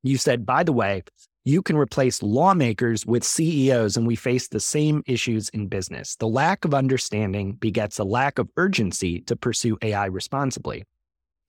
you 0.03 0.19
said, 0.19 0.45
by 0.45 0.65
the 0.65 0.73
way, 0.73 1.03
you 1.47 1.63
can 1.63 1.79
replace 1.79 2.23
lawmakers 2.23 3.07
with 3.07 3.25
CEOs, 3.25 3.97
and 3.97 4.07
we 4.07 4.15
face 4.15 4.49
the 4.49 4.61
same 4.61 5.03
issues 5.07 5.49
in 5.49 5.69
business. 5.69 6.15
The 6.17 6.29
lack 6.29 6.67
of 6.67 6.75
understanding 6.75 7.55
begets 7.55 7.99
a 7.99 8.05
lack 8.05 8.39
of 8.39 8.51
urgency 8.59 9.23
to 9.23 9.35
pursue 9.35 9.79
AI 9.81 10.07
responsibly. 10.07 10.85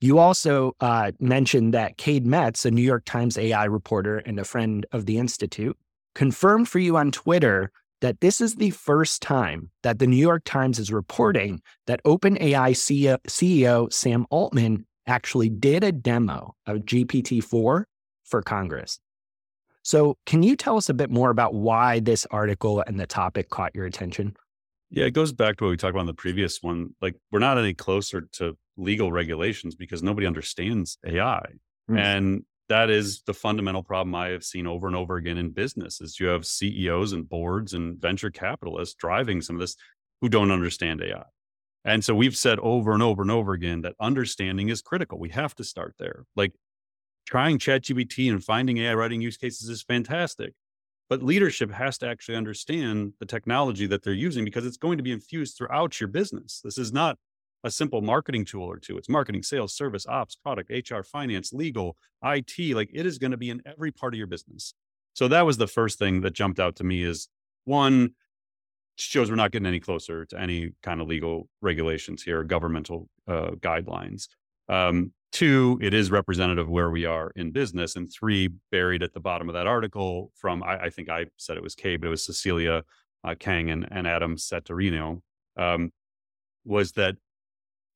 You 0.00 0.18
also 0.18 0.74
uh, 0.80 1.12
mentioned 1.20 1.74
that 1.74 1.98
Cade 1.98 2.26
Metz, 2.26 2.64
a 2.64 2.70
New 2.70 2.80
York 2.80 3.04
Times 3.04 3.36
AI 3.36 3.66
reporter 3.66 4.18
and 4.18 4.40
a 4.40 4.44
friend 4.44 4.86
of 4.92 5.04
the 5.04 5.18
Institute, 5.18 5.76
confirmed 6.14 6.66
for 6.70 6.78
you 6.78 6.96
on 6.96 7.10
Twitter 7.10 7.72
that 8.00 8.20
this 8.20 8.40
is 8.40 8.56
the 8.56 8.70
first 8.70 9.22
time 9.22 9.70
that 9.82 9.98
the 9.98 10.06
New 10.06 10.16
York 10.16 10.42
Times 10.44 10.78
is 10.78 10.92
reporting 10.92 11.60
that 11.86 12.02
OpenAI 12.04 12.70
CEO, 12.70 13.18
CEO 13.26 13.92
Sam 13.92 14.26
Altman 14.30 14.86
actually 15.06 15.48
did 15.48 15.82
a 15.82 15.92
demo 15.92 16.54
of 16.66 16.78
GPT 16.78 17.42
4 17.42 17.86
for 18.24 18.42
Congress. 18.42 19.00
So, 19.82 20.18
can 20.26 20.42
you 20.42 20.54
tell 20.54 20.76
us 20.76 20.88
a 20.88 20.94
bit 20.94 21.10
more 21.10 21.30
about 21.30 21.54
why 21.54 22.00
this 22.00 22.26
article 22.30 22.84
and 22.86 23.00
the 23.00 23.06
topic 23.06 23.48
caught 23.48 23.74
your 23.74 23.86
attention? 23.86 24.36
Yeah, 24.90 25.06
it 25.06 25.12
goes 25.12 25.32
back 25.32 25.56
to 25.56 25.64
what 25.64 25.70
we 25.70 25.76
talked 25.76 25.92
about 25.92 26.00
in 26.00 26.06
the 26.06 26.14
previous 26.14 26.62
one. 26.62 26.94
Like, 27.00 27.16
we're 27.30 27.38
not 27.38 27.58
any 27.58 27.74
closer 27.74 28.22
to 28.32 28.56
legal 28.76 29.10
regulations 29.12 29.74
because 29.74 30.02
nobody 30.02 30.26
understands 30.26 30.98
AI. 31.06 31.42
Mm. 31.90 31.98
And 31.98 32.44
that 32.68 32.90
is 32.90 33.22
the 33.22 33.34
fundamental 33.34 33.82
problem 33.82 34.14
I 34.14 34.28
have 34.28 34.44
seen 34.44 34.66
over 34.66 34.86
and 34.86 34.96
over 34.96 35.16
again 35.16 35.38
in 35.38 35.50
business 35.50 36.00
is 36.00 36.20
you 36.20 36.26
have 36.26 36.46
CEOs 36.46 37.12
and 37.12 37.28
boards 37.28 37.74
and 37.74 38.00
venture 38.00 38.30
capitalists 38.30 38.94
driving 38.94 39.40
some 39.40 39.56
of 39.56 39.60
this 39.60 39.76
who 40.20 40.28
don't 40.28 40.50
understand 40.50 41.02
AI. 41.02 41.24
And 41.84 42.04
so 42.04 42.14
we've 42.14 42.36
said 42.36 42.58
over 42.58 42.92
and 42.92 43.02
over 43.02 43.22
and 43.22 43.30
over 43.30 43.52
again 43.52 43.82
that 43.82 43.94
understanding 44.00 44.68
is 44.68 44.82
critical. 44.82 45.18
We 45.18 45.30
have 45.30 45.54
to 45.56 45.64
start 45.64 45.94
there. 45.98 46.24
Like 46.36 46.52
trying 47.26 47.58
ChatGPT 47.58 48.30
and 48.30 48.44
finding 48.44 48.78
AI 48.78 48.94
writing 48.94 49.20
use 49.20 49.36
cases 49.36 49.68
is 49.68 49.82
fantastic. 49.82 50.52
But 51.08 51.22
leadership 51.22 51.70
has 51.70 51.96
to 51.98 52.08
actually 52.08 52.36
understand 52.36 53.14
the 53.18 53.26
technology 53.26 53.86
that 53.86 54.02
they're 54.02 54.12
using 54.12 54.44
because 54.44 54.66
it's 54.66 54.76
going 54.76 54.98
to 54.98 55.02
be 55.02 55.12
infused 55.12 55.56
throughout 55.56 55.98
your 56.00 56.08
business. 56.08 56.60
This 56.62 56.76
is 56.76 56.92
not 56.92 57.16
a 57.64 57.70
simple 57.70 58.00
marketing 58.00 58.44
tool 58.44 58.64
or 58.64 58.78
two. 58.78 58.96
It's 58.96 59.08
marketing, 59.08 59.42
sales, 59.42 59.74
service, 59.74 60.06
ops, 60.06 60.36
product, 60.36 60.70
HR, 60.70 61.02
finance, 61.02 61.52
legal, 61.52 61.96
IT. 62.24 62.74
Like 62.74 62.90
it 62.92 63.06
is 63.06 63.18
going 63.18 63.32
to 63.32 63.36
be 63.36 63.50
in 63.50 63.62
every 63.66 63.90
part 63.90 64.14
of 64.14 64.18
your 64.18 64.26
business. 64.26 64.74
So 65.14 65.28
that 65.28 65.44
was 65.44 65.56
the 65.56 65.66
first 65.66 65.98
thing 65.98 66.20
that 66.20 66.32
jumped 66.32 66.60
out 66.60 66.76
to 66.76 66.84
me 66.84 67.02
is 67.02 67.28
one, 67.64 68.10
shows 68.96 69.30
we're 69.30 69.36
not 69.36 69.50
getting 69.50 69.66
any 69.66 69.80
closer 69.80 70.24
to 70.26 70.40
any 70.40 70.72
kind 70.82 71.00
of 71.00 71.08
legal 71.08 71.48
regulations 71.60 72.22
here, 72.22 72.44
governmental 72.44 73.08
uh, 73.26 73.50
guidelines. 73.60 74.28
Um, 74.68 75.12
two, 75.32 75.78
it 75.82 75.94
is 75.94 76.10
representative 76.10 76.66
of 76.66 76.70
where 76.70 76.90
we 76.90 77.04
are 77.04 77.32
in 77.34 77.50
business. 77.50 77.96
And 77.96 78.10
three, 78.10 78.48
buried 78.70 79.02
at 79.02 79.12
the 79.12 79.20
bottom 79.20 79.48
of 79.48 79.54
that 79.54 79.66
article 79.66 80.30
from, 80.36 80.62
I, 80.62 80.84
I 80.84 80.90
think 80.90 81.08
I 81.08 81.26
said 81.36 81.56
it 81.56 81.62
was 81.62 81.74
Kay, 81.74 81.96
but 81.96 82.06
it 82.06 82.10
was 82.10 82.24
Cecilia 82.24 82.84
uh, 83.24 83.34
Kang 83.38 83.70
and, 83.70 83.86
and 83.90 84.06
Adam 84.06 84.36
Satariano, 84.36 85.20
um, 85.56 85.92
was 86.64 86.92
that 86.92 87.16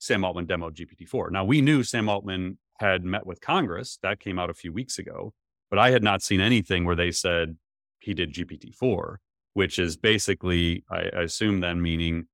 Sam 0.03 0.25
Altman 0.25 0.49
demoed 0.49 0.75
GPT-4. 0.75 1.31
Now 1.31 1.45
we 1.45 1.61
knew 1.61 1.85
Sam 1.85 2.09
Altman 2.09 2.59
had 2.81 3.05
met 3.05 3.25
with 3.25 3.41
Congress. 3.41 4.01
That 4.03 4.19
came 4.19 4.37
out 4.37 4.51
a 4.51 4.55
few 4.55 4.73
weeks 4.73 4.99
ago, 4.99 5.33
but 5.71 5.79
I 5.79 5.93
had 5.93 6.03
not 6.03 6.23
seen 6.23 6.41
anything 6.41 6.85
where 6.85 6.97
they 6.97 7.13
said 7.13 7.57
he 8.01 8.13
did 8.13 8.35
GPT-4, 8.35 9.19
which 9.55 9.79
is 9.79 9.97
basically, 9.97 10.83
I, 10.91 11.03
I 11.17 11.23
assume 11.23 11.61
then 11.61 11.81
meaning 11.81 12.27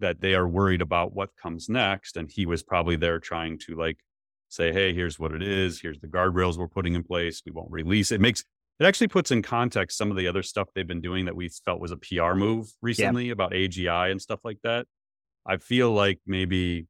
that 0.00 0.20
they 0.20 0.34
are 0.34 0.46
worried 0.46 0.82
about 0.82 1.14
what 1.14 1.30
comes 1.34 1.70
next. 1.70 2.18
And 2.18 2.30
he 2.30 2.44
was 2.44 2.62
probably 2.62 2.96
there 2.96 3.18
trying 3.18 3.58
to 3.60 3.74
like 3.74 3.96
say, 4.50 4.70
hey, 4.70 4.92
here's 4.92 5.18
what 5.18 5.32
it 5.32 5.42
is. 5.42 5.80
Here's 5.80 6.00
the 6.00 6.08
guardrails 6.08 6.58
we're 6.58 6.68
putting 6.68 6.94
in 6.94 7.04
place. 7.04 7.40
We 7.46 7.52
won't 7.52 7.70
release 7.70 8.12
it. 8.12 8.20
Makes 8.20 8.44
it 8.80 8.84
actually 8.84 9.08
puts 9.08 9.30
in 9.30 9.40
context 9.40 9.96
some 9.96 10.10
of 10.10 10.18
the 10.18 10.28
other 10.28 10.42
stuff 10.42 10.68
they've 10.74 10.86
been 10.86 11.00
doing 11.00 11.24
that 11.24 11.34
we 11.34 11.48
felt 11.48 11.80
was 11.80 11.90
a 11.90 11.96
PR 11.96 12.34
move 12.34 12.70
recently 12.82 13.28
yeah. 13.28 13.32
about 13.32 13.52
AGI 13.52 14.10
and 14.10 14.20
stuff 14.20 14.40
like 14.44 14.58
that. 14.62 14.86
I 15.46 15.56
feel 15.56 15.90
like 15.90 16.20
maybe 16.26 16.86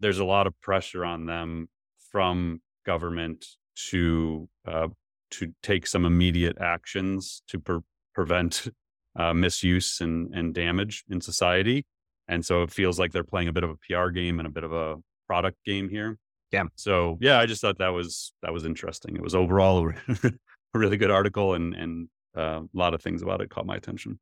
there's 0.00 0.18
a 0.18 0.24
lot 0.24 0.46
of 0.46 0.58
pressure 0.60 1.04
on 1.04 1.26
them 1.26 1.68
from 2.10 2.60
government 2.86 3.46
to 3.90 4.48
uh, 4.66 4.88
to 5.30 5.52
take 5.62 5.86
some 5.86 6.04
immediate 6.04 6.56
actions 6.60 7.42
to 7.48 7.58
pre- 7.58 7.80
prevent 8.14 8.68
uh, 9.16 9.34
misuse 9.34 10.00
and, 10.00 10.34
and 10.34 10.54
damage 10.54 11.04
in 11.10 11.20
society. 11.20 11.84
And 12.28 12.44
so 12.44 12.62
it 12.62 12.70
feels 12.70 12.98
like 12.98 13.12
they're 13.12 13.24
playing 13.24 13.48
a 13.48 13.52
bit 13.52 13.64
of 13.64 13.70
a 13.70 13.76
PR 13.76 14.08
game 14.08 14.38
and 14.38 14.46
a 14.46 14.50
bit 14.50 14.64
of 14.64 14.72
a 14.72 14.96
product 15.26 15.58
game 15.64 15.88
here. 15.88 16.18
Yeah. 16.50 16.64
So 16.76 17.18
yeah, 17.20 17.38
I 17.38 17.46
just 17.46 17.60
thought 17.60 17.78
that 17.78 17.88
was 17.88 18.32
that 18.42 18.52
was 18.52 18.64
interesting. 18.64 19.16
It 19.16 19.22
was 19.22 19.34
overall 19.34 19.90
a 20.08 20.32
really 20.74 20.96
good 20.96 21.10
article, 21.10 21.54
and 21.54 21.74
and 21.74 22.08
uh, 22.36 22.62
a 22.62 22.68
lot 22.78 22.94
of 22.94 23.02
things 23.02 23.22
about 23.22 23.40
it 23.40 23.50
caught 23.50 23.66
my 23.66 23.76
attention. 23.76 24.18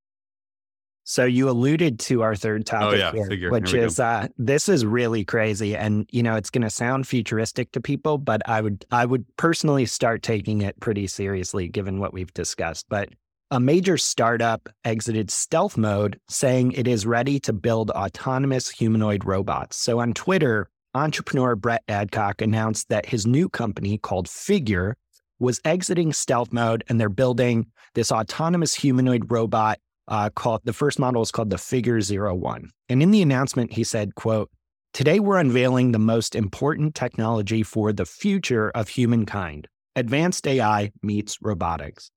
So 1.09 1.24
you 1.24 1.48
alluded 1.48 2.00
to 2.00 2.22
our 2.22 2.34
third 2.34 2.62
oh, 2.62 2.64
topic 2.64 3.00
oh, 3.00 3.16
yeah. 3.16 3.28
here, 3.28 3.52
which 3.52 3.70
here 3.70 3.86
is 3.86 4.00
uh, 4.00 4.26
this 4.38 4.68
is 4.68 4.84
really 4.84 5.24
crazy, 5.24 5.76
and 5.76 6.04
you 6.11 6.20
know 6.20 6.34
it's 6.34 6.50
going 6.50 6.62
to 6.62 6.70
sound 6.70 7.07
futuristic 7.07 7.70
to 7.72 7.80
people, 7.80 8.18
but 8.18 8.42
I 8.48 8.61
would 8.61 8.84
I 8.90 9.07
would 9.07 9.24
personally 9.36 9.86
start 9.86 10.24
taking 10.24 10.62
it 10.62 10.80
pretty 10.80 11.07
seriously 11.07 11.68
given 11.68 12.00
what 12.00 12.12
we've 12.12 12.34
discussed. 12.34 12.86
But 12.88 13.11
a 13.52 13.61
major 13.61 13.96
startup 13.96 14.68
exited 14.84 15.30
stealth 15.30 15.76
mode, 15.76 16.18
saying 16.28 16.72
it 16.72 16.88
is 16.88 17.07
ready 17.07 17.38
to 17.38 17.52
build 17.52 17.92
autonomous 17.92 18.68
humanoid 18.68 19.24
robots. 19.24 19.76
So 19.76 20.00
on 20.00 20.12
Twitter, 20.12 20.68
entrepreneur 20.92 21.54
Brett 21.54 21.84
Adcock 21.86 22.42
announced 22.42 22.88
that 22.88 23.07
his 23.07 23.28
new 23.28 23.48
company 23.48 23.96
called 23.96 24.28
Figure 24.28 24.96
was 25.38 25.61
exiting 25.64 26.12
stealth 26.12 26.52
mode 26.52 26.82
and 26.88 26.98
they're 26.98 27.09
building 27.09 27.66
this 27.94 28.11
autonomous 28.11 28.74
humanoid 28.74 29.30
robot 29.30 29.78
uh, 30.09 30.30
called 30.30 30.62
the 30.64 30.72
first 30.72 30.98
model 30.98 31.22
is 31.22 31.30
called 31.30 31.50
the 31.50 31.59
Figure 31.59 32.00
Zero 32.00 32.34
One. 32.34 32.70
And 32.88 33.02
in 33.02 33.11
the 33.11 33.22
announcement, 33.22 33.72
he 33.72 33.84
said, 33.84 34.14
quote, 34.14 34.50
Today 34.92 35.20
we're 35.20 35.38
unveiling 35.38 35.92
the 35.92 35.98
most 35.98 36.34
important 36.34 36.94
technology 36.94 37.62
for 37.62 37.92
the 37.92 38.07
future 38.07 38.70
of 38.70 38.88
humankind. 38.88 39.68
Advanced 39.94 40.46
AI 40.46 40.90
meets 41.02 41.38
robotics. 41.42 42.11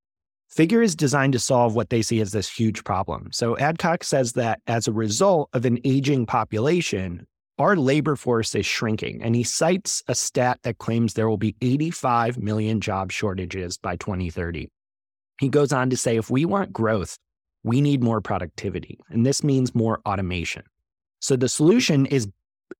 Figure 0.50 0.82
is 0.82 0.96
designed 0.96 1.34
to 1.34 1.40
solve 1.40 1.76
what 1.76 1.90
they 1.90 2.02
see 2.02 2.22
as 2.22 2.32
this 2.32 2.50
huge 2.50 2.84
problem. 2.84 3.30
So 3.32 3.58
Adcock 3.58 4.04
says 4.04 4.34
that 4.34 4.62
as 4.66 4.88
a 4.88 4.92
result 4.92 5.50
of 5.54 5.66
an 5.66 5.80
aging 5.84 6.26
population, 6.26 7.28
our 7.60 7.76
labor 7.76 8.16
force 8.16 8.56
is 8.56 8.66
shrinking. 8.66 9.22
And 9.22 9.36
he 9.36 9.44
cites 9.44 10.02
a 10.08 10.16
stat 10.16 10.60
that 10.64 10.78
claims 10.78 11.14
there 11.14 11.30
will 11.30 11.38
be 11.38 11.56
85 11.62 12.38
million 12.38 12.82
job 12.82 13.12
shortages 13.12 13.78
by 13.78 13.98
2030. 13.98 14.70
He 15.40 15.50
goes 15.50 15.72
on 15.72 15.90
to 15.90 15.98
say 15.98 16.18
if 16.18 16.30
we 16.30 16.46
want 16.46 16.74
growth, 16.74 17.18
we 17.64 17.82
need 17.82 18.03
more 18.03 18.22
productivity. 18.22 18.99
And 19.10 19.26
this 19.26 19.43
means 19.43 19.76
more 19.76 19.99
automation. 20.05 20.64
So 21.20 21.36
the 21.36 21.49
solution 21.49 22.05
is 22.05 22.28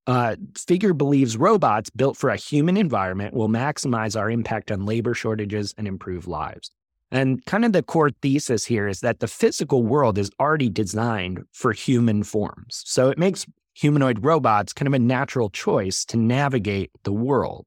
uh, 0.08 0.36
Figure 0.68 0.94
believes 0.94 1.38
robots 1.38 1.90
built 1.90 2.16
for 2.16 2.30
a 2.30 2.36
human 2.36 2.78
environment 2.78 3.34
will 3.34 3.50
maximize 3.50 4.20
our 4.20 4.30
impact 4.30 4.72
on 4.72 4.86
labor 4.86 5.14
shortages 5.14 5.74
and 5.78 5.88
improve 5.88 6.28
lives. 6.28 6.72
And 7.12 7.44
kind 7.46 7.66
of 7.66 7.74
the 7.74 7.82
core 7.82 8.12
thesis 8.22 8.66
here 8.66 8.88
is 8.88 9.00
that 9.00 9.20
the 9.20 9.28
physical 9.28 9.84
world 9.84 10.18
is 10.18 10.30
already 10.40 10.70
designed 10.70 11.44
for 11.54 11.74
human 11.74 12.24
forms. 12.24 12.84
So 12.86 13.10
it 13.10 13.18
makes 13.18 13.48
humanoid 13.74 14.24
robots 14.24 14.74
kind 14.74 14.88
of 14.88 14.94
a 14.94 15.00
natural 15.00 15.50
choice 15.50 16.06
to 16.06 16.18
navigate 16.18 16.92
the 17.04 17.14
world. 17.14 17.66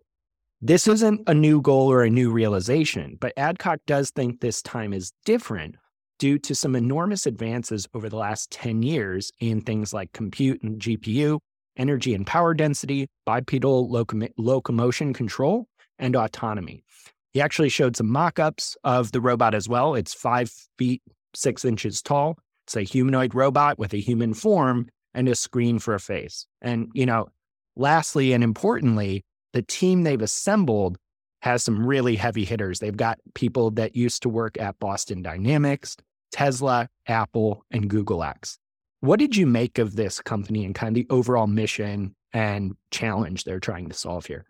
This 0.60 0.86
isn't 0.86 1.22
a 1.26 1.34
new 1.34 1.60
goal 1.60 1.90
or 1.90 2.04
a 2.04 2.10
new 2.10 2.30
realization, 2.30 3.16
but 3.20 3.32
Adcock 3.36 3.80
does 3.86 4.10
think 4.10 4.40
this 4.40 4.62
time 4.62 4.92
is 4.92 5.12
different 5.24 5.74
due 6.22 6.38
to 6.38 6.54
some 6.54 6.76
enormous 6.76 7.26
advances 7.26 7.88
over 7.94 8.08
the 8.08 8.16
last 8.16 8.48
10 8.52 8.84
years 8.84 9.32
in 9.40 9.60
things 9.60 9.92
like 9.92 10.12
compute 10.12 10.62
and 10.62 10.80
GPU, 10.80 11.40
energy 11.76 12.14
and 12.14 12.24
power 12.24 12.54
density, 12.54 13.08
bipedal 13.26 13.90
locom- 13.90 14.30
locomotion 14.38 15.12
control, 15.12 15.66
and 15.98 16.14
autonomy. 16.14 16.84
He 17.32 17.40
actually 17.40 17.70
showed 17.70 17.96
some 17.96 18.08
mock 18.08 18.38
ups 18.38 18.76
of 18.84 19.10
the 19.10 19.20
robot 19.20 19.52
as 19.52 19.68
well. 19.68 19.96
It's 19.96 20.14
five 20.14 20.52
feet, 20.78 21.02
six 21.34 21.64
inches 21.64 22.00
tall. 22.00 22.38
It's 22.68 22.76
a 22.76 22.82
humanoid 22.82 23.34
robot 23.34 23.80
with 23.80 23.92
a 23.92 24.00
human 24.00 24.32
form 24.32 24.86
and 25.14 25.28
a 25.28 25.34
screen 25.34 25.80
for 25.80 25.92
a 25.92 25.98
face. 25.98 26.46
And, 26.60 26.88
you 26.94 27.04
know, 27.04 27.30
lastly 27.74 28.32
and 28.32 28.44
importantly, 28.44 29.24
the 29.54 29.62
team 29.62 30.04
they've 30.04 30.22
assembled 30.22 30.98
has 31.40 31.64
some 31.64 31.84
really 31.84 32.14
heavy 32.14 32.44
hitters. 32.44 32.78
They've 32.78 32.96
got 32.96 33.18
people 33.34 33.72
that 33.72 33.96
used 33.96 34.22
to 34.22 34.28
work 34.28 34.56
at 34.60 34.78
Boston 34.78 35.22
Dynamics, 35.22 35.96
Tesla, 36.32 36.88
Apple, 37.06 37.64
and 37.70 37.88
Google 37.88 38.24
X. 38.24 38.58
What 39.00 39.18
did 39.18 39.36
you 39.36 39.46
make 39.46 39.78
of 39.78 39.96
this 39.96 40.20
company 40.20 40.64
and 40.64 40.74
kind 40.74 40.96
of 40.96 41.02
the 41.02 41.14
overall 41.14 41.46
mission 41.46 42.14
and 42.32 42.74
challenge 42.90 43.44
they're 43.44 43.60
trying 43.60 43.88
to 43.88 43.94
solve 43.94 44.26
here? 44.26 44.46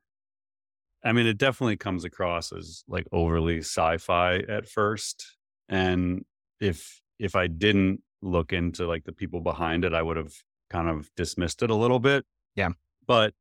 I 1.05 1.13
mean, 1.13 1.27
it 1.27 1.39
definitely 1.39 1.77
comes 1.77 2.05
across 2.05 2.53
as 2.53 2.85
like 2.87 3.07
overly 3.13 3.59
sci-fi 3.59 4.37
at 4.37 4.69
first. 4.69 5.37
And 5.69 6.25
if 6.61 7.01
if 7.19 7.35
I 7.35 7.47
didn't 7.47 8.03
look 8.21 8.53
into 8.53 8.87
like 8.87 9.05
the 9.05 9.13
people 9.13 9.41
behind 9.41 9.85
it, 9.85 9.95
I 9.95 10.03
would 10.03 10.17
have 10.17 10.33
kind 10.71 10.89
of 10.89 11.11
dismissed 11.17 11.63
it 11.63 11.71
a 11.71 11.75
little 11.75 11.99
bit. 11.99 12.25
Yeah. 12.55 12.71
But 13.07 13.35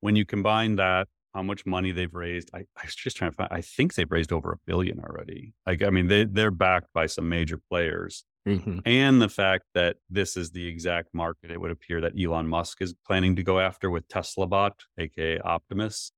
when 0.00 0.16
you 0.16 0.26
combine 0.26 0.76
that 0.76 1.08
how 1.36 1.42
much 1.42 1.66
money 1.66 1.92
they've 1.92 2.14
raised. 2.14 2.50
I, 2.54 2.60
I, 2.76 2.84
was 2.84 2.94
just 2.94 3.18
trying 3.18 3.30
to 3.30 3.36
find, 3.36 3.50
I 3.52 3.60
think 3.60 3.94
they've 3.94 4.10
raised 4.10 4.32
over 4.32 4.52
a 4.52 4.58
billion 4.66 4.98
already. 5.00 5.52
Like, 5.66 5.82
I 5.82 5.90
mean, 5.90 6.06
they, 6.08 6.24
they're 6.24 6.50
backed 6.50 6.94
by 6.94 7.06
some 7.06 7.28
major 7.28 7.60
players. 7.70 8.24
Mm-hmm. 8.48 8.78
And 8.86 9.20
the 9.20 9.28
fact 9.28 9.64
that 9.74 9.96
this 10.08 10.36
is 10.36 10.52
the 10.52 10.66
exact 10.66 11.10
market 11.12 11.50
it 11.50 11.60
would 11.60 11.70
appear 11.70 12.00
that 12.00 12.14
Elon 12.18 12.48
Musk 12.48 12.80
is 12.80 12.94
planning 13.06 13.36
to 13.36 13.42
go 13.42 13.60
after 13.60 13.90
with 13.90 14.08
Tesla 14.08 14.46
Bot, 14.46 14.84
aka 14.98 15.38
Optimus, 15.40 16.10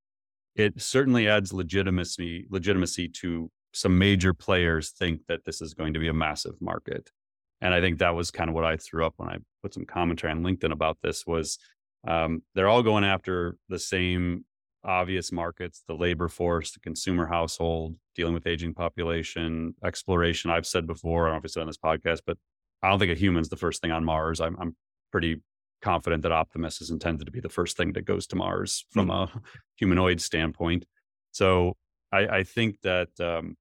it 0.55 0.81
certainly 0.81 1.27
adds 1.27 1.51
legitimacy 1.51 2.45
legitimacy 2.49 3.07
to 3.07 3.49
some 3.73 3.97
major 3.97 4.33
players 4.33 4.91
think 4.91 5.21
that 5.27 5.41
this 5.45 5.61
is 5.61 5.73
going 5.73 5.93
to 5.93 5.99
be 5.99 6.07
a 6.07 6.13
massive 6.13 6.55
market. 6.61 7.09
And 7.61 7.73
I 7.73 7.81
think 7.81 7.99
that 7.99 8.15
was 8.15 8.31
kind 8.31 8.49
of 8.49 8.55
what 8.55 8.63
I 8.63 8.77
threw 8.77 9.05
up 9.05 9.15
when 9.17 9.29
I 9.29 9.37
put 9.61 9.73
some 9.73 9.85
commentary 9.85 10.31
on 10.31 10.43
LinkedIn 10.43 10.71
about 10.71 10.97
this 11.03 11.25
was 11.27 11.57
um, 12.07 12.43
they're 12.55 12.69
all 12.69 12.83
going 12.83 13.03
after 13.03 13.57
the 13.67 13.79
same 13.79 14.45
obvious 14.83 15.31
markets 15.31 15.83
the 15.87 15.93
labor 15.93 16.27
force 16.29 16.71
the 16.71 16.79
consumer 16.79 17.27
household 17.27 17.95
dealing 18.15 18.33
with 18.33 18.47
aging 18.47 18.73
population 18.73 19.73
exploration. 19.83 20.49
I've 20.51 20.65
said 20.65 20.87
before 20.87 21.27
i 21.27 21.29
don't 21.29 21.35
know 21.35 21.39
if 21.39 21.45
i 21.45 21.47
said 21.47 21.61
on 21.61 21.67
this 21.67 21.77
podcast 21.77 22.21
but 22.25 22.37
i 22.81 22.89
don't 22.89 22.99
think 22.99 23.11
a 23.11 23.15
human's 23.15 23.49
the 23.49 23.57
first 23.57 23.81
thing 23.81 23.91
on 23.91 24.05
mars. 24.05 24.39
I'm, 24.39 24.55
I'm 24.59 24.75
pretty 25.11 25.41
confident 25.81 26.23
that 26.23 26.31
optimus 26.31 26.81
is 26.81 26.91
intended 26.91 27.25
to 27.25 27.31
be 27.31 27.39
the 27.39 27.49
first 27.49 27.77
thing 27.77 27.93
that 27.93 28.05
goes 28.05 28.27
to 28.27 28.35
mars 28.35 28.85
from 28.91 29.07
mm-hmm. 29.07 29.37
a 29.37 29.41
humanoid 29.77 30.21
standpoint. 30.21 30.85
So 31.31 31.75
i, 32.11 32.27
I 32.27 32.43
think 32.43 32.79
that 32.83 33.09
um, 33.19 33.55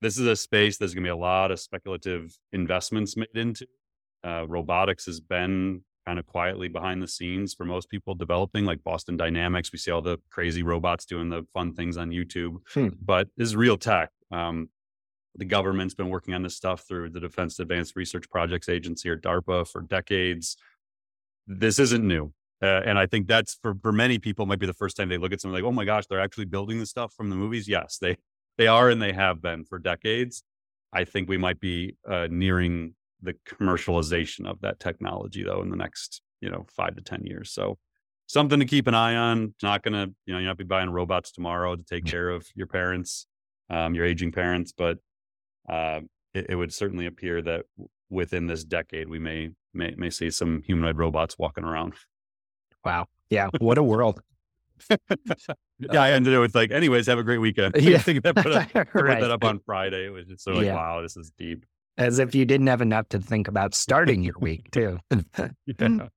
this 0.00 0.18
is 0.18 0.26
a 0.26 0.36
space 0.36 0.76
there's 0.76 0.94
going 0.94 1.04
to 1.04 1.08
be 1.08 1.12
a 1.12 1.16
lot 1.16 1.50
of 1.50 1.60
speculative 1.60 2.36
investments 2.52 3.16
made 3.16 3.28
into. 3.34 3.66
Uh, 4.24 4.46
robotics 4.46 5.06
has 5.06 5.20
been 5.20 5.82
kind 6.06 6.18
of 6.18 6.26
quietly 6.26 6.68
behind 6.68 7.02
the 7.02 7.08
scenes 7.08 7.54
for 7.54 7.64
most 7.64 7.88
people 7.88 8.14
developing 8.14 8.64
like 8.64 8.82
boston 8.82 9.16
dynamics. 9.16 9.72
We 9.72 9.78
see 9.78 9.90
all 9.90 10.02
the 10.02 10.18
crazy 10.30 10.62
robots 10.62 11.04
doing 11.04 11.28
the 11.28 11.46
fun 11.54 11.74
things 11.74 11.96
on 11.96 12.10
youtube. 12.10 12.56
Hmm. 12.72 12.88
but 13.00 13.28
this 13.36 13.46
is 13.46 13.56
real 13.56 13.76
tech. 13.76 14.10
Um, 14.30 14.68
the 15.36 15.44
government's 15.44 15.94
been 15.94 16.10
working 16.10 16.34
on 16.34 16.42
this 16.42 16.56
stuff 16.56 16.84
through 16.86 17.10
the 17.10 17.20
defense 17.20 17.58
advanced 17.58 17.96
research 17.96 18.28
projects 18.30 18.68
agency 18.68 19.08
or 19.08 19.16
darpa 19.16 19.66
for 19.66 19.80
decades. 19.80 20.56
This 21.46 21.78
isn't 21.78 22.06
new. 22.06 22.32
Uh, 22.62 22.80
and 22.84 22.96
i 22.96 23.06
think 23.06 23.26
that's 23.26 23.58
for 23.60 23.74
for 23.82 23.90
many 23.90 24.20
people 24.20 24.46
might 24.46 24.60
be 24.60 24.66
the 24.66 24.72
first 24.72 24.96
time 24.96 25.08
they 25.08 25.18
look 25.18 25.32
at 25.32 25.40
something 25.40 25.54
like 25.54 25.68
oh 25.68 25.72
my 25.72 25.84
gosh 25.84 26.06
they're 26.06 26.20
actually 26.20 26.44
building 26.44 26.78
the 26.78 26.86
stuff 26.86 27.12
from 27.12 27.28
the 27.28 27.34
movies? 27.34 27.66
Yes 27.66 27.98
they 27.98 28.16
they 28.58 28.66
are 28.66 28.88
and 28.90 29.00
they 29.00 29.12
have 29.12 29.42
been 29.42 29.64
for 29.64 29.78
decades. 29.78 30.44
I 30.92 31.04
think 31.04 31.28
we 31.28 31.38
might 31.38 31.58
be 31.58 31.96
uh, 32.08 32.28
nearing 32.30 32.94
the 33.22 33.34
commercialization 33.48 34.46
of 34.46 34.60
that 34.60 34.80
technology 34.80 35.42
though 35.42 35.62
in 35.62 35.70
the 35.70 35.76
next 35.76 36.22
you 36.40 36.50
know 36.50 36.66
five 36.68 36.94
to 36.96 37.02
ten 37.02 37.24
years 37.24 37.52
so 37.52 37.78
something 38.26 38.58
to 38.58 38.66
keep 38.66 38.86
an 38.86 38.94
eye 38.94 39.14
on 39.14 39.52
it's 39.54 39.62
not 39.62 39.82
gonna 39.82 40.08
you 40.26 40.32
know 40.32 40.38
you're 40.38 40.48
not 40.48 40.58
be 40.58 40.64
buying 40.64 40.90
robots 40.90 41.30
tomorrow 41.30 41.76
to 41.76 41.82
take 41.84 42.04
care 42.04 42.28
of 42.28 42.46
your 42.54 42.66
parents 42.66 43.26
um, 43.70 43.94
your 43.94 44.04
aging 44.04 44.32
parents 44.32 44.72
but 44.76 44.98
uh, 45.68 46.00
it, 46.34 46.46
it, 46.50 46.56
would 46.56 46.72
certainly 46.72 47.06
appear 47.06 47.40
that 47.40 47.64
within 48.10 48.46
this 48.48 48.64
decade 48.64 49.08
we 49.08 49.18
may 49.18 49.50
may, 49.72 49.94
may 49.96 50.10
see 50.10 50.30
some 50.30 50.62
humanoid 50.62 50.98
robots 50.98 51.38
walking 51.38 51.64
around 51.64 51.94
wow 52.84 53.06
yeah 53.30 53.48
what 53.60 53.78
a 53.78 53.82
world 53.82 54.20
yeah, 55.78 56.02
I 56.02 56.10
ended 56.10 56.32
it 56.32 56.38
with 56.40 56.56
like, 56.56 56.72
anyways, 56.72 57.06
have 57.06 57.18
a 57.18 57.22
great 57.22 57.38
weekend. 57.38 57.76
Yeah. 57.76 57.96
I 57.96 58.00
think 58.00 58.24
that 58.24 58.34
put, 58.34 58.52
up, 58.52 58.74
right. 58.74 58.88
put 58.92 59.20
that 59.20 59.30
up 59.30 59.44
on 59.44 59.60
Friday. 59.60 60.06
It 60.06 60.10
was 60.10 60.26
just 60.26 60.42
so 60.42 60.54
like, 60.54 60.66
yeah. 60.66 60.74
wow, 60.74 61.02
this 61.02 61.16
is 61.16 61.30
deep 61.38 61.64
as 61.98 62.18
if 62.18 62.34
you 62.34 62.44
didn't 62.44 62.66
have 62.66 62.80
enough 62.80 63.08
to 63.10 63.18
think 63.18 63.48
about 63.48 63.74
starting 63.74 64.22
your 64.22 64.34
week, 64.40 64.70
too. 64.70 64.98
yeah. 65.10 65.48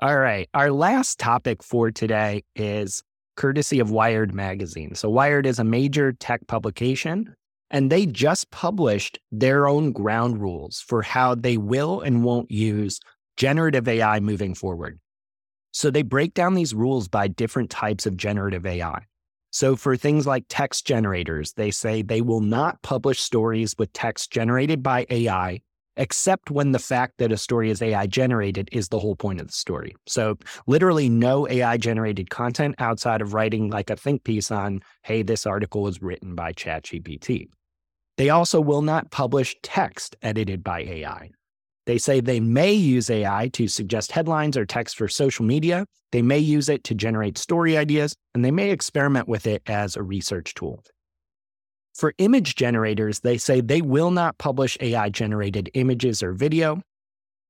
All 0.00 0.18
right. 0.18 0.48
Our 0.54 0.70
last 0.70 1.18
topic 1.18 1.62
for 1.62 1.90
today 1.90 2.42
is 2.56 3.02
courtesy 3.36 3.78
of 3.78 3.90
Wired 3.90 4.34
Magazine. 4.34 4.94
So, 4.94 5.08
Wired 5.08 5.46
is 5.46 5.58
a 5.58 5.64
major 5.64 6.12
tech 6.12 6.46
publication, 6.46 7.34
and 7.70 7.90
they 7.90 8.06
just 8.06 8.50
published 8.50 9.18
their 9.30 9.68
own 9.68 9.92
ground 9.92 10.40
rules 10.40 10.80
for 10.80 11.02
how 11.02 11.34
they 11.34 11.56
will 11.56 12.00
and 12.00 12.24
won't 12.24 12.50
use 12.50 13.00
generative 13.36 13.86
AI 13.86 14.18
moving 14.20 14.54
forward. 14.54 14.98
So, 15.72 15.90
they 15.90 16.02
break 16.02 16.34
down 16.34 16.54
these 16.54 16.74
rules 16.74 17.06
by 17.06 17.28
different 17.28 17.70
types 17.70 18.06
of 18.06 18.16
generative 18.16 18.66
AI. 18.66 19.04
So, 19.52 19.76
for 19.76 19.98
things 19.98 20.26
like 20.26 20.46
text 20.48 20.86
generators, 20.86 21.52
they 21.52 21.70
say 21.70 22.00
they 22.00 22.22
will 22.22 22.40
not 22.40 22.80
publish 22.80 23.20
stories 23.20 23.74
with 23.78 23.92
text 23.92 24.30
generated 24.30 24.82
by 24.82 25.04
AI, 25.10 25.60
except 25.98 26.50
when 26.50 26.72
the 26.72 26.78
fact 26.78 27.18
that 27.18 27.32
a 27.32 27.36
story 27.36 27.68
is 27.68 27.82
AI 27.82 28.06
generated 28.06 28.70
is 28.72 28.88
the 28.88 28.98
whole 28.98 29.14
point 29.14 29.42
of 29.42 29.48
the 29.48 29.52
story. 29.52 29.94
So, 30.06 30.38
literally, 30.66 31.10
no 31.10 31.46
AI 31.46 31.76
generated 31.76 32.30
content 32.30 32.76
outside 32.78 33.20
of 33.20 33.34
writing 33.34 33.68
like 33.68 33.90
a 33.90 33.96
think 33.96 34.24
piece 34.24 34.50
on, 34.50 34.80
hey, 35.02 35.22
this 35.22 35.44
article 35.44 35.82
was 35.82 36.00
written 36.00 36.34
by 36.34 36.54
ChatGPT. 36.54 37.48
They 38.16 38.30
also 38.30 38.58
will 38.58 38.82
not 38.82 39.10
publish 39.10 39.54
text 39.62 40.16
edited 40.22 40.64
by 40.64 40.80
AI. 40.80 41.30
They 41.86 41.98
say 41.98 42.20
they 42.20 42.40
may 42.40 42.72
use 42.72 43.10
AI 43.10 43.48
to 43.54 43.66
suggest 43.66 44.12
headlines 44.12 44.56
or 44.56 44.64
text 44.64 44.96
for 44.96 45.08
social 45.08 45.44
media. 45.44 45.84
They 46.12 46.22
may 46.22 46.38
use 46.38 46.68
it 46.68 46.84
to 46.84 46.94
generate 46.94 47.38
story 47.38 47.76
ideas, 47.76 48.14
and 48.34 48.44
they 48.44 48.50
may 48.50 48.70
experiment 48.70 49.28
with 49.28 49.46
it 49.46 49.62
as 49.66 49.96
a 49.96 50.02
research 50.02 50.54
tool. 50.54 50.82
For 51.94 52.14
image 52.18 52.54
generators, 52.54 53.20
they 53.20 53.36
say 53.36 53.60
they 53.60 53.82
will 53.82 54.10
not 54.10 54.38
publish 54.38 54.78
AI 54.80 55.10
generated 55.10 55.70
images 55.74 56.22
or 56.22 56.32
video. 56.32 56.80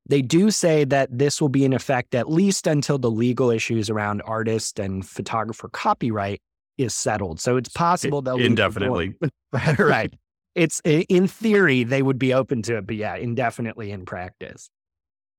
They 0.08 0.22
do 0.22 0.50
say 0.50 0.84
that 0.84 1.16
this 1.16 1.40
will 1.40 1.48
be 1.48 1.64
in 1.64 1.72
effect 1.72 2.14
at 2.14 2.28
least 2.28 2.66
until 2.66 2.98
the 2.98 3.10
legal 3.10 3.50
issues 3.50 3.88
around 3.88 4.22
artist 4.22 4.80
and 4.80 5.06
photographer 5.06 5.68
copyright 5.68 6.40
is 6.76 6.94
settled. 6.94 7.38
So 7.38 7.56
it's 7.56 7.68
possible 7.68 8.20
they'll 8.22 8.38
indefinitely. 8.38 9.14
right. 9.78 10.12
It's 10.54 10.80
in 10.84 11.26
theory 11.28 11.84
they 11.84 12.02
would 12.02 12.18
be 12.18 12.34
open 12.34 12.62
to 12.62 12.78
it, 12.78 12.86
but 12.86 12.96
yeah, 12.96 13.16
indefinitely 13.16 13.90
in 13.90 14.04
practice. 14.04 14.70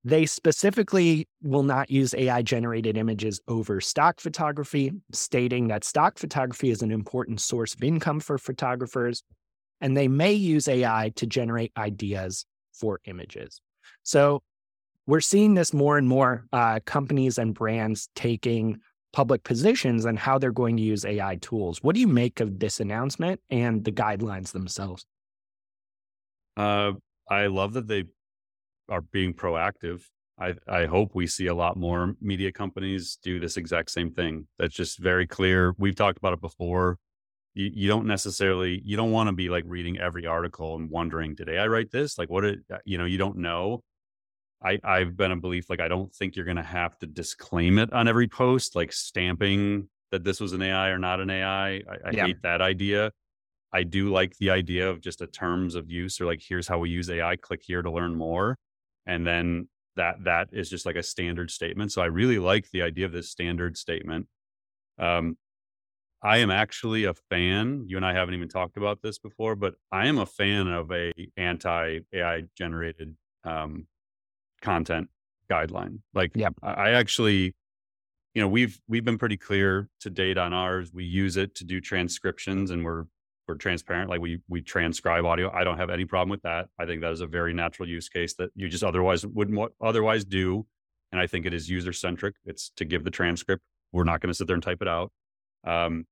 They 0.06 0.26
specifically 0.26 1.30
will 1.42 1.64
not 1.64 1.90
use 1.90 2.14
AI 2.14 2.42
generated 2.42 2.98
images 2.98 3.40
over 3.48 3.80
stock 3.80 4.20
photography, 4.20 4.92
stating 5.14 5.68
that 5.70 5.86
stock 5.86 6.18
photography 6.18 6.72
is 6.72 6.82
an 6.82 6.92
important 6.92 7.40
source 7.40 7.74
of 7.74 7.84
income 7.84 8.20
for 8.20 8.38
photographers, 8.38 9.24
and 9.80 9.96
they 9.96 10.10
may 10.10 10.34
use 10.34 10.68
AI 10.68 11.14
to 11.16 11.26
generate 11.26 11.72
ideas 11.78 12.46
for 12.74 13.00
images. 13.06 13.62
So 14.02 14.42
we're 15.06 15.22
seeing 15.22 15.54
this 15.54 15.74
more 15.74 15.98
and 15.98 16.08
more 16.08 16.46
uh, 16.52 16.80
companies 16.86 17.38
and 17.38 17.54
brands 17.54 18.10
taking 18.16 18.80
public 19.14 19.44
positions 19.44 20.06
and 20.06 20.20
how 20.20 20.38
they're 20.38 20.52
going 20.52 20.76
to 20.76 20.84
use 20.84 21.06
AI 21.06 21.38
tools. 21.38 21.82
What 21.82 21.96
do 21.96 22.02
you 22.02 22.08
make 22.08 22.40
of 22.40 22.60
this 22.60 22.80
announcement 22.80 23.40
and 23.50 23.86
the 23.86 23.92
guidelines 23.92 24.52
themselves? 24.52 25.06
Uh, 26.58 26.94
I 27.30 27.48
love 27.48 27.74
that 27.74 27.88
they 27.88 28.06
are 28.90 29.02
being 29.02 29.34
proactive. 29.34 30.02
I, 30.40 30.56
I 30.68 30.86
hope 30.86 31.12
we 31.14 31.28
see 31.28 31.48
a 31.48 31.54
lot 31.54 31.78
more 31.78 32.16
media 32.20 32.52
companies 32.52 33.18
do 33.24 33.40
this 33.40 33.56
exact 33.56 33.92
same 33.92 34.12
thing. 34.12 34.48
That's 34.58 34.74
just 34.74 35.00
very 35.00 35.28
clear. 35.28 35.74
We've 35.78 35.96
talked 35.96 36.18
about 36.18 36.34
it 36.34 36.42
before. 36.42 36.98
You, 37.54 37.70
you 37.72 37.88
don't 37.88 38.08
necessarily 38.08 38.82
you 38.84 38.98
don't 38.98 39.12
want 39.12 39.28
to 39.28 39.34
be 39.34 39.50
like 39.50 39.64
reading 39.68 40.00
every 40.00 40.26
article 40.26 40.76
and 40.76 40.90
wondering, 40.90 41.36
did 41.36 41.50
AI 41.50 41.68
write 41.68 41.92
this? 41.92 42.18
Like 42.18 42.32
what 42.32 42.42
did 42.42 42.62
uh, 42.74 42.80
you 42.84 42.98
know, 42.98 43.06
you 43.06 43.20
don't 43.20 43.38
know. 43.38 43.84
I, 44.64 44.80
I've 44.84 45.18
been 45.18 45.32
a 45.32 45.38
belief 45.38 45.70
like 45.70 45.82
I 45.82 45.88
don't 45.88 46.14
think 46.14 46.36
you're 46.36 46.46
gonna 46.46 46.64
have 46.64 46.98
to 47.00 47.08
disclaim 47.08 47.80
it 47.80 47.92
on 47.94 48.08
every 48.08 48.28
post, 48.28 48.76
like 48.76 48.94
stamping 48.94 49.90
that 50.12 50.24
this 50.24 50.40
was 50.40 50.54
an 50.54 50.62
AI 50.62 50.90
or 50.90 51.00
not 51.00 51.20
an 51.20 51.30
AI. 51.30 51.70
I, 51.70 51.82
I 52.06 52.12
yeah. 52.12 52.26
hate 52.28 52.42
that 52.44 52.62
idea. 52.62 53.12
I 53.74 53.84
do 53.84 54.12
like 54.12 54.38
the 54.38 54.52
idea 54.52 54.90
of 54.90 55.02
just 55.02 55.22
a 55.22 55.28
terms 55.28 55.76
of 55.76 55.90
use 55.90 56.22
or 56.22 56.26
like 56.26 56.42
here's 56.48 56.68
how 56.68 56.78
we 56.78 56.90
use 56.90 57.10
AI, 57.10 57.36
click 57.36 57.62
here 57.64 57.82
to 57.82 57.92
learn 57.92 58.16
more 58.16 58.58
and 59.06 59.26
then 59.26 59.68
that 59.96 60.24
that 60.24 60.50
is 60.52 60.70
just 60.70 60.86
like 60.86 60.96
a 60.96 61.04
standard 61.04 61.52
statement 61.52 61.92
so 61.92 62.02
i 62.02 62.06
really 62.06 62.40
like 62.40 62.70
the 62.72 62.82
idea 62.82 63.06
of 63.06 63.12
this 63.12 63.30
standard 63.30 63.78
statement 63.78 64.28
um 64.98 65.38
i 66.22 66.38
am 66.38 66.50
actually 66.50 67.04
a 67.04 67.14
fan 67.30 67.84
you 67.88 67.98
and 67.98 68.06
i 68.06 68.14
haven't 68.14 68.34
even 68.34 68.50
talked 68.50 68.78
about 68.78 69.02
this 69.02 69.20
before 69.20 69.56
but 69.56 69.76
i 69.92 70.08
am 70.08 70.18
a 70.18 70.26
fan 70.26 70.68
of 70.68 70.92
a 70.92 71.12
anti 71.38 72.00
ai 72.14 72.44
generated 72.58 73.16
um 73.44 73.86
content 74.64 75.10
guideline. 75.52 76.00
Like 76.16 76.32
yeah. 76.34 76.50
I 76.64 76.92
actually 76.92 77.54
you 78.34 78.42
know 78.42 78.48
we've 78.48 78.80
we've 78.88 79.06
been 79.06 79.20
pretty 79.20 79.38
clear 79.38 79.90
to 80.00 80.10
date 80.10 80.38
on 80.40 80.54
ours. 80.54 80.92
We 80.92 81.04
use 81.04 81.38
it 81.38 81.54
to 81.56 81.64
do 81.64 81.80
transcriptions 81.80 82.72
and 82.72 82.84
we're 82.84 83.06
we're 83.48 83.56
transparent. 83.56 84.10
Like 84.10 84.22
we 84.22 84.40
we 84.48 84.62
transcribe 84.62 85.26
audio. 85.26 85.52
I 85.52 85.64
don't 85.64 85.78
have 85.78 85.90
any 85.90 86.06
problem 86.06 86.30
with 86.30 86.42
that. 86.44 86.68
I 86.80 86.86
think 86.86 87.02
that 87.02 87.12
is 87.12 87.22
a 87.22 87.28
very 87.28 87.54
natural 87.54 87.88
use 87.88 88.10
case 88.10 88.34
that 88.36 88.50
you 88.56 88.70
just 88.70 88.84
otherwise 88.84 89.26
wouldn't 89.26 89.72
otherwise 89.82 90.26
do. 90.26 90.66
And 91.12 91.22
i 91.22 91.28
think 91.28 91.46
it 91.46 91.54
is 91.54 91.70
user 91.70 91.94
centric 91.94 92.36
it's 92.44 92.72
to 92.78 92.86
give 92.86 93.04
the 93.04 93.12
transcript. 93.12 93.62
We're 93.92 94.06
not 94.06 94.22
going 94.22 94.32
to 94.32 94.34
sit 94.34 94.48
there 94.48 94.56
and 94.56 94.64
type 94.64 94.82
it 94.82 94.88
out. 94.88 95.12
Um, 95.64 96.06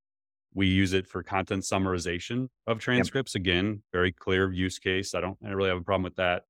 we 0.53 0.67
use 0.67 0.93
it 0.93 1.07
for 1.07 1.23
content 1.23 1.63
summarization 1.63 2.49
of 2.67 2.77
transcripts. 2.79 3.33
Yep. 3.33 3.41
again 3.41 3.83
very 3.91 4.11
clear 4.11 4.51
use 4.51 4.77
case. 4.77 5.15
I 5.15 5.21
don't 5.21 5.37
I 5.43 5.49
really 5.49 5.69
have 5.69 5.79
a 5.79 5.83
problem 5.83 6.03
with 6.03 6.17
that 6.17 6.43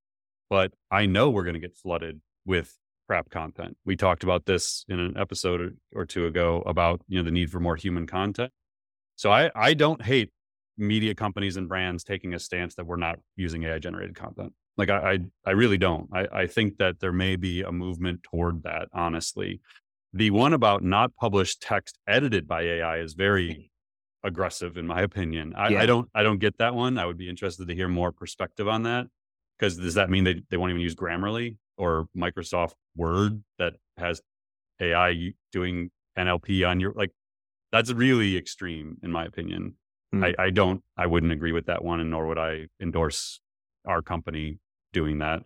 but 0.52 0.72
i 0.92 1.08
know 1.08 1.32
we're 1.32 1.44
going 1.44 1.56
to 1.56 1.60
get 1.60 1.76
flooded 1.76 2.22
with 2.46 2.78
crap 3.08 3.32
content 3.32 3.76
we 3.86 3.96
talked 3.96 4.24
about 4.24 4.46
this 4.46 4.86
in 4.88 5.00
an 5.00 5.18
episode 5.18 5.76
or 5.96 6.06
two 6.06 6.28
ago 6.28 6.62
about 6.68 7.02
you 7.08 7.18
know 7.18 7.26
the 7.26 7.32
need 7.32 7.50
for 7.50 7.60
more 7.60 7.76
human 7.76 8.06
content 8.06 8.52
so 9.22 9.32
I, 9.32 9.52
I 9.54 9.76
don't 9.76 10.02
hate 10.02 10.32
media 10.80 11.14
companies 11.14 11.56
and 11.56 11.70
brands 11.70 12.04
taking 12.04 12.34
a 12.34 12.40
stance 12.40 12.74
that 12.74 12.88
we're 12.88 12.96
not 12.96 13.20
using 13.36 13.64
AI 13.64 13.78
generated 13.78 14.16
content. 14.16 14.54
Like 14.78 14.90
I, 14.90 15.12
I, 15.12 15.20
I 15.46 15.52
really 15.52 15.78
don't. 15.78 16.10
I, 16.12 16.28
I 16.34 16.48
think 16.48 16.80
that 16.80 17.00
there 17.00 17.12
may 17.12 17.36
be 17.36 17.62
a 17.62 17.72
movement 17.72 18.24
toward 18.24 18.64
that. 18.64 18.88
Honestly, 18.94 19.62
the 20.12 20.32
one 20.32 20.54
about 20.54 20.84
not 20.84 21.16
published 21.16 21.62
text 21.62 22.00
edited 22.08 22.48
by 22.48 22.64
AI 22.64 22.98
is 22.98 23.14
very 23.14 23.54
hmm. 23.54 24.28
aggressive, 24.28 24.76
in 24.76 24.88
my 24.88 25.02
opinion. 25.02 25.54
I, 25.56 25.70
yeah. 25.70 25.82
I 25.82 25.86
don't, 25.86 26.10
I 26.16 26.24
don't 26.24 26.40
get 26.40 26.58
that 26.58 26.74
one. 26.74 26.98
I 26.98 27.06
would 27.06 27.18
be 27.18 27.30
interested 27.30 27.68
to 27.68 27.76
hear 27.76 27.88
more 27.88 28.12
perspective 28.12 28.68
on 28.68 28.82
that. 28.84 29.06
Because 29.62 29.78
does 29.78 29.94
that 29.94 30.10
mean 30.10 30.24
they, 30.24 30.42
they 30.50 30.58
won't 30.58 30.72
even 30.72 30.82
use 30.82 30.96
Grammarly 30.96 31.56
or 31.78 32.08
Microsoft 32.18 32.74
Word 32.96 33.44
that 33.60 33.74
has 33.96 34.20
AI 34.80 35.34
doing 35.52 35.92
NLP 36.18 36.68
on 36.68 36.80
your 36.80 36.94
like? 36.94 37.12
That's 37.72 37.94
really 37.94 38.36
extreme, 38.38 38.98
in 39.04 39.12
my 39.12 39.24
opinion. 39.24 39.76
Mm. 40.14 40.36
I, 40.40 40.46
I 40.46 40.50
don't, 40.50 40.82
I 40.98 41.06
wouldn't 41.06 41.32
agree 41.32 41.52
with 41.52 41.68
that 41.68 41.84
one, 41.86 42.00
and 42.00 42.10
nor 42.10 42.26
would 42.26 42.40
I 42.40 42.70
endorse 42.82 43.40
our 43.86 44.02
company 44.02 44.58
doing 44.94 45.20
that. 45.20 45.44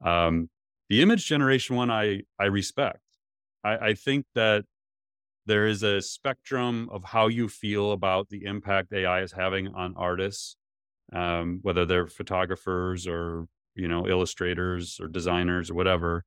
Um, 0.00 0.48
the 0.88 1.02
image 1.02 1.26
generation 1.26 1.74
one, 1.74 1.90
I 1.90 2.22
I 2.38 2.44
respect. 2.44 3.00
I, 3.64 3.88
I 3.88 3.94
think 3.94 4.26
that 4.36 4.64
there 5.44 5.66
is 5.66 5.82
a 5.82 6.00
spectrum 6.00 6.88
of 6.92 7.02
how 7.02 7.26
you 7.26 7.48
feel 7.48 7.90
about 7.90 8.28
the 8.28 8.44
impact 8.44 8.92
AI 8.92 9.22
is 9.22 9.32
having 9.32 9.66
on 9.68 9.94
artists, 9.96 10.56
um, 11.12 11.58
whether 11.62 11.84
they're 11.84 12.06
photographers 12.06 13.08
or 13.08 13.48
you 13.76 13.88
know 13.88 14.06
illustrators 14.06 14.98
or 15.00 15.08
designers 15.08 15.70
or 15.70 15.74
whatever, 15.74 16.24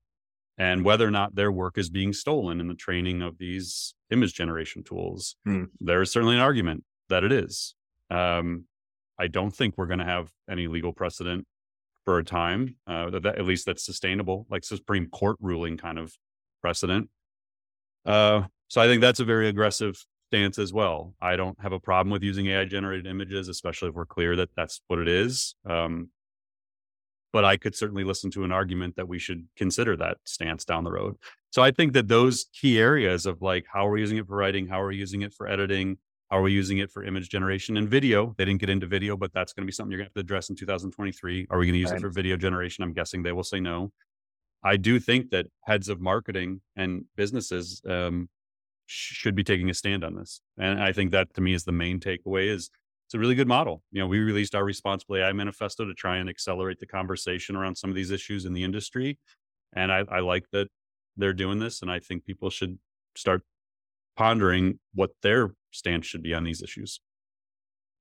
and 0.58 0.84
whether 0.84 1.08
or 1.08 1.12
not 1.12 1.36
their 1.36 1.52
work 1.52 1.78
is 1.78 1.90
being 1.90 2.14
stolen 2.14 2.60
in 2.60 2.68
the 2.68 2.76
training 2.76 3.22
of 3.22 3.38
these 3.38 3.94
image 4.12 4.34
generation 4.34 4.84
tools. 4.84 5.36
Hmm. 5.46 5.66
There 5.80 6.02
is 6.02 6.12
certainly 6.12 6.36
an 6.36 6.42
argument 6.42 6.84
that 7.10 7.24
it 7.24 7.32
is. 7.32 7.76
Um, 8.10 8.66
I 9.20 9.28
don't 9.28 9.52
think 9.52 9.76
we're 9.78 9.88
going 9.88 10.00
to 10.00 10.06
have 10.06 10.30
any 10.50 10.68
legal 10.68 10.94
precedent 10.94 11.46
for 12.06 12.18
a 12.18 12.24
time, 12.24 12.76
uh, 12.88 13.10
that, 13.12 13.24
that, 13.24 13.38
at 13.38 13.46
least 13.46 13.66
that's 13.66 13.86
sustainable, 13.86 14.48
like 14.50 14.64
Supreme 14.64 15.08
Court 15.08 15.38
ruling 15.42 15.78
kind 15.78 16.00
of 16.00 16.18
precedent. 16.62 17.10
Uh, 18.06 18.44
so 18.68 18.82
I 18.82 18.88
think 18.88 19.02
that's 19.02 19.20
a 19.20 19.26
very 19.26 19.50
aggressive 19.50 20.04
stance 20.30 20.58
as 20.58 20.72
well. 20.72 21.14
I 21.22 21.36
don't 21.36 21.60
have 21.62 21.74
a 21.74 21.80
problem 21.80 22.12
with 22.12 22.24
using 22.24 22.48
AI 22.48 22.66
generated 22.66 23.08
images, 23.08 23.48
especially 23.48 23.90
if 23.90 23.96
we're 23.96 24.06
clear 24.06 24.36
that 24.38 24.50
that's 24.56 24.82
what 24.88 25.00
it 25.00 25.08
is. 25.08 25.56
Um, 25.66 26.10
but 27.32 27.46
I 27.46 27.58
could 27.58 27.76
certainly 27.76 28.04
listen 28.04 28.32
to 28.32 28.44
an 28.44 28.52
argument 28.52 28.96
that 28.96 29.08
we 29.08 29.20
should 29.20 29.48
consider 29.56 29.96
that 29.98 30.18
stance 30.26 30.66
down 30.66 30.84
the 30.84 30.92
road. 30.92 31.16
So 31.52 31.62
I 31.62 31.72
think 31.72 31.94
that 31.94 32.08
those 32.08 32.48
key 32.54 32.80
areas 32.80 33.26
of 33.26 33.42
like 33.42 33.66
how 33.72 33.88
are 33.88 33.92
we 33.92 34.02
using 34.02 34.18
it 34.18 34.28
for 34.28 34.36
writing, 34.36 34.68
how 34.68 34.82
are 34.82 34.88
we 34.88 34.98
using 34.98 35.22
it 35.22 35.34
for 35.34 35.48
editing, 35.48 35.98
are 36.32 36.42
we 36.42 36.52
using 36.52 36.78
it 36.78 36.92
for 36.92 37.04
image 37.04 37.30
generation 37.30 37.78
and 37.78 37.90
video? 37.90 38.36
They 38.38 38.46
didn't 38.46 38.60
get 38.60 38.70
into 38.70 38.86
video, 38.86 39.18
but 39.18 39.34
that's 39.34 39.54
going 39.54 39.64
to 39.64 39.66
be 39.66 39.72
something 39.72 39.92
you're 39.92 40.00
going 40.00 40.06
to 40.06 40.10
have 40.10 40.14
to 40.14 40.20
address 40.20 40.50
in 40.50 40.56
2023. 40.56 41.48
Are 41.50 41.58
we 41.58 41.66
going 41.66 41.74
to 41.74 41.80
use 41.80 41.90
right. 41.90 41.98
it 41.98 42.02
for 42.02 42.10
video 42.10 42.38
generation? 42.38 42.84
I'm 42.84 42.94
guessing 42.94 43.24
they 43.24 43.32
will 43.32 43.44
say 43.44 43.60
no. 43.60 43.92
I 44.64 44.78
do 44.78 45.00
think 45.00 45.32
that 45.32 45.48
heads 45.66 45.90
of 45.90 46.02
marketing 46.02 46.62
and 46.76 47.06
businesses 47.16 47.82
um, 47.88 48.30
should 48.86 49.36
be 49.36 49.44
taking 49.44 49.70
a 49.70 49.74
stand 49.74 50.04
on 50.04 50.16
this, 50.16 50.42
and 50.58 50.82
I 50.82 50.92
think 50.92 51.12
that 51.12 51.34
to 51.36 51.42
me 51.42 51.54
is 51.54 51.64
the 51.64 51.72
main 51.72 52.00
takeaway. 52.00 52.50
Is 52.54 52.70
it's 53.10 53.16
a 53.16 53.20
really 53.20 53.34
good 53.34 53.48
model. 53.48 53.82
You 53.92 54.02
know, 54.02 54.06
we 54.06 54.20
released 54.20 54.54
our 54.54 54.64
responsible 54.64 55.16
AI 55.16 55.34
manifesto 55.34 55.84
to 55.84 55.96
try 55.96 56.18
and 56.18 56.30
accelerate 56.30 56.80
the 56.80 56.86
conversation 56.86 57.56
around 57.56 57.76
some 57.76 57.90
of 57.90 57.96
these 57.96 58.12
issues 58.12 58.46
in 58.46 58.54
the 58.54 58.64
industry, 58.64 59.18
and 59.74 59.92
I, 59.92 60.04
I 60.12 60.20
like 60.20 60.46
that 60.52 60.68
they're 61.18 61.34
doing 61.34 61.58
this, 61.58 61.82
and 61.82 61.90
I 61.90 61.98
think 61.98 62.24
people 62.24 62.52
should 62.52 62.78
start 63.16 63.42
pondering 64.16 64.78
what 64.94 65.10
their 65.24 65.56
stance 65.72 66.06
should 66.06 66.22
be 66.22 66.36
on 66.36 66.44
these 66.44 66.62
issues. 66.62 67.02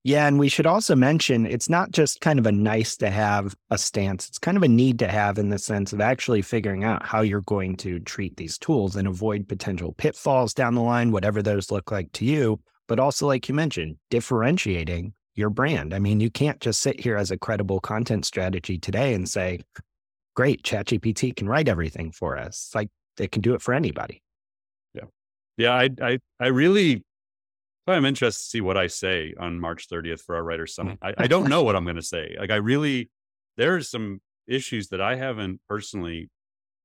Yeah, 0.04 0.26
and 0.26 0.38
we 0.38 0.50
should 0.50 0.66
also 0.66 0.94
mention 0.94 1.46
it's 1.46 1.70
not 1.70 1.90
just 1.90 2.20
kind 2.20 2.38
of 2.38 2.44
a 2.44 2.52
nice 2.52 2.94
to 2.98 3.08
have 3.08 3.56
a 3.70 3.78
stance. 3.78 4.28
It's 4.28 4.38
kind 4.38 4.58
of 4.58 4.62
a 4.62 4.68
need 4.68 4.98
to 4.98 5.08
have 5.08 5.38
in 5.38 5.48
the 5.48 5.58
sense 5.58 5.94
of 5.94 6.02
actually 6.02 6.42
figuring 6.42 6.84
out 6.84 7.06
how 7.06 7.22
you're 7.22 7.40
going 7.40 7.76
to 7.78 7.98
treat 8.00 8.36
these 8.36 8.58
tools 8.58 8.94
and 8.94 9.08
avoid 9.08 9.48
potential 9.48 9.94
pitfalls 9.94 10.52
down 10.52 10.74
the 10.74 10.82
line, 10.82 11.12
whatever 11.12 11.42
those 11.42 11.70
look 11.70 11.90
like 11.90 12.12
to 12.12 12.26
you. 12.26 12.60
But 12.88 12.98
also, 12.98 13.26
like 13.26 13.48
you 13.48 13.54
mentioned, 13.54 13.96
differentiating 14.10 15.12
your 15.34 15.50
brand. 15.50 15.94
I 15.94 16.00
mean, 16.00 16.18
you 16.18 16.30
can't 16.30 16.60
just 16.60 16.80
sit 16.80 16.98
here 16.98 17.16
as 17.16 17.30
a 17.30 17.38
credible 17.38 17.78
content 17.78 18.24
strategy 18.24 18.78
today 18.78 19.14
and 19.14 19.28
say, 19.28 19.60
great, 20.34 20.62
ChatGPT 20.64 21.36
can 21.36 21.48
write 21.48 21.68
everything 21.68 22.10
for 22.10 22.36
us. 22.36 22.66
It's 22.66 22.74
like 22.74 22.88
they 23.16 23.28
can 23.28 23.42
do 23.42 23.54
it 23.54 23.62
for 23.62 23.74
anybody. 23.74 24.22
Yeah. 24.94 25.04
Yeah. 25.56 25.74
I, 25.74 25.90
I, 26.02 26.18
I 26.40 26.46
really 26.48 27.04
I'm 27.86 28.04
interested 28.04 28.42
to 28.42 28.48
see 28.48 28.60
what 28.60 28.76
I 28.76 28.86
say 28.86 29.34
on 29.38 29.58
March 29.60 29.88
30th 29.88 30.20
for 30.20 30.36
our 30.36 30.42
writers 30.42 30.74
summit. 30.74 30.98
I, 31.02 31.14
I 31.16 31.26
don't 31.26 31.48
know 31.48 31.62
what 31.62 31.76
I'm 31.76 31.84
going 31.84 31.96
to 31.96 32.02
say. 32.02 32.36
Like 32.38 32.50
I 32.50 32.56
really, 32.56 33.10
there 33.56 33.76
are 33.76 33.82
some 33.82 34.20
issues 34.46 34.88
that 34.88 35.00
I 35.00 35.16
haven't 35.16 35.60
personally 35.68 36.30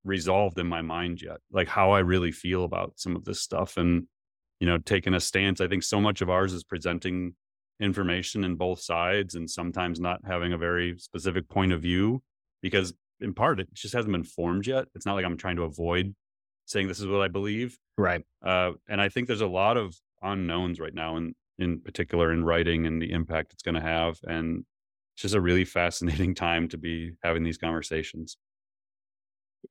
resolved 0.04 0.58
in 0.58 0.66
my 0.66 0.82
mind 0.82 1.22
yet, 1.22 1.38
like 1.50 1.68
how 1.68 1.92
I 1.92 2.00
really 2.00 2.32
feel 2.32 2.64
about 2.64 2.94
some 2.96 3.16
of 3.16 3.24
this 3.24 3.40
stuff 3.40 3.76
and, 3.76 4.06
you 4.60 4.66
know, 4.66 4.78
taking 4.78 5.14
a 5.14 5.20
stance. 5.20 5.60
I 5.60 5.68
think 5.68 5.82
so 5.82 6.00
much 6.00 6.20
of 6.20 6.30
ours 6.30 6.52
is 6.52 6.64
presenting 6.64 7.34
information 7.80 8.44
in 8.44 8.56
both 8.56 8.80
sides 8.80 9.34
and 9.34 9.50
sometimes 9.50 10.00
not 10.00 10.20
having 10.24 10.52
a 10.52 10.58
very 10.58 10.96
specific 10.98 11.48
point 11.48 11.72
of 11.72 11.82
view 11.82 12.22
because 12.62 12.94
in 13.20 13.34
part 13.34 13.60
it 13.60 13.72
just 13.74 13.94
hasn't 13.94 14.12
been 14.12 14.24
formed 14.24 14.66
yet. 14.66 14.86
It's 14.94 15.06
not 15.06 15.14
like 15.14 15.24
I'm 15.24 15.36
trying 15.36 15.56
to 15.56 15.62
avoid 15.62 16.14
saying 16.66 16.88
this 16.88 17.00
is 17.00 17.06
what 17.06 17.20
I 17.20 17.28
believe. 17.28 17.76
Right. 17.98 18.22
Uh, 18.44 18.72
and 18.88 19.00
I 19.00 19.08
think 19.08 19.26
there's 19.26 19.40
a 19.40 19.46
lot 19.46 19.76
of 19.76 19.94
unknowns 20.22 20.80
right 20.80 20.94
now, 20.94 21.16
in 21.16 21.34
in 21.58 21.80
particular 21.80 22.32
in 22.32 22.44
writing 22.44 22.86
and 22.86 23.00
the 23.00 23.12
impact 23.12 23.52
it's 23.52 23.62
going 23.62 23.76
to 23.76 23.80
have. 23.80 24.18
And 24.24 24.64
it's 25.14 25.22
just 25.22 25.34
a 25.34 25.40
really 25.40 25.64
fascinating 25.64 26.34
time 26.46 26.68
to 26.68 26.78
be 26.78 27.12
having 27.22 27.44
these 27.44 27.58
conversations. 27.58 28.36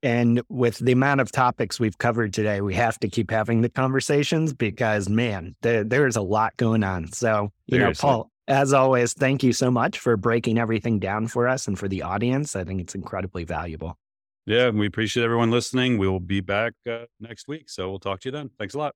And 0.02 0.42
with 0.50 0.80
the 0.80 0.92
amount 0.92 1.22
of 1.22 1.32
topics 1.32 1.80
we've 1.80 1.98
covered 1.98 2.34
today, 2.34 2.62
we 2.62 2.74
have 2.76 3.00
to 3.00 3.10
keep 3.10 3.30
having 3.30 3.62
the 3.62 3.70
conversations 3.70 4.54
because, 4.54 5.10
man, 5.10 5.56
there, 5.62 5.84
there's 5.84 6.16
a 6.16 6.22
lot 6.22 6.56
going 6.58 6.84
on. 6.84 7.12
So, 7.12 7.52
you 7.68 7.78
Seriously. 7.78 8.08
know, 8.08 8.14
Paul, 8.16 8.32
as 8.48 8.74
always, 8.74 9.14
thank 9.14 9.44
you 9.44 9.54
so 9.54 9.72
much 9.72 10.00
for 10.00 10.18
breaking 10.18 10.58
everything 10.58 11.00
down 11.00 11.28
for 11.28 11.48
us 11.48 11.68
and 11.68 11.78
for 11.78 11.88
the 11.88 12.02
audience. 12.02 12.56
I 12.56 12.64
think 12.64 12.82
it's 12.82 12.96
incredibly 12.96 13.44
valuable. 13.44 13.98
Yeah, 14.46 14.70
we 14.72 14.88
appreciate 14.88 15.24
everyone 15.24 15.52
listening. 15.52 15.98
We 15.98 16.08
will 16.08 16.20
be 16.20 16.42
back 16.42 16.74
uh, 16.90 17.06
next 17.20 17.48
week. 17.48 17.70
So 17.70 17.90
we'll 17.90 18.00
talk 18.00 18.20
to 18.22 18.28
you 18.28 18.32
then. 18.34 18.50
Thanks 18.58 18.74
a 18.74 18.78
lot. 18.78 18.96